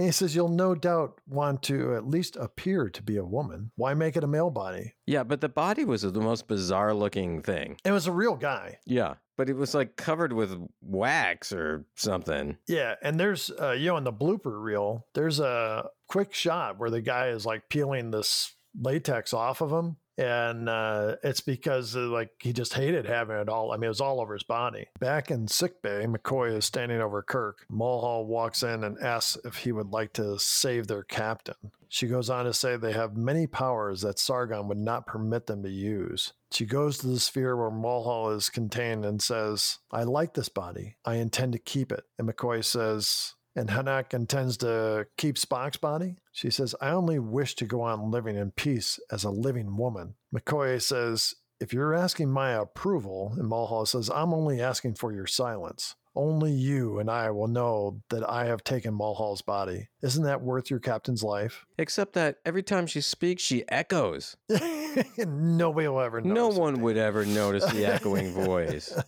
and 0.01 0.07
he 0.07 0.13
says, 0.13 0.35
You'll 0.35 0.49
no 0.49 0.75
doubt 0.75 1.21
want 1.29 1.63
to 1.65 1.95
at 1.95 2.09
least 2.09 2.35
appear 2.37 2.89
to 2.89 3.03
be 3.03 3.19
a 3.19 3.25
woman. 3.25 3.71
Why 3.77 3.93
make 3.93 4.17
it 4.17 4.25
a 4.25 4.27
male 4.27 4.49
body? 4.49 4.95
yeah, 5.07 5.25
but 5.25 5.43
the 5.43 5.49
body 5.51 5.85
was 5.85 6.01
the 6.01 6.13
most 6.21 6.49
bizarre 6.49 6.95
looking 6.95 7.43
thing. 7.43 7.77
It 7.85 7.93
was 7.93 8.07
a 8.07 8.13
real 8.13 8.35
guy. 8.35 8.79
Yeah, 8.87 9.17
but 9.37 9.51
it 9.51 9.57
was 9.57 9.75
like 9.75 9.97
covered 9.97 10.33
with 10.33 10.57
wax 10.81 11.53
or 11.53 11.85
something. 11.97 12.57
Yeah, 12.67 12.95
and 13.03 13.21
there's 13.21 13.51
uh, 13.61 13.73
you 13.73 13.89
know 13.89 13.99
in 13.99 14.05
the 14.05 14.13
blooper 14.13 14.63
reel, 14.63 15.05
there's 15.13 15.39
a 15.39 15.91
quick 16.07 16.33
shot 16.33 16.79
where 16.79 16.89
the 16.89 17.03
guy 17.03 17.29
is 17.29 17.45
like 17.45 17.69
peeling 17.69 18.11
this 18.11 18.55
latex 18.81 19.35
off 19.35 19.61
of 19.61 19.71
him, 19.71 19.97
and 20.21 20.69
uh, 20.69 21.17
it's 21.23 21.41
because 21.41 21.97
uh, 21.97 22.01
like 22.01 22.31
he 22.41 22.53
just 22.53 22.75
hated 22.75 23.07
having 23.07 23.37
it 23.37 23.49
all. 23.49 23.73
I 23.73 23.77
mean, 23.77 23.85
it 23.85 23.89
was 23.89 24.03
all 24.03 24.21
over 24.21 24.35
his 24.35 24.43
body. 24.43 24.87
Back 25.01 25.31
in 25.31 25.49
sickbay, 25.49 26.05
McCoy 26.05 26.57
is 26.57 26.67
standing 26.67 27.01
over 27.01 27.23
Kirk. 27.23 27.65
Mulhall 27.71 28.27
walks 28.27 28.63
in 28.63 28.85
and 28.85 28.99
asks 28.99 29.39
if 29.45 29.57
he 29.57 29.73
would 29.73 29.93
like 29.93 30.13
to 30.15 30.39
save 30.39 30.87
their 30.87 31.05
captain. 31.05 31.55
She 31.89 32.07
goes 32.07 32.29
on 32.29 32.45
to 32.45 32.53
say 32.53 32.77
they 32.77 32.93
have 32.93 33.17
many 33.17 33.47
powers 33.47 34.03
that 34.03 34.19
Sargon 34.19 34.69
would 34.69 34.79
not 34.79 35.07
permit 35.07 35.47
them 35.47 35.63
to 35.63 35.71
use. 35.71 36.35
She 36.53 36.67
goes 36.67 36.99
to 36.99 37.09
the 37.09 37.19
sphere 37.19 37.57
where 37.57 37.71
Mulhall 37.71 38.31
is 38.31 38.49
contained 38.49 39.05
and 39.05 39.21
says, 39.21 39.79
I 39.91 40.03
like 40.03 40.35
this 40.35 40.49
body. 40.49 40.97
I 41.05 41.17
intend 41.17 41.53
to 41.55 41.59
keep 41.59 41.91
it. 41.91 42.05
And 42.19 42.29
McCoy 42.29 42.65
says, 42.65 43.35
and 43.57 43.69
Henoch 43.71 44.15
intends 44.15 44.57
to 44.59 45.07
keep 45.17 45.37
Spock's 45.37 45.77
body? 45.77 46.17
She 46.33 46.51
says, 46.51 46.75
I 46.81 46.91
only 46.91 47.19
wish 47.19 47.55
to 47.57 47.65
go 47.65 47.83
on 47.83 48.11
living 48.11 48.37
in 48.37 48.51
peace 48.53 48.99
as 49.11 49.25
a 49.25 49.31
living 49.31 49.77
woman. 49.77 50.15
McCoy 50.35 50.81
says, 50.81 51.35
if 51.61 51.73
you're 51.73 51.95
asking 51.95 52.31
my 52.31 52.53
approval, 52.53 53.35
and 53.37 53.49
Mulhall 53.49 53.87
says, 53.87 54.09
I'm 54.09 54.33
only 54.33 54.61
asking 54.63 54.95
for 54.95 55.13
your 55.13 55.27
silence. 55.27 55.95
Only 56.17 56.51
you 56.53 56.99
and 56.99 57.09
I 57.09 57.31
will 57.31 57.47
know 57.47 58.03
that 58.11 58.29
I 58.29 58.47
have 58.47 58.65
taken 58.65 58.95
Mulhall's 58.95 59.43
body. 59.43 59.89
Isn't 60.03 60.25
that 60.25 60.43
worth 60.43 60.69
your 60.71 60.81
captain's 60.81 61.23
life? 61.23 61.67
Except 61.79 62.15
that 62.15 62.39
every 62.45 62.65
time 62.65 62.87
she 62.89 63.01
speaks, 63.01 63.43
she 63.43 63.63
echoes. 63.69 64.37
Nobody 65.19 65.87
will 65.87 66.01
ever 66.01 66.21
No 66.21 66.35
notice 66.35 66.57
it. 66.57 66.61
one 66.61 66.81
would 66.83 66.97
ever 66.97 67.25
notice 67.25 67.65
the 67.67 67.87
echoing 67.87 68.33
voice. 68.33 68.93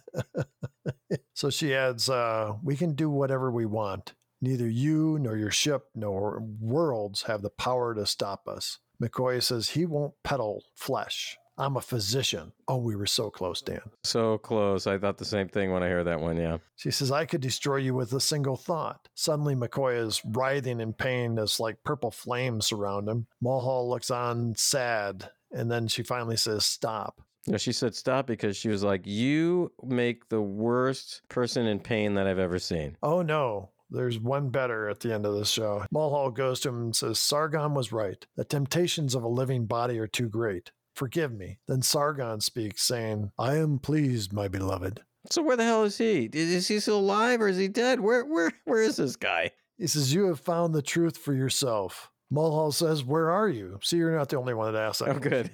So 1.35 1.51
she 1.51 1.75
adds, 1.75 2.09
uh, 2.09 2.55
We 2.63 2.77
can 2.77 2.95
do 2.95 3.11
whatever 3.11 3.51
we 3.51 3.67
want. 3.67 4.15
Neither 4.43 4.69
you 4.69 5.19
nor 5.21 5.37
your 5.37 5.53
ship 5.53 5.87
nor 5.95 6.43
worlds 6.61 7.23
have 7.23 7.43
the 7.43 7.51
power 7.51 7.95
to 7.95 8.05
stop 8.05 8.49
us. 8.49 8.79
McCoy 9.01 9.43
says 9.43 9.71
he 9.71 9.87
won't 9.87 10.15
peddle 10.25 10.65
flesh. 10.75 11.39
I'm 11.57 11.77
a 11.77 11.81
physician. 11.81 12.53
Oh, 12.67 12.79
we 12.79 12.97
were 12.97 13.07
so 13.07 13.31
close, 13.31 13.63
Dan. 13.63 13.83
So 14.03 14.39
close. 14.39 14.87
I 14.87 14.99
thought 14.99 15.19
the 15.19 15.25
same 15.25 15.49
thing 15.49 15.71
when 15.71 15.83
I 15.83 15.89
heard 15.89 16.07
that 16.07 16.21
one. 16.21 16.37
Yeah. 16.37 16.59
She 16.77 16.91
says, 16.91 17.13
I 17.13 17.25
could 17.25 17.41
destroy 17.41 17.77
you 17.77 17.95
with 17.95 18.13
a 18.15 18.21
single 18.21 18.57
thought. 18.57 19.09
Suddenly, 19.15 19.55
McCoy 19.55 20.05
is 20.05 20.21
writhing 20.25 20.81
in 20.81 20.93
pain 20.93 21.39
as 21.39 21.61
like 21.61 21.85
purple 21.85 22.11
flames 22.11 22.67
surround 22.67 23.09
him. 23.09 23.27
Mulhall 23.41 23.89
looks 23.89 24.11
on 24.11 24.55
sad, 24.57 25.31
and 25.53 25.71
then 25.71 25.89
she 25.89 26.03
finally 26.03 26.37
says, 26.37 26.65
Stop. 26.65 27.21
No, 27.47 27.59
she 27.59 27.73
said 27.73 27.95
stop 27.95 28.29
because 28.29 28.57
she 28.57 28.69
was 28.69 28.85
like, 28.85 29.05
"You 29.05 29.73
make 29.83 30.29
the 30.29 30.41
worst 30.41 31.23
person 31.29 31.67
in 31.67 31.81
pain 31.81 32.15
that 32.15 32.29
I've 32.29 32.39
ever 32.39 32.61
seen." 32.61 32.97
Oh 33.03 33.23
no, 33.23 33.71
there's 33.93 34.19
one 34.19 34.51
better 34.51 34.89
at 34.89 35.01
the 35.01 35.13
end 35.13 35.27
of 35.27 35.35
the 35.35 35.45
show. 35.45 35.85
Mulhall 35.91 36.31
goes 36.31 36.61
to 36.61 36.71
him 36.71 36.81
and 36.83 36.97
says, 36.97 37.21
Sargon 37.21 37.75
was 37.75 37.93
right. 37.93 38.25
The 38.37 38.45
temptations 38.45 39.15
of 39.15 39.23
a 39.23 39.29
living 39.29 39.67
body 39.67 39.99
are 39.99 40.07
too 40.07 40.29
great. 40.29 40.73
Forgive 40.95 41.33
me. 41.33 41.59
Then 41.69 41.83
Sargon 41.83 42.41
speaks, 42.41 42.83
saying, 42.83 43.33
I 43.39 43.57
am 43.57 43.79
pleased, 43.79 44.33
my 44.33 44.49
beloved. 44.49 45.03
So 45.31 45.43
where 45.43 45.57
the 45.57 45.65
hell 45.65 45.85
is 45.85 45.99
he? 45.99 46.29
Is 46.33 46.69
he 46.69 46.81
still 46.81 46.99
alive 46.99 47.41
or 47.41 47.49
is 47.49 47.57
he 47.57 47.69
dead? 47.69 48.01
Where 48.01 48.25
where 48.25 48.51
where 48.65 48.83
is 48.83 48.97
this 48.97 49.15
guy? 49.17 49.53
He 49.79 49.87
says, 49.87 50.13
You 50.13 50.27
have 50.27 50.41
found 50.41 50.75
the 50.75 50.83
truth 50.83 51.17
for 51.17 51.33
yourself. 51.33 52.11
Mulhall 52.31 52.73
says, 52.73 53.05
Where 53.05 53.31
are 53.31 53.49
you? 53.49 53.79
See, 53.83 53.99
you're 53.99 54.17
not 54.17 54.29
the 54.31 54.39
only 54.39 54.55
one 54.55 54.73
that 54.73 54.83
asked 54.83 55.01
that. 55.01 55.17
Oh, 55.17 55.19
good. 55.19 55.51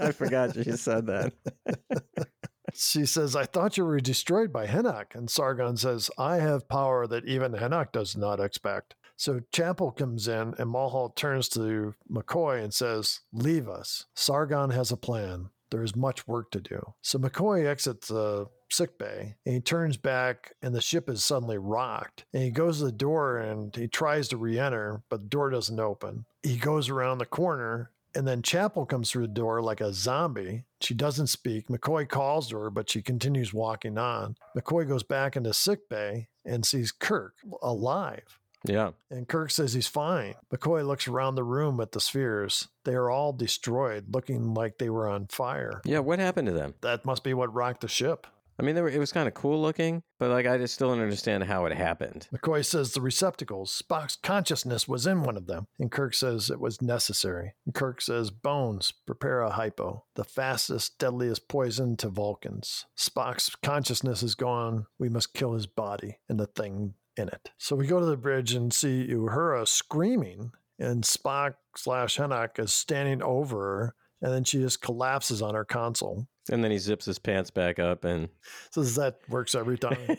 I 0.00 0.12
forgot 0.12 0.54
you 0.56 0.76
said 0.76 1.06
that. 1.06 1.32
She 2.76 3.06
says, 3.06 3.36
I 3.36 3.44
thought 3.44 3.76
you 3.76 3.84
were 3.84 4.00
destroyed 4.00 4.52
by 4.52 4.66
Henoch. 4.66 5.14
And 5.14 5.30
Sargon 5.30 5.76
says, 5.76 6.10
I 6.18 6.36
have 6.36 6.68
power 6.68 7.06
that 7.06 7.26
even 7.26 7.52
Henoch 7.52 7.92
does 7.92 8.16
not 8.16 8.40
expect. 8.40 8.94
So 9.16 9.40
Chapel 9.52 9.92
comes 9.92 10.26
in, 10.26 10.54
and 10.58 10.68
Mulhall 10.68 11.10
turns 11.10 11.48
to 11.50 11.94
McCoy 12.10 12.62
and 12.62 12.74
says, 12.74 13.20
Leave 13.32 13.68
us. 13.68 14.06
Sargon 14.14 14.70
has 14.70 14.90
a 14.90 14.96
plan. 14.96 15.50
There 15.70 15.82
is 15.82 15.96
much 15.96 16.26
work 16.28 16.50
to 16.52 16.60
do. 16.60 16.94
So 17.02 17.18
McCoy 17.18 17.66
exits 17.66 18.08
the 18.08 18.46
sick 18.70 18.98
bay 18.98 19.36
and 19.46 19.54
he 19.54 19.60
turns 19.60 19.96
back, 19.96 20.52
and 20.62 20.74
the 20.74 20.80
ship 20.80 21.08
is 21.08 21.24
suddenly 21.24 21.58
rocked. 21.58 22.24
And 22.32 22.42
he 22.42 22.50
goes 22.50 22.78
to 22.78 22.84
the 22.84 22.92
door 22.92 23.38
and 23.38 23.74
he 23.74 23.88
tries 23.88 24.28
to 24.28 24.36
re 24.36 24.58
enter, 24.58 25.02
but 25.08 25.22
the 25.22 25.28
door 25.28 25.50
doesn't 25.50 25.80
open. 25.80 26.26
He 26.42 26.56
goes 26.56 26.88
around 26.88 27.18
the 27.18 27.26
corner 27.26 27.90
and 28.14 28.26
then 28.26 28.42
Chapel 28.42 28.86
comes 28.86 29.10
through 29.10 29.22
the 29.22 29.32
door 29.34 29.62
like 29.62 29.80
a 29.80 29.92
zombie. 29.92 30.64
She 30.80 30.94
doesn't 30.94 31.28
speak. 31.28 31.68
McCoy 31.68 32.08
calls 32.08 32.48
to 32.48 32.58
her, 32.58 32.70
but 32.70 32.90
she 32.90 33.02
continues 33.02 33.52
walking 33.54 33.98
on. 33.98 34.36
McCoy 34.56 34.86
goes 34.86 35.02
back 35.02 35.36
into 35.36 35.52
sick 35.52 35.88
bay 35.88 36.28
and 36.44 36.64
sees 36.64 36.92
Kirk 36.92 37.34
alive. 37.62 38.38
Yeah. 38.64 38.92
And 39.10 39.28
Kirk 39.28 39.50
says 39.50 39.74
he's 39.74 39.88
fine. 39.88 40.34
McCoy 40.52 40.86
looks 40.86 41.06
around 41.06 41.34
the 41.34 41.44
room 41.44 41.80
at 41.80 41.92
the 41.92 42.00
spheres. 42.00 42.68
They 42.84 42.94
are 42.94 43.10
all 43.10 43.32
destroyed, 43.32 44.06
looking 44.12 44.54
like 44.54 44.78
they 44.78 44.88
were 44.88 45.06
on 45.06 45.26
fire. 45.26 45.82
Yeah. 45.84 45.98
What 45.98 46.18
happened 46.18 46.48
to 46.48 46.54
them? 46.54 46.74
That 46.80 47.04
must 47.04 47.24
be 47.24 47.34
what 47.34 47.52
rocked 47.52 47.82
the 47.82 47.88
ship. 47.88 48.26
I 48.58 48.62
mean, 48.62 48.76
were, 48.76 48.88
it 48.88 48.98
was 48.98 49.12
kind 49.12 49.26
of 49.26 49.34
cool 49.34 49.60
looking, 49.60 50.02
but 50.18 50.30
like 50.30 50.46
I 50.46 50.58
just 50.58 50.74
still 50.74 50.90
don't 50.90 51.00
understand 51.00 51.44
how 51.44 51.66
it 51.66 51.76
happened. 51.76 52.28
McCoy 52.34 52.64
says 52.64 52.92
the 52.92 53.00
receptacles, 53.00 53.82
Spock's 53.82 54.16
consciousness 54.16 54.86
was 54.86 55.06
in 55.06 55.22
one 55.22 55.36
of 55.36 55.46
them. 55.46 55.66
And 55.78 55.90
Kirk 55.90 56.14
says 56.14 56.50
it 56.50 56.60
was 56.60 56.80
necessary. 56.80 57.54
And 57.66 57.74
Kirk 57.74 58.00
says, 58.00 58.30
Bones, 58.30 58.92
prepare 59.06 59.40
a 59.40 59.50
hypo, 59.50 60.04
the 60.14 60.24
fastest, 60.24 60.98
deadliest 60.98 61.48
poison 61.48 61.96
to 61.98 62.08
Vulcans. 62.08 62.86
Spock's 62.96 63.54
consciousness 63.62 64.22
is 64.22 64.34
gone. 64.34 64.86
We 64.98 65.08
must 65.08 65.34
kill 65.34 65.54
his 65.54 65.66
body 65.66 66.18
and 66.28 66.38
the 66.38 66.46
thing 66.46 66.94
in 67.16 67.28
it. 67.28 67.50
So 67.58 67.76
we 67.76 67.86
go 67.86 68.00
to 68.00 68.06
the 68.06 68.16
bridge 68.16 68.54
and 68.54 68.72
see 68.72 69.08
Uhura 69.10 69.66
screaming, 69.66 70.52
and 70.78 71.04
Spock 71.04 71.54
slash 71.76 72.18
Henoch 72.18 72.58
is 72.58 72.72
standing 72.72 73.22
over 73.22 73.58
her. 73.58 73.94
And 74.22 74.32
then 74.32 74.44
she 74.44 74.58
just 74.58 74.80
collapses 74.80 75.42
on 75.42 75.54
her 75.54 75.66
console. 75.66 76.28
And 76.50 76.62
then 76.62 76.70
he 76.70 76.78
zips 76.78 77.06
his 77.06 77.18
pants 77.18 77.50
back 77.50 77.78
up 77.78 78.04
and 78.04 78.28
So 78.70 78.82
that 78.82 79.18
works 79.28 79.54
every 79.54 79.78
time. 79.78 79.98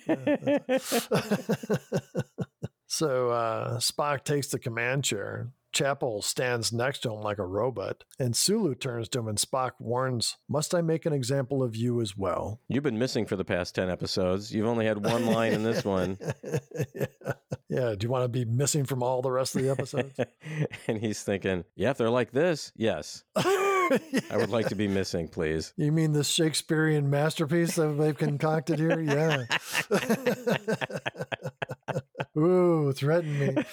so 2.87 3.29
uh, 3.29 3.79
Spock 3.79 4.23
takes 4.23 4.47
the 4.47 4.59
command 4.59 5.03
chair. 5.03 5.49
Chapel 5.75 6.21
stands 6.21 6.71
next 6.71 6.99
to 6.99 7.11
him 7.11 7.19
like 7.19 7.37
a 7.37 7.45
robot, 7.45 8.05
and 8.17 8.33
Sulu 8.33 8.75
turns 8.75 9.09
to 9.09 9.19
him 9.19 9.27
and 9.27 9.37
Spock 9.37 9.71
warns, 9.77 10.37
Must 10.47 10.73
I 10.73 10.81
make 10.81 11.05
an 11.05 11.11
example 11.11 11.61
of 11.61 11.75
you 11.75 11.99
as 11.99 12.15
well? 12.15 12.61
you've 12.69 12.83
been 12.83 12.97
missing 12.97 13.25
for 13.25 13.35
the 13.35 13.43
past 13.43 13.75
10 13.75 13.89
episodes. 13.89 14.55
You've 14.55 14.67
only 14.67 14.85
had 14.85 15.03
one 15.03 15.25
line 15.25 15.51
in 15.51 15.63
this 15.63 15.83
one. 15.83 16.17
yeah. 16.95 17.05
yeah. 17.67 17.93
Do 17.93 18.05
you 18.05 18.09
want 18.09 18.23
to 18.23 18.29
be 18.29 18.45
missing 18.45 18.85
from 18.85 19.03
all 19.03 19.21
the 19.21 19.31
rest 19.31 19.57
of 19.57 19.63
the 19.63 19.69
episodes? 19.69 20.17
and 20.87 20.97
he's 20.97 21.21
thinking, 21.23 21.65
yeah, 21.75 21.89
if 21.89 21.97
they're 21.97 22.09
like 22.09 22.31
this, 22.31 22.71
yes. 22.77 23.25
I 24.31 24.37
would 24.37 24.49
like 24.49 24.67
to 24.69 24.75
be 24.75 24.87
missing, 24.87 25.27
please. 25.27 25.73
You 25.77 25.91
mean 25.91 26.13
the 26.13 26.23
Shakespearean 26.23 27.09
masterpiece 27.09 27.75
that 27.75 27.97
they've 27.97 28.17
concocted 28.17 28.79
here? 28.79 28.99
Yeah. 28.99 29.45
Ooh, 32.37 32.91
threaten 32.91 33.39
me. 33.39 33.55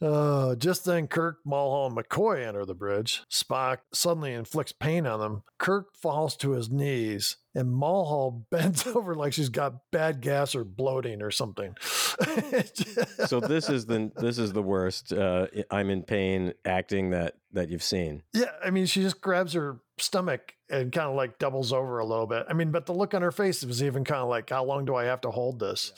Oh, 0.00 0.54
just 0.54 0.84
then 0.84 1.06
Kirk, 1.06 1.38
Mulhall, 1.44 1.86
and 1.86 1.96
McCoy 1.96 2.46
enter 2.46 2.66
the 2.66 2.74
bridge. 2.74 3.22
Spock 3.32 3.78
suddenly 3.92 4.32
inflicts 4.34 4.72
pain 4.72 5.06
on 5.06 5.20
them. 5.20 5.42
Kirk 5.58 5.96
falls 5.96 6.36
to 6.38 6.50
his 6.50 6.70
knees, 6.70 7.36
and 7.54 7.72
Mulhall 7.72 8.46
bends 8.50 8.86
over 8.86 9.14
like 9.14 9.32
she's 9.32 9.48
got 9.48 9.90
bad 9.90 10.20
gas 10.20 10.54
or 10.54 10.64
bloating 10.64 11.22
or 11.22 11.30
something. 11.30 11.76
so 13.26 13.40
this 13.40 13.70
is 13.70 13.86
the 13.86 14.10
this 14.16 14.38
is 14.38 14.52
the 14.52 14.62
worst. 14.62 15.12
Uh, 15.12 15.46
I'm 15.70 15.88
in 15.88 16.02
pain 16.02 16.52
acting 16.64 17.10
that 17.10 17.36
that 17.52 17.70
you've 17.70 17.82
seen. 17.82 18.22
Yeah, 18.34 18.50
I 18.62 18.70
mean, 18.70 18.86
she 18.86 19.00
just 19.02 19.20
grabs 19.20 19.54
her 19.54 19.80
stomach 19.98 20.54
and 20.68 20.92
kind 20.92 21.08
of 21.08 21.14
like 21.14 21.38
doubles 21.38 21.72
over 21.72 21.98
a 21.98 22.04
little 22.04 22.26
bit. 22.26 22.44
I 22.48 22.52
mean, 22.52 22.70
but 22.70 22.86
the 22.86 22.92
look 22.92 23.14
on 23.14 23.22
her 23.22 23.32
face 23.32 23.64
was 23.64 23.82
even 23.82 24.04
kind 24.04 24.20
of 24.20 24.28
like, 24.28 24.50
how 24.50 24.64
long 24.64 24.84
do 24.84 24.94
I 24.94 25.04
have 25.04 25.20
to 25.22 25.30
hold 25.30 25.60
this? 25.60 25.92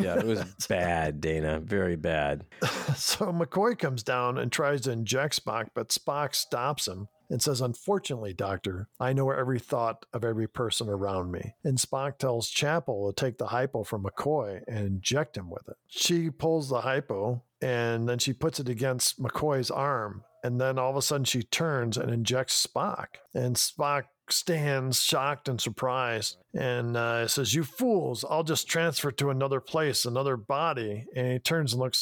Yeah, 0.00 0.18
it 0.18 0.24
was 0.24 0.44
bad, 0.68 1.20
Dana. 1.20 1.60
Very 1.60 1.96
bad. 1.96 2.44
so 2.96 3.26
McCoy 3.26 3.78
comes 3.78 4.02
down 4.02 4.38
and 4.38 4.50
tries 4.50 4.82
to 4.82 4.92
inject 4.92 5.44
Spock, 5.44 5.68
but 5.74 5.88
Spock 5.88 6.34
stops 6.34 6.86
him 6.88 7.08
and 7.28 7.42
says, 7.42 7.60
Unfortunately, 7.60 8.32
Doctor, 8.32 8.88
I 9.00 9.12
know 9.12 9.30
every 9.30 9.58
thought 9.58 10.06
of 10.12 10.24
every 10.24 10.48
person 10.48 10.88
around 10.88 11.30
me. 11.30 11.54
And 11.64 11.78
Spock 11.78 12.18
tells 12.18 12.48
Chapel 12.48 13.12
to 13.12 13.24
take 13.24 13.38
the 13.38 13.48
hypo 13.48 13.84
from 13.84 14.04
McCoy 14.04 14.62
and 14.68 14.86
inject 14.86 15.36
him 15.36 15.50
with 15.50 15.68
it. 15.68 15.76
She 15.86 16.30
pulls 16.30 16.68
the 16.68 16.82
hypo 16.82 17.42
and 17.60 18.08
then 18.08 18.18
she 18.18 18.32
puts 18.32 18.60
it 18.60 18.68
against 18.68 19.22
McCoy's 19.22 19.70
arm. 19.70 20.24
And 20.42 20.60
then 20.60 20.78
all 20.78 20.90
of 20.90 20.96
a 20.96 21.02
sudden 21.02 21.24
she 21.24 21.42
turns 21.42 21.96
and 21.96 22.10
injects 22.10 22.66
Spock. 22.66 23.06
And 23.32 23.56
Spock 23.56 24.04
stands 24.30 25.02
shocked 25.02 25.48
and 25.48 25.60
surprised 25.60 26.36
and 26.54 26.96
uh, 26.96 27.26
says, 27.28 27.54
You 27.54 27.64
fools, 27.64 28.24
I'll 28.28 28.42
just 28.44 28.68
transfer 28.68 29.10
to 29.12 29.30
another 29.30 29.60
place, 29.60 30.04
another 30.04 30.36
body. 30.36 31.06
And 31.14 31.32
he 31.32 31.38
turns 31.38 31.72
and 31.72 31.80
looks 31.82 31.98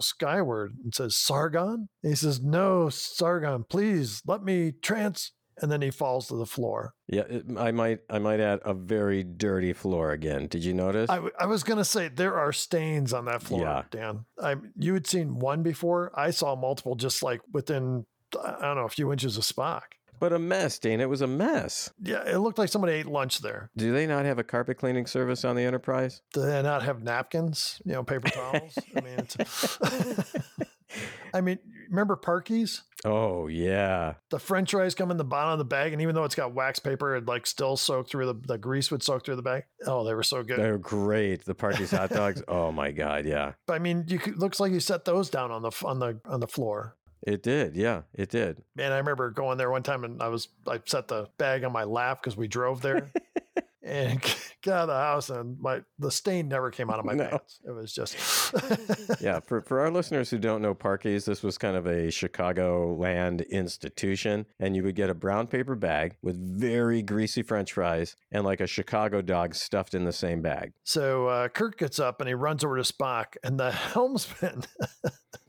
skyward 0.00 0.76
and 0.82 0.94
says, 0.94 1.16
Sargon? 1.16 1.88
And 2.02 2.12
he 2.12 2.16
says, 2.16 2.40
No, 2.42 2.88
Sargon, 2.88 3.64
please 3.64 4.22
let 4.26 4.42
me 4.42 4.72
trans. 4.82 5.32
And 5.62 5.72
then 5.72 5.80
he 5.80 5.90
falls 5.90 6.28
to 6.28 6.36
the 6.36 6.44
floor. 6.44 6.92
Yeah, 7.08 7.22
it, 7.22 7.46
I 7.56 7.72
might 7.72 8.00
I 8.10 8.18
might 8.18 8.40
add 8.40 8.60
a 8.62 8.74
very 8.74 9.22
dirty 9.24 9.72
floor 9.72 10.10
again. 10.12 10.48
Did 10.48 10.62
you 10.62 10.74
notice? 10.74 11.08
I, 11.08 11.14
w- 11.14 11.32
I 11.40 11.46
was 11.46 11.62
going 11.62 11.78
to 11.78 11.84
say 11.84 12.08
there 12.08 12.34
are 12.36 12.52
stains 12.52 13.14
on 13.14 13.24
that 13.24 13.42
floor, 13.42 13.62
Yeah. 13.62 13.82
Dan. 13.90 14.26
I, 14.38 14.56
you 14.76 14.92
had 14.92 15.06
seen 15.06 15.38
one 15.38 15.62
before. 15.62 16.12
I 16.14 16.30
saw 16.30 16.56
multiple 16.56 16.94
just 16.94 17.22
like 17.22 17.40
within, 17.54 18.04
I 18.38 18.60
don't 18.60 18.76
know, 18.76 18.84
a 18.84 18.88
few 18.90 19.10
inches 19.12 19.38
of 19.38 19.44
Spock. 19.44 19.80
But 20.18 20.32
a 20.32 20.38
mess, 20.38 20.78
Dana. 20.78 21.02
It 21.04 21.08
was 21.08 21.20
a 21.20 21.26
mess. 21.26 21.90
Yeah, 22.02 22.22
it 22.26 22.38
looked 22.38 22.58
like 22.58 22.68
somebody 22.68 22.94
ate 22.94 23.06
lunch 23.06 23.40
there. 23.40 23.70
Do 23.76 23.92
they 23.92 24.06
not 24.06 24.24
have 24.24 24.38
a 24.38 24.44
carpet 24.44 24.78
cleaning 24.78 25.06
service 25.06 25.44
on 25.44 25.56
the 25.56 25.62
Enterprise? 25.62 26.22
Do 26.32 26.42
they 26.42 26.62
not 26.62 26.82
have 26.82 27.02
napkins? 27.02 27.80
You 27.84 27.92
know, 27.92 28.04
paper 28.04 28.28
towels. 28.28 28.78
I 28.96 29.00
mean, 29.00 29.14
it's. 29.18 29.78
I 31.34 31.40
mean, 31.40 31.58
remember 31.90 32.16
Parkies? 32.16 32.82
Oh 33.04 33.46
yeah. 33.46 34.14
The 34.30 34.38
French 34.38 34.70
fries 34.70 34.94
come 34.94 35.10
in 35.10 35.16
the 35.16 35.24
bottom 35.24 35.52
of 35.52 35.58
the 35.58 35.64
bag, 35.64 35.92
and 35.92 36.00
even 36.00 36.14
though 36.14 36.24
it's 36.24 36.34
got 36.34 36.54
wax 36.54 36.78
paper, 36.78 37.14
it 37.16 37.26
like 37.26 37.46
still 37.46 37.76
soak 37.76 38.08
through 38.08 38.26
the 38.26 38.34
the 38.46 38.58
grease 38.58 38.90
would 38.90 39.02
soak 39.02 39.24
through 39.24 39.36
the 39.36 39.42
bag. 39.42 39.64
Oh, 39.86 40.04
they 40.04 40.14
were 40.14 40.22
so 40.22 40.42
good. 40.42 40.58
They 40.58 40.70
were 40.70 40.78
great. 40.78 41.44
The 41.44 41.54
Parkies 41.54 41.96
hot 41.96 42.10
dogs. 42.10 42.42
Oh 42.48 42.70
my 42.70 42.90
god, 42.92 43.26
yeah. 43.26 43.52
But 43.66 43.74
I 43.74 43.78
mean, 43.80 44.04
you 44.08 44.18
could, 44.18 44.38
looks 44.38 44.60
like 44.60 44.72
you 44.72 44.80
set 44.80 45.04
those 45.04 45.30
down 45.30 45.50
on 45.50 45.62
the 45.62 45.72
on 45.84 45.98
the 45.98 46.20
on 46.24 46.40
the 46.40 46.46
floor. 46.46 46.96
It 47.26 47.42
did. 47.42 47.74
Yeah, 47.76 48.02
it 48.14 48.30
did. 48.30 48.62
Man, 48.76 48.92
I 48.92 48.98
remember 48.98 49.30
going 49.30 49.58
there 49.58 49.70
one 49.70 49.82
time 49.82 50.04
and 50.04 50.22
I 50.22 50.28
was 50.28 50.48
I 50.66 50.80
set 50.86 51.08
the 51.08 51.28
bag 51.38 51.64
on 51.64 51.72
my 51.72 51.84
lap 51.84 52.22
because 52.22 52.36
we 52.36 52.46
drove 52.48 52.80
there. 52.82 53.10
and 53.82 54.20
got 54.62 54.74
out 54.74 54.82
of 54.82 54.88
the 54.88 54.94
house 54.94 55.30
and 55.30 55.60
my 55.60 55.80
the 55.98 56.10
stain 56.10 56.48
never 56.48 56.70
came 56.70 56.88
out 56.90 56.98
of 57.00 57.04
my 57.04 57.14
No. 57.14 57.28
pants. 57.28 57.58
It 57.64 57.70
was 57.72 57.92
just 57.92 58.16
yeah, 59.20 59.40
for, 59.40 59.60
for 59.62 59.80
our 59.80 59.90
listeners 59.90 60.30
who 60.30 60.38
don't 60.38 60.62
know 60.62 60.74
parkies 60.74 61.24
this 61.24 61.42
was 61.42 61.58
kind 61.58 61.76
of 61.76 61.86
a 61.86 62.10
Chicago 62.12 62.94
land 62.94 63.40
institution. 63.42 64.46
And 64.60 64.76
you 64.76 64.82
would 64.84 64.94
get 64.94 65.10
a 65.10 65.14
brown 65.14 65.48
paper 65.48 65.74
bag 65.74 66.16
with 66.22 66.36
very 66.36 67.02
greasy 67.02 67.42
french 67.42 67.72
fries 67.72 68.14
and 68.30 68.44
like 68.44 68.60
a 68.60 68.66
Chicago 68.68 69.20
dog 69.20 69.54
stuffed 69.56 69.94
in 69.94 70.04
the 70.04 70.12
same 70.12 70.42
bag. 70.42 70.72
So 70.84 71.26
uh, 71.26 71.48
Kirk 71.48 71.76
gets 71.78 71.98
up 71.98 72.20
and 72.20 72.28
he 72.28 72.34
runs 72.34 72.62
over 72.64 72.76
to 72.76 72.82
Spock, 72.82 73.34
and 73.42 73.58
the 73.58 73.70
helmsman, 73.72 74.62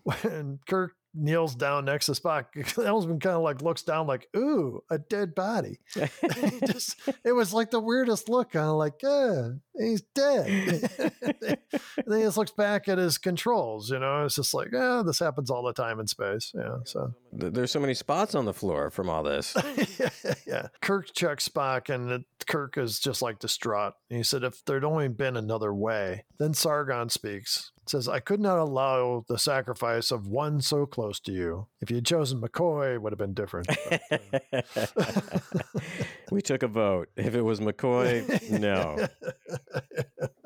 when 0.04 0.60
Kirk 0.68 0.94
kneels 1.18 1.56
down 1.56 1.86
next 1.86 2.06
to 2.08 2.12
Spock, 2.14 2.46
the 2.76 2.84
helmsman 2.84 3.20
kind 3.20 3.36
of 3.36 3.42
like 3.42 3.62
looks 3.62 3.84
down, 3.84 4.08
like, 4.08 4.28
"Ooh, 4.36 4.82
a 4.90 4.98
dead 4.98 5.36
body." 5.36 5.80
just, 6.68 6.96
it 7.26 7.32
was 7.34 7.54
like 7.54 7.72
the 7.72 7.80
weirdest 7.80 8.30
look, 8.30 8.52
kind 8.52 8.66
of 8.68 8.76
like, 8.76 8.94
"Yeah, 9.02 9.50
he's 9.78 10.02
dead." 10.14 10.48
and 11.22 11.58
then 12.08 12.20
he 12.20 12.24
just 12.24 12.38
looks 12.38 12.52
back 12.52 12.88
at 12.88 12.98
his 12.98 13.18
controls. 13.18 13.90
You 13.90 14.00
know, 14.00 14.26
it's 14.26 14.36
just 14.36 14.54
like, 14.54 14.70
"Yeah, 14.72 15.04
this 15.06 15.20
happens 15.20 15.50
all 15.50 15.64
the 15.64 15.74
time 15.74 16.00
in 16.00 16.08
space." 16.08 16.52
Yeah, 16.56 16.78
so 16.86 17.14
There's 17.32 17.72
so 17.72 17.80
many 17.80 17.94
spots 17.94 18.36
on 18.36 18.46
the 18.46 18.54
floor 18.54 18.90
from 18.90 19.10
all 19.10 19.24
this. 19.24 19.56
yeah, 20.00 20.34
yeah. 20.46 20.68
Kirk 20.82 21.14
checks 21.14 21.48
Spock, 21.48 21.94
and 21.94 22.26
Kirk 22.48 22.78
is 22.78 23.00
just 23.00 23.22
like 23.22 23.40
distraught. 23.40 23.94
He 24.10 24.24
said, 24.24 24.44
"If 24.44 24.64
there'd 24.66 24.84
only 24.84 25.08
been 25.08 25.38
another 25.38 25.74
way." 25.74 26.26
Then 26.40 26.54
Sargon 26.54 27.10
speaks. 27.10 27.72
Says, 27.90 28.08
"I 28.08 28.20
could 28.20 28.40
not 28.40 28.60
allow 28.60 29.24
the 29.28 29.38
sacrifice 29.38 30.12
of 30.12 30.28
one 30.28 30.62
so 30.62 30.86
close 30.86 31.20
to 31.22 31.32
you. 31.32 31.68
If 31.82 31.90
you'd 31.90 32.06
chosen 32.06 32.42
McCoy, 32.42 32.96
it 32.96 33.02
would 33.02 33.12
have 33.12 33.20
been 33.20 33.34
different." 33.34 33.68
But, 33.90 34.66
uh, 34.76 35.40
we 36.32 36.42
took 36.42 36.64
a 36.64 36.68
vote. 36.68 37.10
If 37.16 37.36
it 37.36 37.42
was 37.42 37.60
McCoy, 37.60 38.50
no. 38.52 39.08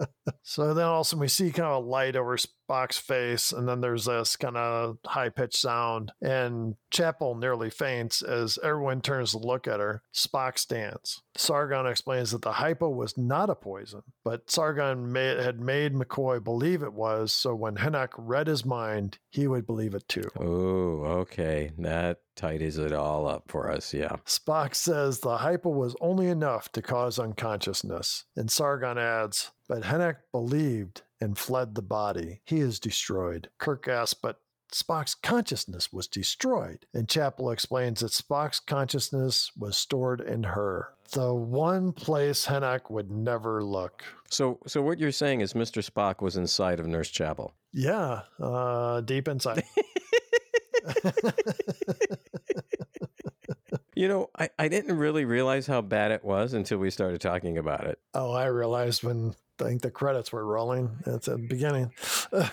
so 0.44 0.74
then 0.74 0.86
all 0.86 1.02
of 1.02 1.06
a 1.06 1.10
sudden 1.10 1.22
we 1.22 1.28
see 1.28 1.52
kind 1.52 1.68
of 1.68 1.84
a 1.84 1.88
light 1.88 2.16
over 2.16 2.38
Spock's 2.38 2.98
face, 2.98 3.52
and 3.52 3.68
then 3.68 3.82
there's 3.82 4.06
this 4.06 4.36
kind 4.36 4.58
of 4.58 4.98
high 5.06 5.30
pitched 5.30 5.58
sound, 5.58 6.12
and 6.22 6.76
Chapel 6.90 7.36
nearly 7.36 7.70
faints 7.70 8.22
as 8.22 8.58
everyone 8.64 9.02
turns 9.02 9.32
to 9.32 9.38
look 9.38 9.68
at 9.68 9.80
her. 9.80 10.02
Spock 10.14 10.58
stands. 10.58 11.22
Sargon 11.36 11.86
explains 11.86 12.32
that 12.32 12.42
the 12.42 12.54
hypo 12.54 12.90
was 12.90 13.18
not 13.18 13.50
a 13.50 13.56
poison, 13.56 14.04
but 14.24 14.50
Sargon 14.50 15.12
made, 15.12 15.40
had 15.40 15.60
made 15.60 15.94
McCoy 15.94 16.44
believe 16.44 16.84
it 16.84 16.94
was, 16.94 17.32
so 17.34 17.56
when 17.56 17.76
Henoch 17.76 18.14
read 18.18 18.48
his 18.48 18.66
mind, 18.66 19.18
he 19.30 19.48
would 19.48 19.66
believe 19.66 19.94
it 19.94 20.08
too. 20.08 20.30
Oh, 20.40 21.04
okay. 21.22 21.72
That 21.78 22.20
tidies 22.36 22.78
it 22.78 22.92
all 22.94 23.28
up 23.28 23.44
for 23.48 23.70
us. 23.70 23.94
Yeah. 23.94 24.18
Spock 24.26 24.76
says 24.76 25.20
the 25.20 25.38
hypo 25.38 25.70
was 25.70 25.96
only 26.02 26.28
enough 26.28 26.72
to 26.74 26.82
cause 26.82 27.20
unconsciousness, 27.20 28.26
and 28.36 28.52
Sargon 28.52 28.98
adds, 28.98 29.52
but 29.68 29.84
Henoch 29.84 30.18
believed 30.32 31.04
and 31.20 31.38
fled 31.38 31.76
the 31.76 31.82
body. 31.82 32.42
He 32.46 32.60
is 32.60 32.80
destroyed. 32.80 33.50
Kirk 33.60 33.88
asks, 33.88 34.14
but 34.14 34.40
Spock's 34.74 35.16
consciousness 35.16 35.92
was 35.92 36.08
destroyed. 36.08 36.86
And 36.94 37.08
Chapel 37.08 37.52
explains 37.52 38.00
that 38.00 38.12
Spock's 38.12 38.60
consciousness 38.60 39.52
was 39.58 39.78
stored 39.78 40.22
in 40.22 40.44
her, 40.44 40.94
the 41.12 41.34
one 41.34 41.92
place 41.92 42.46
Henoch 42.46 42.90
would 42.90 43.12
never 43.12 43.64
look. 43.64 44.04
So, 44.30 44.60
so 44.66 44.82
what 44.82 44.98
you're 44.98 45.12
saying 45.12 45.42
is 45.42 45.54
Mr. 45.54 45.88
Spock 45.88 46.22
was 46.22 46.38
inside 46.38 46.80
of 46.80 46.88
Nurse 46.88 47.10
Chapel. 47.10 47.54
Yeah, 47.74 48.22
uh, 48.40 49.02
deep 49.02 49.28
inside. 49.28 49.64
You 54.02 54.08
know, 54.08 54.32
I, 54.36 54.50
I 54.58 54.68
didn't 54.68 54.98
really 54.98 55.26
realize 55.26 55.68
how 55.68 55.82
bad 55.82 56.10
it 56.10 56.26
was 56.26 56.54
until 56.54 56.80
we 56.80 56.90
started 56.90 57.22
talking 57.22 57.60
about 57.60 57.86
it. 57.86 58.00
Oh, 58.16 58.32
I 58.32 58.46
realized 58.46 59.04
when 59.04 59.36
I 59.60 59.64
think 59.64 59.84
the 59.84 59.92
credits 59.92 60.32
were 60.32 60.44
rolling. 60.44 60.90
At 61.06 61.22
the 61.22 61.38
beginning. 61.38 61.92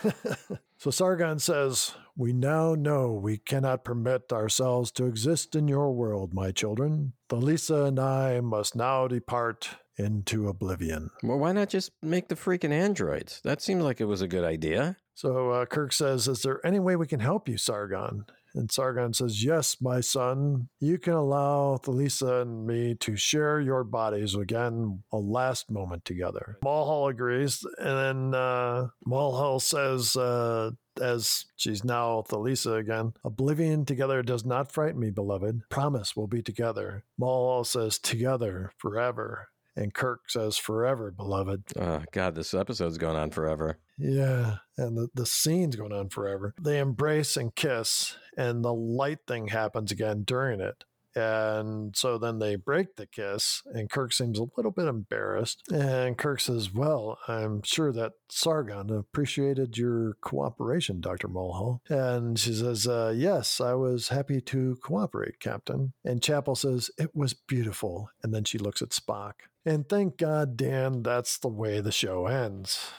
so 0.78 0.90
Sargon 0.90 1.38
says, 1.38 1.94
We 2.16 2.34
now 2.34 2.74
know 2.74 3.12
we 3.14 3.38
cannot 3.38 3.82
permit 3.82 4.30
ourselves 4.30 4.90
to 4.92 5.06
exist 5.06 5.56
in 5.56 5.68
your 5.68 5.90
world, 5.92 6.34
my 6.34 6.50
children. 6.50 7.14
Thalassa 7.30 7.86
and 7.86 7.98
I 7.98 8.40
must 8.40 8.76
now 8.76 9.08
depart 9.08 9.70
into 9.98 10.48
oblivion. 10.48 11.10
Well, 11.22 11.38
why 11.38 11.52
not 11.52 11.68
just 11.68 11.92
make 12.02 12.28
the 12.28 12.34
freaking 12.34 12.72
androids? 12.72 13.40
That 13.44 13.60
seems 13.60 13.82
like 13.82 14.00
it 14.00 14.06
was 14.06 14.22
a 14.22 14.28
good 14.28 14.44
idea. 14.44 14.96
So 15.14 15.50
uh, 15.50 15.66
Kirk 15.66 15.92
says, 15.92 16.28
Is 16.28 16.42
there 16.42 16.64
any 16.64 16.78
way 16.78 16.96
we 16.96 17.06
can 17.06 17.20
help 17.20 17.48
you, 17.48 17.58
Sargon? 17.58 18.24
And 18.54 18.70
Sargon 18.70 19.12
says, 19.12 19.44
Yes, 19.44 19.76
my 19.80 20.00
son. 20.00 20.68
You 20.80 20.98
can 20.98 21.14
allow 21.14 21.78
Thalassa 21.82 22.42
and 22.42 22.66
me 22.66 22.94
to 22.96 23.16
share 23.16 23.60
your 23.60 23.84
bodies 23.84 24.34
again 24.34 25.02
a 25.12 25.16
last 25.16 25.70
moment 25.70 26.04
together. 26.04 26.58
Mulhall 26.62 27.08
agrees. 27.08 27.64
And 27.78 28.32
then 28.32 28.40
uh, 28.40 28.88
Mulhall 29.04 29.60
says, 29.60 30.16
uh, 30.16 30.70
as 31.00 31.44
she's 31.56 31.84
now 31.84 32.24
Thalassa 32.28 32.78
again, 32.78 33.12
oblivion 33.24 33.84
together 33.84 34.22
does 34.22 34.44
not 34.44 34.72
frighten 34.72 35.00
me, 35.00 35.10
beloved. 35.10 35.62
Promise 35.68 36.16
we'll 36.16 36.26
be 36.26 36.42
together. 36.42 37.04
Mulhall 37.18 37.64
says, 37.64 37.98
Together, 37.98 38.72
forever. 38.78 39.48
And 39.78 39.94
Kirk 39.94 40.28
says, 40.28 40.58
Forever, 40.58 41.12
beloved. 41.12 41.62
Oh, 41.78 42.02
God, 42.10 42.34
this 42.34 42.52
episode's 42.52 42.98
going 42.98 43.16
on 43.16 43.30
forever. 43.30 43.78
Yeah, 43.96 44.56
and 44.76 44.96
the, 44.96 45.08
the 45.14 45.26
scene's 45.26 45.76
going 45.76 45.92
on 45.92 46.08
forever. 46.08 46.54
They 46.60 46.80
embrace 46.80 47.36
and 47.36 47.54
kiss, 47.54 48.16
and 48.36 48.64
the 48.64 48.74
light 48.74 49.20
thing 49.28 49.48
happens 49.48 49.92
again 49.92 50.24
during 50.24 50.60
it. 50.60 50.84
And 51.14 51.96
so 51.96 52.18
then 52.18 52.38
they 52.38 52.56
break 52.56 52.96
the 52.96 53.06
kiss, 53.06 53.62
and 53.66 53.90
Kirk 53.90 54.12
seems 54.12 54.38
a 54.38 54.46
little 54.56 54.70
bit 54.70 54.86
embarrassed. 54.86 55.62
And 55.72 56.18
Kirk 56.18 56.40
says, 56.40 56.72
Well, 56.72 57.18
I'm 57.26 57.62
sure 57.62 57.92
that 57.92 58.12
Sargon 58.28 58.90
appreciated 58.90 59.78
your 59.78 60.16
cooperation, 60.20 61.00
Dr. 61.00 61.28
Mulhall. 61.28 61.82
And 61.88 62.38
she 62.38 62.52
says, 62.52 62.86
uh, 62.86 63.14
Yes, 63.16 63.60
I 63.60 63.74
was 63.74 64.08
happy 64.08 64.40
to 64.42 64.76
cooperate, 64.82 65.40
Captain. 65.40 65.92
And 66.04 66.22
Chapel 66.22 66.54
says, 66.54 66.90
It 66.98 67.14
was 67.14 67.34
beautiful. 67.34 68.10
And 68.22 68.34
then 68.34 68.44
she 68.44 68.58
looks 68.58 68.82
at 68.82 68.90
Spock. 68.90 69.32
And 69.68 69.86
thank 69.86 70.16
God, 70.16 70.56
Dan, 70.56 71.02
that's 71.02 71.36
the 71.36 71.48
way 71.48 71.82
the 71.82 71.92
show 71.92 72.26
ends. 72.26 72.90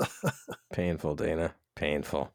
Painful, 0.72 1.16
Dana. 1.16 1.56
Painful. 1.74 2.30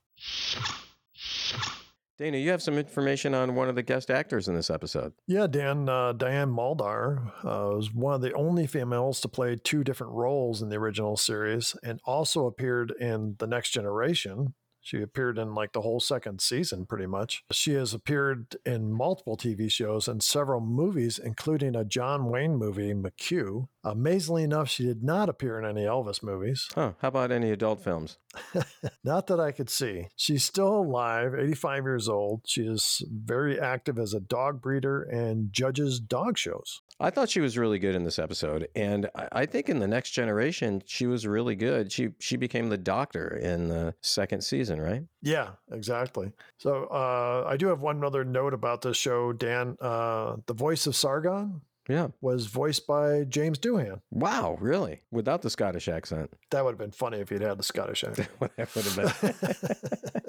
Dana, 2.18 2.38
you 2.38 2.52
have 2.52 2.62
some 2.62 2.78
information 2.78 3.34
on 3.34 3.56
one 3.56 3.70
of 3.70 3.76
the 3.76 3.82
guest 3.82 4.12
actors 4.12 4.50
in 4.50 4.54
this 4.54 4.70
episode. 4.70 5.14
Yeah, 5.28 5.48
Dan, 5.48 5.88
uh, 5.88 6.12
Diana 6.12 6.52
Muldaur 6.52 7.30
uh, 7.38 7.78
was 7.78 7.94
one 7.94 8.16
of 8.16 8.20
the 8.20 8.34
only 8.34 8.68
females 8.68 9.22
to 9.22 9.30
play 9.30 9.56
two 9.56 9.86
different 9.86 10.12
roles 10.12 10.62
in 10.62 10.68
the 10.68 10.76
original 10.76 11.16
series 11.16 11.78
and 11.82 12.02
also 12.04 12.48
appeared 12.48 12.92
in 13.00 13.38
The 13.40 13.48
Next 13.48 13.70
Generation. 13.70 14.56
She 14.82 15.02
appeared 15.02 15.38
in 15.38 15.54
like 15.54 15.74
the 15.74 15.82
whole 15.82 16.00
second 16.00 16.42
season, 16.42 16.86
pretty 16.86 17.06
much. 17.06 17.44
She 17.52 17.74
has 17.74 17.94
appeared 17.94 18.56
in 18.66 18.92
multiple 18.92 19.38
TV 19.38 19.72
shows 19.72 20.08
and 20.08 20.24
several 20.24 20.62
movies, 20.62 21.20
including 21.20 21.76
a 21.76 21.86
John 21.86 22.30
Wayne 22.30 22.56
movie, 22.56 22.94
McQ. 22.94 23.68
Amazingly 23.84 24.44
enough, 24.44 24.70
she 24.70 24.84
did 24.84 25.04
not 25.04 25.30
appear 25.30 25.58
in 25.58 25.66
any 25.66 25.86
Elvis 25.86 26.22
movies. 26.22 26.68
Huh. 26.76 26.94
How 27.00 27.08
about 27.08 27.32
any 27.32 27.52
adult 27.52 27.82
films? 27.82 28.18
Not 29.04 29.28
that 29.28 29.40
I 29.40 29.52
could 29.52 29.70
see. 29.70 30.08
She's 30.18 30.44
still 30.44 30.82
alive, 30.82 31.34
85 31.34 31.84
years 31.84 32.10
old. 32.10 32.42
She 32.46 32.64
is 32.64 33.02
very 33.10 33.60
active 33.60 33.98
as 33.98 34.14
a 34.14 34.20
dog 34.20 34.62
breeder 34.62 35.04
and 35.04 35.54
judges 35.54 36.00
dog 36.00 36.38
shows. 36.38 36.82
I 37.02 37.10
thought 37.10 37.30
she 37.30 37.40
was 37.40 37.58
really 37.58 37.80
good 37.80 37.96
in 37.96 38.04
this 38.04 38.20
episode, 38.20 38.68
and 38.76 39.10
I, 39.32 39.46
think 39.46 39.70
in 39.70 39.80
the 39.80 39.88
next 39.88 40.12
generation 40.12 40.84
she 40.86 41.08
was 41.08 41.26
really 41.26 41.56
good. 41.56 41.94
She 41.94 42.10
she 42.20 42.36
became 42.36 42.68
the 42.68 42.78
doctor 42.78 43.38
in 43.38 43.70
the 43.70 43.96
second 44.02 44.44
season, 44.44 44.82
right? 44.82 45.04
Yeah, 45.22 45.52
exactly. 45.72 46.34
So 46.58 46.88
uh, 46.92 47.46
I 47.48 47.56
do 47.56 47.68
have 47.68 47.82
one 47.82 48.04
other 48.04 48.26
note 48.26 48.54
about 48.54 48.82
this 48.82 48.98
show, 48.98 49.32
Dan. 49.32 49.78
Uh, 49.80 50.38
the 50.46 50.54
voice 50.54 50.88
of 50.88 50.96
Sargon 50.96 51.62
Yeah. 51.90 52.10
was 52.22 52.46
voiced 52.46 52.86
by 52.88 53.24
James 53.24 53.58
Doohan. 53.60 54.02
Wow, 54.12 54.58
really? 54.62 55.02
Without 55.12 55.42
the 55.42 55.50
Scottish 55.50 55.88
accent. 55.88 56.32
That 56.52 56.64
would 56.64 56.72
have 56.72 56.78
been 56.78 56.92
funny 56.92 57.18
if 57.18 57.30
he'd 57.30 57.42
had 57.42 57.58
the 57.58 57.64
Scottish 57.64 58.04
accent. 58.04 58.30
that 58.58 58.76
would 58.76 58.86
have 58.86 59.22
been. 59.22 59.56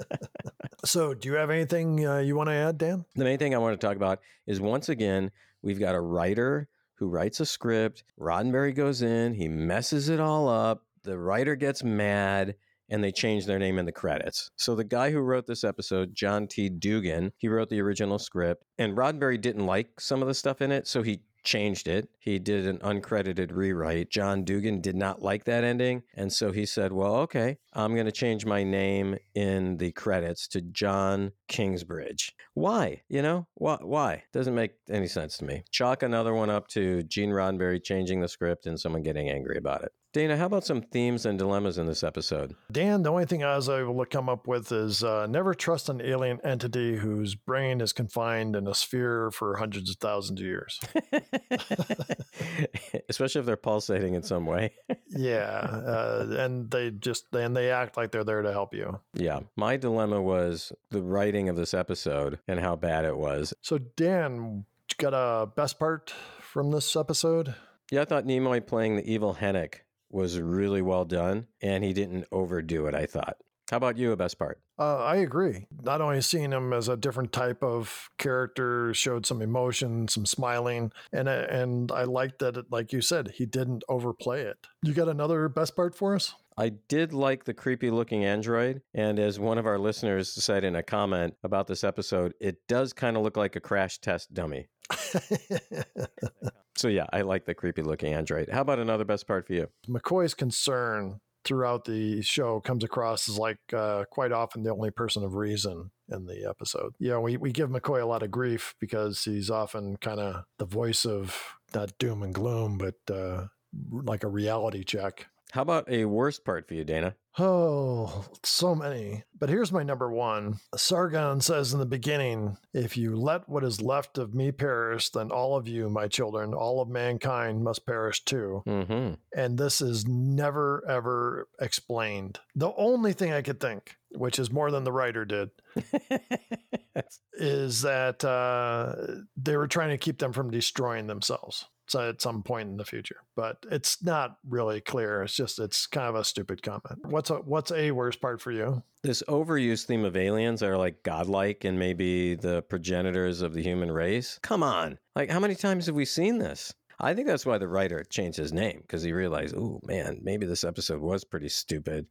so, 0.85 1.13
do 1.13 1.29
you 1.29 1.35
have 1.35 1.51
anything 1.51 2.05
uh, 2.05 2.17
you 2.17 2.35
want 2.35 2.49
to 2.49 2.53
add, 2.55 2.77
Dan? 2.77 3.05
the 3.15 3.23
main 3.23 3.37
thing 3.37 3.53
I 3.53 3.59
want 3.59 3.79
to 3.79 3.87
talk 3.87 3.95
about 3.95 4.19
is 4.47 4.59
once 4.59 4.89
again, 4.89 5.31
we've 5.61 5.79
got 5.79 5.95
a 5.95 6.01
writer 6.01 6.67
who 6.95 7.07
writes 7.07 7.39
a 7.39 7.45
script. 7.45 8.03
Roddenberry 8.19 8.75
goes 8.75 9.01
in, 9.01 9.33
he 9.33 9.47
messes 9.47 10.09
it 10.09 10.19
all 10.19 10.49
up. 10.49 10.83
The 11.03 11.17
writer 11.17 11.55
gets 11.55 11.83
mad 11.83 12.55
and 12.91 13.03
they 13.03 13.11
change 13.11 13.45
their 13.45 13.57
name 13.57 13.79
in 13.79 13.85
the 13.85 13.91
credits. 13.91 14.51
So 14.57 14.75
the 14.75 14.83
guy 14.83 15.11
who 15.11 15.19
wrote 15.19 15.47
this 15.47 15.63
episode, 15.63 16.13
John 16.13 16.45
T. 16.45 16.69
Dugan, 16.69 17.31
he 17.37 17.47
wrote 17.47 17.69
the 17.69 17.79
original 17.79 18.19
script, 18.19 18.65
and 18.77 18.97
Roddenberry 18.97 19.39
didn't 19.39 19.65
like 19.65 19.99
some 19.99 20.21
of 20.21 20.27
the 20.27 20.33
stuff 20.33 20.61
in 20.61 20.71
it, 20.73 20.87
so 20.87 21.01
he 21.01 21.21
changed 21.43 21.87
it. 21.87 22.09
He 22.19 22.39
did 22.39 22.67
an 22.67 22.77
uncredited 22.79 23.51
rewrite. 23.51 24.09
John 24.09 24.43
Dugan 24.43 24.81
did 24.81 24.95
not 24.95 25.21
like 25.21 25.45
that 25.45 25.63
ending. 25.63 26.03
And 26.15 26.31
so 26.31 26.51
he 26.51 26.65
said, 26.65 26.91
well, 26.91 27.15
okay, 27.17 27.57
I'm 27.73 27.93
going 27.93 28.05
to 28.05 28.11
change 28.11 28.45
my 28.45 28.63
name 28.63 29.17
in 29.33 29.77
the 29.77 29.91
credits 29.91 30.47
to 30.49 30.61
John 30.61 31.31
Kingsbridge. 31.47 32.33
Why? 32.53 33.01
You 33.09 33.21
know, 33.21 33.47
why? 33.55 33.77
why? 33.81 34.23
Doesn't 34.33 34.55
make 34.55 34.71
any 34.89 35.07
sense 35.07 35.37
to 35.37 35.45
me. 35.45 35.63
Chalk 35.71 36.03
another 36.03 36.33
one 36.33 36.49
up 36.49 36.67
to 36.69 37.03
Gene 37.03 37.31
Roddenberry 37.31 37.83
changing 37.83 38.21
the 38.21 38.27
script 38.27 38.65
and 38.65 38.79
someone 38.79 39.03
getting 39.03 39.29
angry 39.29 39.57
about 39.57 39.83
it. 39.83 39.91
Dana, 40.13 40.35
how 40.35 40.45
about 40.45 40.65
some 40.65 40.81
themes 40.81 41.25
and 41.25 41.39
dilemmas 41.39 41.77
in 41.77 41.87
this 41.87 42.03
episode? 42.03 42.53
Dan, 42.69 43.01
the 43.03 43.09
only 43.09 43.25
thing 43.25 43.45
I 43.45 43.55
was 43.55 43.69
able 43.69 43.97
to 43.97 44.05
come 44.05 44.27
up 44.27 44.45
with 44.45 44.69
is 44.73 45.05
uh, 45.05 45.25
never 45.25 45.53
trust 45.53 45.87
an 45.87 46.01
alien 46.01 46.41
entity 46.43 46.97
whose 46.97 47.33
brain 47.33 47.79
is 47.79 47.93
confined 47.93 48.57
in 48.57 48.67
a 48.67 48.75
sphere 48.75 49.31
for 49.31 49.55
hundreds 49.55 49.89
of 49.89 49.95
thousands 49.97 50.41
of 50.41 50.45
years. 50.45 50.81
Especially 53.09 53.39
if 53.39 53.45
they're 53.45 53.55
pulsating 53.55 54.13
in 54.15 54.21
some 54.21 54.45
way. 54.45 54.73
yeah, 55.07 55.45
uh, 55.45 56.27
and 56.39 56.69
they 56.69 56.91
just 56.91 57.33
and 57.33 57.55
they 57.55 57.71
act 57.71 57.95
like 57.95 58.11
they're 58.11 58.25
there 58.25 58.41
to 58.41 58.51
help 58.51 58.73
you. 58.73 58.99
Yeah, 59.13 59.39
my 59.55 59.77
dilemma 59.77 60.21
was 60.21 60.73
the 60.89 61.01
writing 61.01 61.47
of 61.47 61.55
this 61.55 61.73
episode 61.73 62.37
and 62.49 62.59
how 62.59 62.75
bad 62.75 63.05
it 63.05 63.15
was. 63.15 63.53
So, 63.61 63.77
Dan, 63.77 64.65
got 64.97 65.13
a 65.13 65.45
best 65.47 65.79
part 65.79 66.13
from 66.41 66.71
this 66.71 66.97
episode? 66.97 67.55
Yeah, 67.91 68.01
I 68.01 68.05
thought 68.05 68.25
Nimoy 68.25 68.65
playing 68.65 68.97
the 68.97 69.09
evil 69.09 69.35
Henoch 69.35 69.79
was 70.13 70.39
really 70.39 70.81
well 70.81 71.05
done, 71.05 71.47
and 71.61 71.83
he 71.83 71.93
didn't 71.93 72.25
overdo 72.31 72.87
it. 72.87 72.95
I 72.95 73.05
thought. 73.05 73.37
How 73.71 73.77
about 73.77 73.97
you? 73.97 74.11
A 74.11 74.17
best 74.17 74.37
part? 74.37 74.59
Uh, 74.77 74.97
I 74.97 75.17
agree. 75.17 75.65
Not 75.81 76.01
only 76.01 76.19
seeing 76.19 76.51
him 76.51 76.73
as 76.73 76.89
a 76.89 76.97
different 76.97 77.31
type 77.31 77.63
of 77.63 78.09
character, 78.17 78.93
showed 78.93 79.25
some 79.25 79.41
emotion, 79.41 80.09
some 80.09 80.25
smiling, 80.25 80.91
and 81.13 81.29
uh, 81.29 81.47
and 81.49 81.89
I 81.89 82.03
liked 82.03 82.39
that. 82.39 82.57
It, 82.57 82.65
like 82.69 82.91
you 82.91 82.99
said, 82.99 83.31
he 83.35 83.45
didn't 83.45 83.85
overplay 83.87 84.41
it. 84.41 84.67
You 84.83 84.93
got 84.93 85.07
another 85.07 85.47
best 85.47 85.75
part 85.77 85.95
for 85.95 86.15
us? 86.15 86.35
I 86.57 86.69
did 86.69 87.13
like 87.13 87.45
the 87.45 87.53
creepy 87.53 87.91
looking 87.91 88.25
android. 88.25 88.81
And 88.93 89.19
as 89.19 89.39
one 89.39 89.57
of 89.57 89.65
our 89.65 89.79
listeners 89.79 90.29
said 90.29 90.65
in 90.65 90.75
a 90.75 90.83
comment 90.83 91.35
about 91.43 91.67
this 91.67 91.83
episode, 91.83 92.33
it 92.41 92.67
does 92.67 92.91
kind 92.91 93.15
of 93.15 93.23
look 93.23 93.37
like 93.37 93.55
a 93.55 93.61
crash 93.61 93.99
test 93.99 94.33
dummy. 94.33 94.67
so, 96.75 96.87
yeah, 96.87 97.05
I 97.11 97.21
like 97.21 97.45
the 97.45 97.53
creepy 97.53 97.81
looking 97.81 98.13
android. 98.13 98.49
How 98.49 98.61
about 98.61 98.79
another 98.79 99.05
best 99.05 99.27
part 99.27 99.47
for 99.47 99.53
you? 99.53 99.67
McCoy's 99.87 100.33
concern 100.33 101.19
throughout 101.43 101.85
the 101.85 102.21
show 102.21 102.59
comes 102.59 102.83
across 102.83 103.27
as 103.27 103.37
like 103.37 103.57
uh, 103.73 104.05
quite 104.11 104.31
often 104.31 104.63
the 104.63 104.71
only 104.71 104.91
person 104.91 105.23
of 105.23 105.33
reason 105.33 105.91
in 106.09 106.25
the 106.25 106.47
episode. 106.47 106.93
Yeah, 106.99 107.17
we, 107.17 107.37
we 107.37 107.51
give 107.51 107.69
McCoy 107.69 108.01
a 108.01 108.05
lot 108.05 108.23
of 108.23 108.31
grief 108.31 108.75
because 108.79 109.23
he's 109.23 109.49
often 109.49 109.97
kind 109.97 110.19
of 110.19 110.43
the 110.59 110.65
voice 110.65 111.05
of 111.05 111.35
not 111.73 111.97
doom 111.97 112.21
and 112.21 112.33
gloom, 112.33 112.77
but 112.77 113.13
uh, 113.13 113.47
like 113.91 114.23
a 114.23 114.27
reality 114.27 114.83
check. 114.83 115.27
How 115.51 115.63
about 115.63 115.91
a 115.91 116.05
worst 116.05 116.45
part 116.45 116.65
for 116.65 116.75
you, 116.75 116.85
Dana? 116.85 117.15
Oh, 117.37 118.25
so 118.43 118.73
many. 118.73 119.23
But 119.37 119.49
here's 119.49 119.71
my 119.71 119.83
number 119.83 120.09
one. 120.09 120.59
Sargon 120.77 121.41
says 121.41 121.73
in 121.73 121.79
the 121.79 121.85
beginning, 121.85 122.57
If 122.73 122.95
you 122.95 123.17
let 123.17 123.49
what 123.49 123.65
is 123.65 123.81
left 123.81 124.17
of 124.17 124.33
me 124.33 124.53
perish, 124.53 125.09
then 125.09 125.29
all 125.29 125.57
of 125.57 125.67
you, 125.67 125.89
my 125.89 126.07
children, 126.07 126.53
all 126.53 126.81
of 126.81 126.87
mankind 126.87 127.63
must 127.63 127.85
perish 127.85 128.23
too. 128.23 128.63
Mm-hmm. 128.65 129.15
And 129.35 129.57
this 129.57 129.81
is 129.81 130.07
never, 130.07 130.85
ever 130.87 131.49
explained. 131.59 132.39
The 132.55 132.73
only 132.77 133.11
thing 133.11 133.33
I 133.33 133.41
could 133.41 133.59
think, 133.59 133.97
which 134.11 134.39
is 134.39 134.51
more 134.51 134.71
than 134.71 134.85
the 134.85 134.93
writer 134.93 135.25
did, 135.25 135.49
is 137.33 137.81
that 137.81 138.23
uh, 138.23 138.95
they 139.35 139.57
were 139.57 139.67
trying 139.67 139.89
to 139.89 139.97
keep 139.97 140.19
them 140.19 140.31
from 140.31 140.49
destroying 140.49 141.07
themselves 141.07 141.65
at 141.95 142.21
some 142.21 142.43
point 142.43 142.69
in 142.69 142.77
the 142.77 142.85
future. 142.85 143.17
But 143.35 143.65
it's 143.69 144.03
not 144.03 144.37
really 144.47 144.81
clear. 144.81 145.23
It's 145.23 145.35
just 145.35 145.59
it's 145.59 145.87
kind 145.87 146.07
of 146.07 146.15
a 146.15 146.23
stupid 146.23 146.61
comment. 146.63 147.05
What's 147.05 147.29
a 147.29 147.35
what's 147.35 147.71
a 147.71 147.91
worst 147.91 148.21
part 148.21 148.41
for 148.41 148.51
you? 148.51 148.83
This 149.03 149.23
overused 149.27 149.85
theme 149.85 150.05
of 150.05 150.15
aliens 150.15 150.61
are 150.61 150.77
like 150.77 151.03
godlike 151.03 151.63
and 151.63 151.79
maybe 151.79 152.35
the 152.35 152.61
progenitors 152.63 153.41
of 153.41 153.53
the 153.53 153.63
human 153.63 153.91
race. 153.91 154.39
Come 154.41 154.63
on. 154.63 154.97
Like 155.15 155.29
how 155.29 155.39
many 155.39 155.55
times 155.55 155.87
have 155.87 155.95
we 155.95 156.05
seen 156.05 156.37
this? 156.37 156.73
I 157.03 157.15
think 157.15 157.27
that's 157.27 157.47
why 157.47 157.57
the 157.57 157.67
writer 157.67 158.03
changed 158.03 158.37
his 158.37 158.53
name 158.53 158.79
because 158.81 159.01
he 159.01 159.11
realized, 159.11 159.55
oh 159.57 159.79
man, 159.83 160.19
maybe 160.21 160.45
this 160.45 160.63
episode 160.63 161.01
was 161.01 161.23
pretty 161.23 161.49
stupid. 161.49 162.05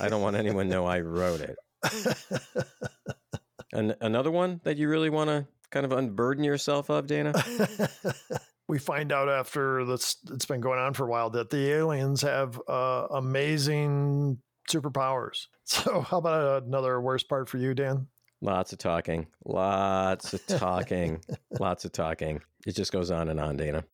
I 0.00 0.08
don't 0.08 0.22
want 0.22 0.36
anyone 0.36 0.66
to 0.66 0.70
know 0.70 0.86
I 0.86 1.00
wrote 1.00 1.40
it. 1.40 1.56
and 3.72 3.96
another 4.00 4.30
one 4.30 4.60
that 4.62 4.78
you 4.78 4.88
really 4.88 5.10
want 5.10 5.30
to 5.30 5.46
kind 5.70 5.84
of 5.84 5.90
unburden 5.90 6.44
yourself 6.44 6.88
of, 6.90 7.08
Dana? 7.08 7.34
we 8.68 8.78
find 8.78 9.12
out 9.12 9.28
after 9.28 9.84
this 9.84 10.16
it's 10.30 10.46
been 10.46 10.60
going 10.60 10.78
on 10.78 10.94
for 10.94 11.04
a 11.04 11.10
while 11.10 11.30
that 11.30 11.50
the 11.50 11.70
aliens 11.72 12.22
have 12.22 12.60
uh, 12.68 13.06
amazing 13.10 14.38
superpowers. 14.68 15.46
So 15.66 16.02
how 16.02 16.18
about 16.18 16.64
another 16.64 17.00
worst 17.00 17.26
part 17.26 17.48
for 17.48 17.56
you 17.56 17.72
dan? 17.72 18.08
Lots 18.42 18.74
of 18.74 18.78
talking. 18.78 19.28
Lots 19.46 20.34
of 20.34 20.46
talking. 20.46 21.22
Lots 21.58 21.86
of 21.86 21.92
talking. 21.92 22.42
It 22.66 22.76
just 22.76 22.92
goes 22.92 23.10
on 23.10 23.30
and 23.30 23.40
on 23.40 23.56
dana. 23.56 23.84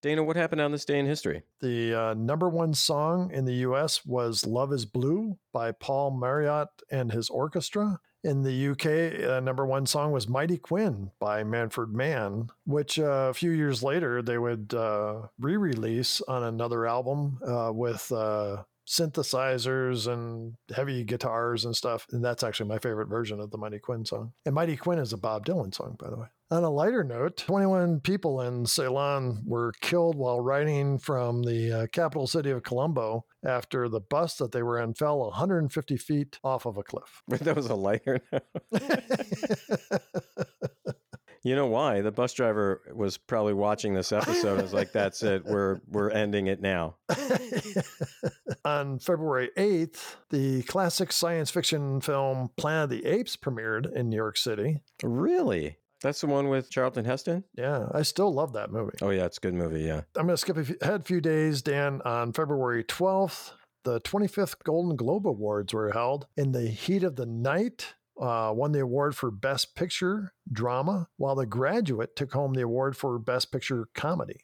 Dana, 0.00 0.22
what 0.22 0.36
happened 0.36 0.62
on 0.62 0.72
this 0.72 0.86
day 0.86 0.98
in 0.98 1.04
history? 1.04 1.42
The 1.60 1.94
uh, 1.94 2.14
number 2.14 2.48
one 2.48 2.72
song 2.72 3.30
in 3.30 3.44
the 3.44 3.56
US 3.68 4.06
was 4.06 4.46
Love 4.46 4.72
is 4.72 4.86
Blue 4.86 5.38
by 5.52 5.72
Paul 5.72 6.12
Mauriat 6.12 6.68
and 6.90 7.12
his 7.12 7.28
orchestra. 7.28 8.00
In 8.24 8.42
the 8.42 8.68
UK, 8.68 9.28
uh, 9.28 9.40
number 9.40 9.66
one 9.66 9.84
song 9.84 10.10
was 10.10 10.28
Mighty 10.28 10.56
Quinn 10.56 11.10
by 11.20 11.44
Manfred 11.44 11.90
Mann, 11.90 12.48
which 12.64 12.98
uh, 12.98 13.28
a 13.28 13.34
few 13.34 13.50
years 13.50 13.82
later 13.82 14.22
they 14.22 14.38
would 14.38 14.72
uh, 14.72 15.26
re 15.38 15.58
release 15.58 16.22
on 16.22 16.42
another 16.42 16.86
album 16.86 17.38
uh, 17.46 17.70
with 17.70 18.10
uh, 18.10 18.62
synthesizers 18.88 20.10
and 20.10 20.54
heavy 20.74 21.04
guitars 21.04 21.66
and 21.66 21.76
stuff. 21.76 22.06
And 22.12 22.24
that's 22.24 22.42
actually 22.42 22.70
my 22.70 22.78
favorite 22.78 23.08
version 23.08 23.40
of 23.40 23.50
the 23.50 23.58
Mighty 23.58 23.78
Quinn 23.78 24.06
song. 24.06 24.32
And 24.46 24.54
Mighty 24.54 24.78
Quinn 24.78 24.98
is 24.98 25.12
a 25.12 25.18
Bob 25.18 25.44
Dylan 25.44 25.74
song, 25.74 25.96
by 25.98 26.08
the 26.08 26.16
way. 26.16 26.26
On 26.54 26.62
a 26.62 26.70
lighter 26.70 27.02
note, 27.02 27.36
21 27.36 27.98
people 27.98 28.40
in 28.40 28.64
Ceylon 28.64 29.42
were 29.44 29.72
killed 29.80 30.14
while 30.14 30.38
riding 30.38 31.00
from 31.00 31.42
the 31.42 31.72
uh, 31.72 31.86
capital 31.88 32.28
city 32.28 32.50
of 32.50 32.62
Colombo 32.62 33.24
after 33.44 33.88
the 33.88 33.98
bus 33.98 34.36
that 34.36 34.52
they 34.52 34.62
were 34.62 34.78
in 34.78 34.94
fell 34.94 35.18
150 35.18 35.96
feet 35.96 36.38
off 36.44 36.64
of 36.64 36.76
a 36.76 36.84
cliff. 36.84 37.24
that 37.28 37.56
was 37.56 37.66
a 37.66 37.74
lighter 37.74 38.20
note. 38.30 38.44
You 41.46 41.54
know 41.54 41.66
why? 41.66 42.00
The 42.00 42.10
bus 42.10 42.32
driver 42.32 42.80
was 42.94 43.18
probably 43.18 43.52
watching 43.52 43.92
this 43.92 44.12
episode 44.12 44.62
was 44.62 44.72
like, 44.72 44.92
that's 44.92 45.22
it. 45.22 45.44
We're 45.44 45.78
we're 45.90 46.08
ending 46.08 46.46
it 46.46 46.62
now. 46.62 46.96
On 48.64 48.98
February 48.98 49.50
8th, 49.58 50.16
the 50.30 50.62
classic 50.62 51.12
science 51.12 51.50
fiction 51.50 52.00
film 52.00 52.48
Planet 52.56 52.84
of 52.84 52.90
the 52.90 53.04
Apes 53.04 53.36
premiered 53.36 53.94
in 53.94 54.08
New 54.08 54.16
York 54.16 54.38
City. 54.38 54.80
Really? 55.02 55.76
That's 56.04 56.20
the 56.20 56.26
one 56.26 56.50
with 56.50 56.68
Charlton 56.68 57.06
Heston? 57.06 57.44
Yeah, 57.56 57.88
I 57.92 58.02
still 58.02 58.30
love 58.30 58.52
that 58.52 58.70
movie. 58.70 58.98
Oh, 59.00 59.08
yeah, 59.08 59.24
it's 59.24 59.38
a 59.38 59.40
good 59.40 59.54
movie, 59.54 59.80
yeah. 59.80 60.02
I'm 60.16 60.26
going 60.26 60.34
to 60.34 60.36
skip 60.36 60.58
ahead 60.58 61.00
a 61.00 61.02
few 61.02 61.22
days, 61.22 61.62
Dan. 61.62 62.02
On 62.04 62.30
February 62.30 62.84
12th, 62.84 63.52
the 63.84 64.02
25th 64.02 64.56
Golden 64.64 64.96
Globe 64.96 65.26
Awards 65.26 65.72
were 65.72 65.92
held. 65.92 66.26
In 66.36 66.52
the 66.52 66.68
heat 66.68 67.04
of 67.04 67.16
the 67.16 67.24
night, 67.24 67.94
uh, 68.20 68.52
won 68.54 68.72
the 68.72 68.80
award 68.80 69.16
for 69.16 69.30
Best 69.30 69.74
Picture 69.76 70.34
Drama, 70.52 71.08
while 71.16 71.36
The 71.36 71.46
Graduate 71.46 72.14
took 72.16 72.34
home 72.34 72.52
the 72.52 72.60
award 72.60 72.98
for 72.98 73.18
Best 73.18 73.50
Picture 73.50 73.88
Comedy. 73.94 74.42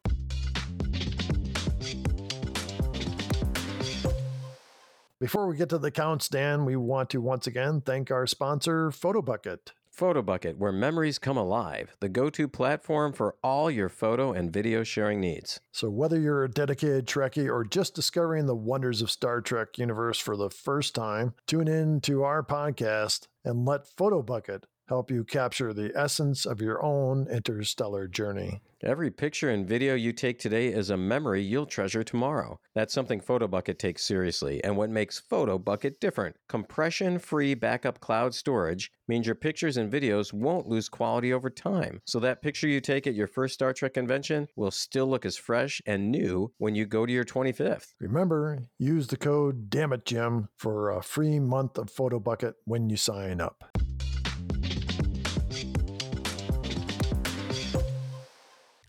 Before 5.20 5.46
we 5.46 5.58
get 5.58 5.68
to 5.68 5.78
the 5.78 5.90
counts, 5.90 6.30
Dan, 6.30 6.64
we 6.64 6.76
want 6.76 7.10
to 7.10 7.20
once 7.20 7.46
again 7.46 7.82
thank 7.82 8.10
our 8.10 8.26
sponsor, 8.26 8.88
Photobucket. 8.88 9.72
Photobucket, 10.00 10.56
where 10.56 10.72
memories 10.72 11.18
come 11.18 11.36
alive, 11.36 11.94
the 12.00 12.08
go 12.08 12.30
to 12.30 12.48
platform 12.48 13.12
for 13.12 13.36
all 13.44 13.70
your 13.70 13.90
photo 13.90 14.32
and 14.32 14.50
video 14.50 14.82
sharing 14.82 15.20
needs. 15.20 15.60
So, 15.72 15.90
whether 15.90 16.18
you're 16.18 16.44
a 16.44 16.50
dedicated 16.50 17.06
Trekkie 17.06 17.52
or 17.52 17.64
just 17.64 17.94
discovering 17.94 18.46
the 18.46 18.56
wonders 18.56 19.02
of 19.02 19.10
Star 19.10 19.42
Trek 19.42 19.76
universe 19.76 20.18
for 20.18 20.38
the 20.38 20.48
first 20.48 20.94
time, 20.94 21.34
tune 21.46 21.68
in 21.68 22.00
to 22.00 22.22
our 22.22 22.42
podcast 22.42 23.28
and 23.44 23.66
let 23.66 23.84
Photobucket 23.84 24.62
help 24.90 25.08
you 25.08 25.22
capture 25.22 25.72
the 25.72 25.92
essence 25.94 26.44
of 26.44 26.60
your 26.60 26.84
own 26.84 27.28
interstellar 27.28 28.08
journey. 28.08 28.60
Every 28.82 29.10
picture 29.10 29.48
and 29.50 29.68
video 29.68 29.94
you 29.94 30.12
take 30.12 30.40
today 30.40 30.66
is 30.68 30.90
a 30.90 30.96
memory 30.96 31.42
you'll 31.42 31.66
treasure 31.66 32.02
tomorrow. 32.02 32.58
That's 32.74 32.92
something 32.92 33.20
PhotoBucket 33.20 33.78
takes 33.78 34.02
seriously, 34.02 34.64
and 34.64 34.76
what 34.76 34.90
makes 34.90 35.22
PhotoBucket 35.30 36.00
different. 36.00 36.34
Compression 36.48 37.20
free 37.20 37.54
backup 37.54 38.00
cloud 38.00 38.34
storage 38.34 38.90
means 39.06 39.26
your 39.26 39.36
pictures 39.36 39.76
and 39.76 39.92
videos 39.92 40.32
won't 40.32 40.66
lose 40.66 40.88
quality 40.88 41.32
over 41.32 41.50
time. 41.50 42.00
So 42.04 42.18
that 42.20 42.42
picture 42.42 42.66
you 42.66 42.80
take 42.80 43.06
at 43.06 43.14
your 43.14 43.28
first 43.28 43.54
Star 43.54 43.72
Trek 43.72 43.94
convention 43.94 44.48
will 44.56 44.72
still 44.72 45.06
look 45.06 45.24
as 45.24 45.36
fresh 45.36 45.80
and 45.86 46.10
new 46.10 46.52
when 46.58 46.74
you 46.74 46.84
go 46.84 47.06
to 47.06 47.12
your 47.12 47.24
25th. 47.24 47.94
Remember, 48.00 48.58
use 48.78 49.06
the 49.06 49.16
code 49.16 49.70
DAMMITJim 49.70 50.48
for 50.56 50.90
a 50.90 51.00
free 51.00 51.38
month 51.38 51.78
of 51.78 51.94
PhotoBucket 51.94 52.54
when 52.64 52.90
you 52.90 52.96
sign 52.96 53.40
up. 53.40 53.69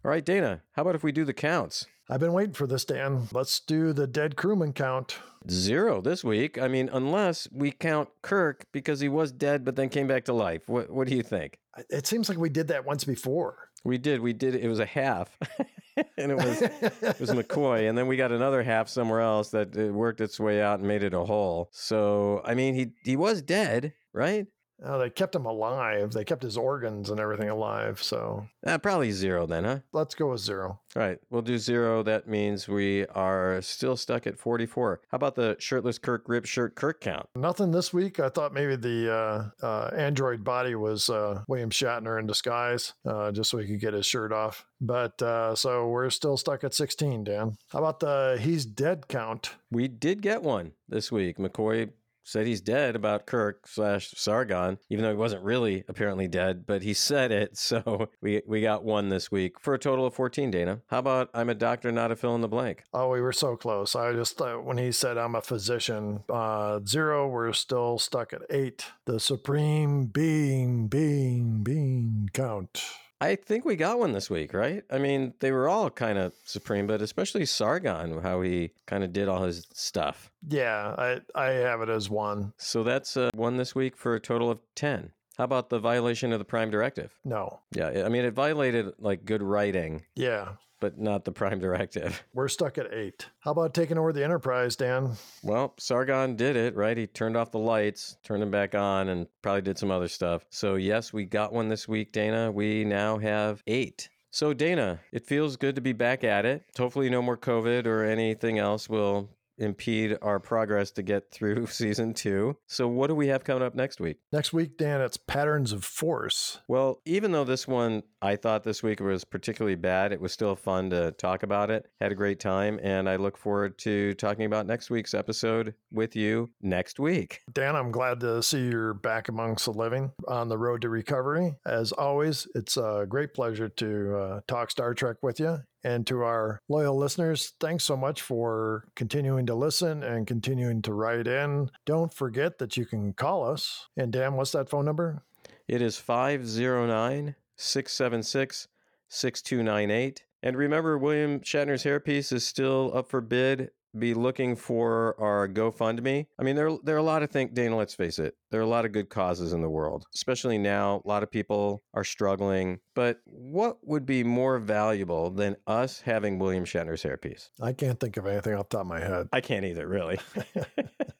All 0.03 0.09
right, 0.09 0.25
Dana, 0.25 0.63
how 0.71 0.81
about 0.81 0.95
if 0.95 1.03
we 1.03 1.11
do 1.11 1.25
the 1.25 1.33
counts? 1.33 1.85
I've 2.09 2.19
been 2.19 2.33
waiting 2.33 2.55
for 2.55 2.65
this, 2.65 2.85
Dan. 2.85 3.27
Let's 3.31 3.59
do 3.59 3.93
the 3.93 4.07
dead 4.07 4.35
crewman 4.35 4.73
count. 4.73 5.19
Zero 5.47 6.01
this 6.01 6.23
week. 6.23 6.59
I 6.59 6.67
mean, 6.67 6.89
unless 6.91 7.47
we 7.51 7.71
count 7.71 8.09
Kirk 8.23 8.65
because 8.71 8.99
he 8.99 9.07
was 9.07 9.31
dead 9.31 9.63
but 9.63 9.75
then 9.75 9.89
came 9.89 10.07
back 10.07 10.25
to 10.25 10.33
life. 10.33 10.67
What 10.67 10.89
What 10.89 11.07
do 11.07 11.15
you 11.15 11.21
think? 11.21 11.59
It 11.91 12.07
seems 12.07 12.29
like 12.29 12.39
we 12.39 12.49
did 12.49 12.67
that 12.69 12.83
once 12.83 13.03
before. 13.03 13.69
We 13.83 13.99
did. 13.99 14.21
We 14.21 14.33
did. 14.33 14.55
It 14.55 14.67
was 14.67 14.79
a 14.79 14.87
half, 14.87 15.37
and 16.17 16.31
it 16.31 16.35
was 16.35 16.61
it 16.63 17.19
was 17.19 17.29
McCoy, 17.31 17.87
and 17.87 17.95
then 17.95 18.07
we 18.07 18.17
got 18.17 18.31
another 18.31 18.63
half 18.63 18.89
somewhere 18.89 19.21
else 19.21 19.49
that 19.51 19.75
it 19.75 19.91
worked 19.91 20.19
its 20.19 20.39
way 20.39 20.63
out 20.63 20.79
and 20.79 20.87
made 20.87 21.03
it 21.03 21.13
a 21.13 21.23
whole. 21.23 21.69
So 21.73 22.41
I 22.43 22.55
mean, 22.55 22.73
he 22.73 22.93
he 23.03 23.15
was 23.15 23.43
dead, 23.43 23.93
right? 24.13 24.47
Oh, 24.83 24.97
they 24.99 25.09
kept 25.09 25.35
him 25.35 25.45
alive. 25.45 26.11
They 26.11 26.23
kept 26.23 26.43
his 26.43 26.57
organs 26.57 27.09
and 27.09 27.19
everything 27.19 27.49
alive. 27.49 28.01
So 28.01 28.47
Uh, 28.65 28.77
probably 28.77 29.11
zero 29.11 29.45
then, 29.45 29.63
huh? 29.63 29.79
let's 29.93 30.15
go 30.15 30.31
with 30.31 30.41
zero. 30.41 30.79
All 30.95 31.01
right, 31.01 31.19
we'll 31.29 31.41
do 31.41 31.57
zero. 31.57 32.03
That 32.03 32.27
means 32.27 32.67
we 32.67 33.05
are 33.07 33.61
still 33.61 33.95
stuck 33.95 34.27
at 34.27 34.37
44. 34.39 35.01
How 35.09 35.15
about 35.15 35.35
the 35.35 35.55
shirtless 35.59 35.97
Kirk 35.99 36.23
rib 36.27 36.45
shirt 36.45 36.75
Kirk 36.75 36.99
count? 36.99 37.27
Nothing 37.35 37.71
this 37.71 37.93
week. 37.93 38.19
I 38.19 38.29
thought 38.29 38.53
maybe 38.53 38.75
the 38.75 39.13
uh, 39.61 39.65
uh, 39.65 39.91
android 39.95 40.43
body 40.43 40.75
was 40.75 41.09
uh, 41.09 41.43
William 41.47 41.69
Shatner 41.69 42.19
in 42.19 42.27
disguise, 42.27 42.93
uh, 43.05 43.31
just 43.31 43.49
so 43.51 43.57
he 43.59 43.67
could 43.67 43.79
get 43.79 43.93
his 43.93 44.05
shirt 44.05 44.31
off. 44.33 44.65
But 44.81 45.21
uh, 45.21 45.55
so 45.55 45.87
we're 45.89 46.09
still 46.09 46.37
stuck 46.37 46.63
at 46.63 46.73
16, 46.73 47.23
Dan. 47.23 47.55
How 47.69 47.79
about 47.79 47.99
the 47.99 48.37
he's 48.41 48.65
dead 48.65 49.07
count? 49.07 49.51
We 49.69 49.87
did 49.87 50.21
get 50.21 50.41
one 50.43 50.73
this 50.89 51.11
week. 51.11 51.37
McCoy 51.37 51.91
said 52.23 52.47
he's 52.47 52.61
dead 52.61 52.95
about 52.95 53.25
Kirk 53.25 53.67
slash 53.67 54.11
Sargon, 54.15 54.77
even 54.89 55.03
though 55.03 55.11
he 55.11 55.17
wasn't 55.17 55.43
really 55.43 55.83
apparently 55.87 56.27
dead, 56.27 56.65
but 56.65 56.83
he 56.83 56.93
said 56.93 57.31
it. 57.31 57.57
So 57.71 58.09
we, 58.21 58.41
we 58.45 58.59
got 58.59 58.83
one 58.83 59.07
this 59.07 59.31
week 59.31 59.57
for 59.59 59.73
a 59.73 59.79
total 59.79 60.05
of 60.05 60.13
14, 60.13 60.51
Dana. 60.51 60.81
How 60.87 60.99
about 60.99 61.29
I'm 61.33 61.49
a 61.49 61.55
doctor, 61.55 61.89
not 61.89 62.11
a 62.11 62.17
fill 62.17 62.35
in 62.35 62.41
the 62.41 62.49
blank? 62.49 62.83
Oh, 62.91 63.09
we 63.09 63.21
were 63.21 63.31
so 63.31 63.55
close. 63.55 63.95
I 63.95 64.11
just 64.11 64.37
thought 64.37 64.65
when 64.65 64.77
he 64.77 64.91
said 64.91 65.17
I'm 65.17 65.35
a 65.35 65.41
physician, 65.41 66.23
uh, 66.29 66.81
zero, 66.85 67.29
we're 67.29 67.53
still 67.53 67.97
stuck 67.97 68.33
at 68.33 68.41
eight. 68.49 68.87
The 69.05 69.21
supreme 69.21 70.07
being, 70.07 70.87
being, 70.87 71.63
being 71.63 72.29
count. 72.33 72.83
I 73.21 73.35
think 73.35 73.65
we 73.65 73.75
got 73.75 73.99
one 73.99 74.13
this 74.13 74.31
week, 74.31 74.51
right? 74.51 74.83
I 74.89 74.97
mean, 74.97 75.35
they 75.41 75.51
were 75.51 75.69
all 75.69 75.91
kind 75.91 76.17
of 76.17 76.33
supreme, 76.43 76.87
but 76.87 77.03
especially 77.03 77.45
Sargon, 77.45 78.19
how 78.21 78.41
he 78.41 78.71
kind 78.87 79.03
of 79.03 79.13
did 79.13 79.27
all 79.27 79.43
his 79.43 79.67
stuff. 79.73 80.31
Yeah, 80.49 80.95
I, 80.97 81.19
I 81.35 81.51
have 81.51 81.81
it 81.81 81.89
as 81.89 82.09
one. 82.09 82.53
So 82.57 82.83
that's 82.83 83.15
uh, 83.15 83.29
one 83.35 83.57
this 83.57 83.75
week 83.75 83.95
for 83.95 84.15
a 84.15 84.19
total 84.19 84.49
of 84.49 84.59
10. 84.73 85.11
How 85.37 85.43
about 85.43 85.69
the 85.69 85.77
violation 85.79 86.33
of 86.33 86.39
the 86.39 86.45
prime 86.45 86.71
directive? 86.71 87.15
No. 87.23 87.59
Yeah, 87.71 88.03
I 88.05 88.09
mean, 88.09 88.25
it 88.25 88.33
violated 88.33 88.93
like 88.97 89.23
good 89.23 89.43
writing, 89.43 90.03
Yeah, 90.15 90.53
but 90.81 90.99
not 90.99 91.23
the 91.23 91.31
prime 91.31 91.59
directive. 91.59 92.21
we're 92.33 92.49
stuck 92.49 92.77
at 92.77 92.93
eight. 92.93 93.27
How 93.39 93.51
about 93.51 93.73
taking 93.73 93.97
over 93.97 94.11
the 94.11 94.23
Enterprise, 94.23 94.75
Dan? 94.75 95.13
Well, 95.43 95.73
Sargon 95.77 96.35
did 96.35 96.57
it, 96.57 96.75
right? 96.75 96.97
He 96.97 97.07
turned 97.07 97.37
off 97.37 97.51
the 97.51 97.59
lights, 97.59 98.17
turned 98.23 98.41
them 98.41 98.51
back 98.51 98.75
on, 98.75 99.07
and 99.07 99.27
probably 99.41 99.61
did 99.61 99.77
some 99.77 99.91
other 99.91 100.09
stuff. 100.09 100.43
So, 100.49 100.75
yes, 100.75 101.13
we 101.13 101.23
got 101.23 101.53
one 101.53 101.69
this 101.69 101.87
week, 101.87 102.11
Dana. 102.11 102.51
We 102.51 102.83
now 102.83 103.17
have 103.19 103.63
eight. 103.67 104.09
So, 104.31 104.53
Dana, 104.53 104.99
it 105.13 105.25
feels 105.25 105.55
good 105.55 105.75
to 105.75 105.81
be 105.81 105.93
back 105.93 106.23
at 106.23 106.45
it. 106.45 106.63
Hopefully, 106.77 107.09
no 107.09 107.21
more 107.21 107.37
COVID 107.37 107.85
or 107.85 108.03
anything 108.03 108.59
else 108.59 108.89
will 108.89 109.29
impede 109.57 110.17
our 110.21 110.39
progress 110.39 110.91
to 110.91 111.03
get 111.03 111.31
through 111.31 111.65
season 111.67 112.13
two. 112.13 112.57
So, 112.67 112.87
what 112.87 113.07
do 113.07 113.15
we 113.15 113.27
have 113.27 113.43
coming 113.43 113.63
up 113.63 113.75
next 113.75 113.99
week? 113.99 114.17
Next 114.31 114.51
week, 114.51 114.77
Dan, 114.77 115.01
it's 115.01 115.17
Patterns 115.17 115.71
of 115.71 115.85
Force. 115.85 116.59
Well, 116.67 117.01
even 117.05 117.31
though 117.31 117.43
this 117.43 117.67
one 117.67 118.03
I 118.23 118.35
thought 118.35 118.63
this 118.63 118.83
week 118.83 118.99
was 118.99 119.23
particularly 119.23 119.75
bad, 119.75 120.11
it 120.11 120.21
was 120.21 120.31
still 120.31 120.55
fun 120.55 120.91
to 120.91 121.11
talk 121.13 121.41
about 121.41 121.71
it. 121.71 121.87
Had 121.99 122.11
a 122.11 122.15
great 122.15 122.39
time, 122.39 122.79
and 122.83 123.09
I 123.09 123.15
look 123.15 123.35
forward 123.35 123.79
to 123.79 124.13
talking 124.13 124.45
about 124.45 124.67
next 124.67 124.91
week's 124.91 125.15
episode 125.15 125.73
with 125.91 126.15
you 126.15 126.51
next 126.61 126.99
week. 126.99 127.41
Dan, 127.51 127.75
I'm 127.75 127.91
glad 127.91 128.19
to 128.19 128.43
see 128.43 128.67
you're 128.67 128.93
back 128.93 129.27
amongst 129.27 129.65
the 129.65 129.71
living 129.71 130.11
on 130.27 130.49
the 130.49 130.57
road 130.57 130.81
to 130.81 130.89
recovery. 130.89 131.55
As 131.65 131.91
always, 131.93 132.47
it's 132.53 132.77
a 132.77 133.07
great 133.09 133.33
pleasure 133.33 133.69
to 133.69 134.17
uh, 134.17 134.41
talk 134.47 134.69
Star 134.69 134.93
Trek 134.93 135.17
with 135.23 135.39
you. 135.39 135.57
And 135.83 136.05
to 136.05 136.21
our 136.21 136.61
loyal 136.69 136.95
listeners, 136.95 137.53
thanks 137.59 137.83
so 137.83 137.97
much 137.97 138.21
for 138.21 138.85
continuing 138.95 139.47
to 139.47 139.55
listen 139.55 140.03
and 140.03 140.27
continuing 140.27 140.83
to 140.83 140.93
write 140.93 141.25
in. 141.25 141.71
Don't 141.87 142.13
forget 142.13 142.59
that 142.59 142.77
you 142.77 142.85
can 142.85 143.13
call 143.13 143.49
us. 143.49 143.87
And 143.97 144.13
Dan, 144.13 144.35
what's 144.35 144.51
that 144.51 144.69
phone 144.69 144.85
number? 144.85 145.23
It 145.67 145.81
is 145.81 145.97
509 145.97 147.35
676 147.61 148.67
6298. 149.09 150.25
And 150.43 150.57
remember, 150.57 150.97
William 150.97 151.39
Shatner's 151.41 151.83
hairpiece 151.83 152.33
is 152.33 152.45
still 152.45 152.91
up 152.95 153.09
for 153.09 153.21
bid. 153.21 153.69
Be 153.99 154.13
looking 154.13 154.55
for 154.55 155.19
our 155.19 155.49
GoFundMe. 155.49 156.25
I 156.39 156.43
mean, 156.43 156.55
there, 156.55 156.71
there 156.81 156.95
are 156.95 156.99
a 156.99 157.03
lot 157.03 157.23
of 157.23 157.29
things, 157.29 157.51
Dana, 157.53 157.75
let's 157.75 157.93
face 157.93 158.19
it, 158.19 158.35
there 158.49 158.61
are 158.61 158.63
a 158.63 158.67
lot 158.67 158.85
of 158.85 158.93
good 158.93 159.09
causes 159.09 159.51
in 159.51 159.61
the 159.61 159.69
world, 159.69 160.05
especially 160.15 160.57
now. 160.57 161.01
A 161.03 161.07
lot 161.07 161.23
of 161.23 161.29
people 161.29 161.83
are 161.93 162.05
struggling. 162.05 162.79
But 162.95 163.19
what 163.25 163.79
would 163.83 164.05
be 164.05 164.23
more 164.23 164.59
valuable 164.59 165.29
than 165.29 165.57
us 165.67 165.99
having 165.99 166.39
William 166.39 166.63
Shatner's 166.63 167.03
hairpiece? 167.03 167.49
I 167.61 167.73
can't 167.73 167.99
think 167.99 168.15
of 168.15 168.25
anything 168.25 168.53
off 168.53 168.69
the 168.69 168.77
top 168.77 168.85
of 168.85 168.87
my 168.87 169.01
head. 169.01 169.27
I 169.33 169.41
can't 169.41 169.65
either, 169.65 169.85
really. 169.87 170.19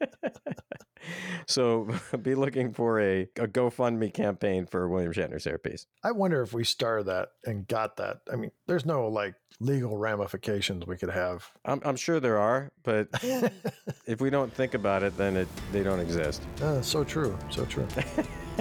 so 1.45 1.87
be 2.21 2.35
looking 2.35 2.73
for 2.73 2.99
a, 2.99 3.21
a 3.37 3.47
GoFundMe 3.47 4.13
campaign 4.13 4.65
for 4.65 4.87
William 4.87 5.13
Shatner's 5.13 5.45
hairpiece. 5.45 5.85
I 6.03 6.11
wonder 6.11 6.41
if 6.41 6.53
we 6.53 6.63
started 6.63 7.07
that 7.07 7.29
and 7.45 7.67
got 7.67 7.97
that. 7.97 8.21
I 8.31 8.35
mean, 8.35 8.51
there's 8.67 8.85
no 8.85 9.07
like 9.07 9.35
legal 9.59 9.97
ramifications 9.97 10.85
we 10.85 10.97
could 10.97 11.09
have. 11.09 11.49
I'm, 11.65 11.81
I'm 11.85 11.95
sure 11.95 12.19
there 12.19 12.37
are, 12.37 12.71
but 12.83 13.07
if 14.05 14.21
we 14.21 14.29
don't 14.29 14.53
think 14.53 14.73
about 14.73 15.03
it, 15.03 15.17
then 15.17 15.37
it, 15.37 15.47
they 15.71 15.83
don't 15.83 15.99
exist. 15.99 16.41
Uh, 16.61 16.81
so 16.81 17.03
true. 17.03 17.37
So 17.49 17.65
true. 17.65 17.87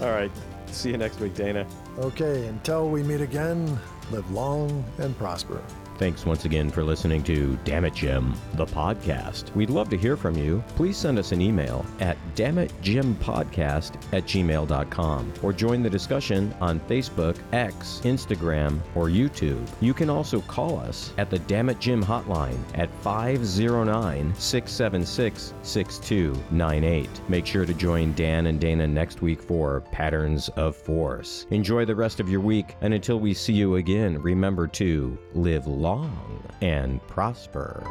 All 0.00 0.10
right. 0.10 0.30
See 0.70 0.90
you 0.90 0.96
next 0.96 1.20
week, 1.20 1.34
Dana. 1.34 1.66
Okay, 1.98 2.46
until 2.46 2.88
we 2.90 3.02
meet 3.02 3.20
again, 3.20 3.78
live 4.10 4.28
long 4.30 4.84
and 4.98 5.16
prosper. 5.16 5.62
Thanks 5.98 6.26
once 6.26 6.44
again 6.44 6.68
for 6.68 6.84
listening 6.84 7.22
to 7.24 7.58
Damn 7.64 7.86
It 7.86 7.94
Jim, 7.94 8.34
the 8.54 8.66
podcast. 8.66 9.54
We'd 9.54 9.70
love 9.70 9.88
to 9.88 9.96
hear 9.96 10.14
from 10.14 10.36
you. 10.36 10.62
Please 10.76 10.98
send 10.98 11.18
us 11.18 11.32
an 11.32 11.40
email 11.40 11.86
at 12.00 12.18
dammitjimpodcast 12.34 13.94
at 14.12 14.24
gmail.com 14.24 15.32
or 15.42 15.52
join 15.54 15.82
the 15.82 15.88
discussion 15.88 16.54
on 16.60 16.80
Facebook, 16.80 17.38
X, 17.52 18.02
Instagram, 18.04 18.78
or 18.94 19.06
YouTube. 19.06 19.66
You 19.80 19.94
can 19.94 20.10
also 20.10 20.42
call 20.42 20.78
us 20.78 21.14
at 21.16 21.30
the 21.30 21.38
Damn 21.40 21.70
It 21.70 21.80
Jim 21.80 22.04
hotline 22.04 22.58
at 22.74 22.94
509 23.02 24.34
676 24.36 25.54
6298. 25.62 27.08
Make 27.28 27.46
sure 27.46 27.64
to 27.64 27.72
join 27.72 28.12
Dan 28.12 28.48
and 28.48 28.60
Dana 28.60 28.86
next 28.86 29.22
week 29.22 29.40
for 29.40 29.80
Patterns 29.92 30.50
of 30.50 30.76
Force. 30.76 31.46
Enjoy 31.50 31.86
the 31.86 31.96
rest 31.96 32.20
of 32.20 32.28
your 32.28 32.40
week, 32.40 32.76
and 32.82 32.92
until 32.92 33.18
we 33.18 33.32
see 33.32 33.54
you 33.54 33.76
again, 33.76 34.20
remember 34.20 34.66
to 34.66 35.16
live 35.32 35.66
long 35.86 36.42
and 36.62 37.00
prosper. 37.06 37.84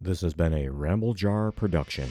This 0.00 0.20
has 0.20 0.34
been 0.34 0.54
a 0.54 0.68
Ramble 0.68 1.14
Jar 1.14 1.50
production. 1.50 2.08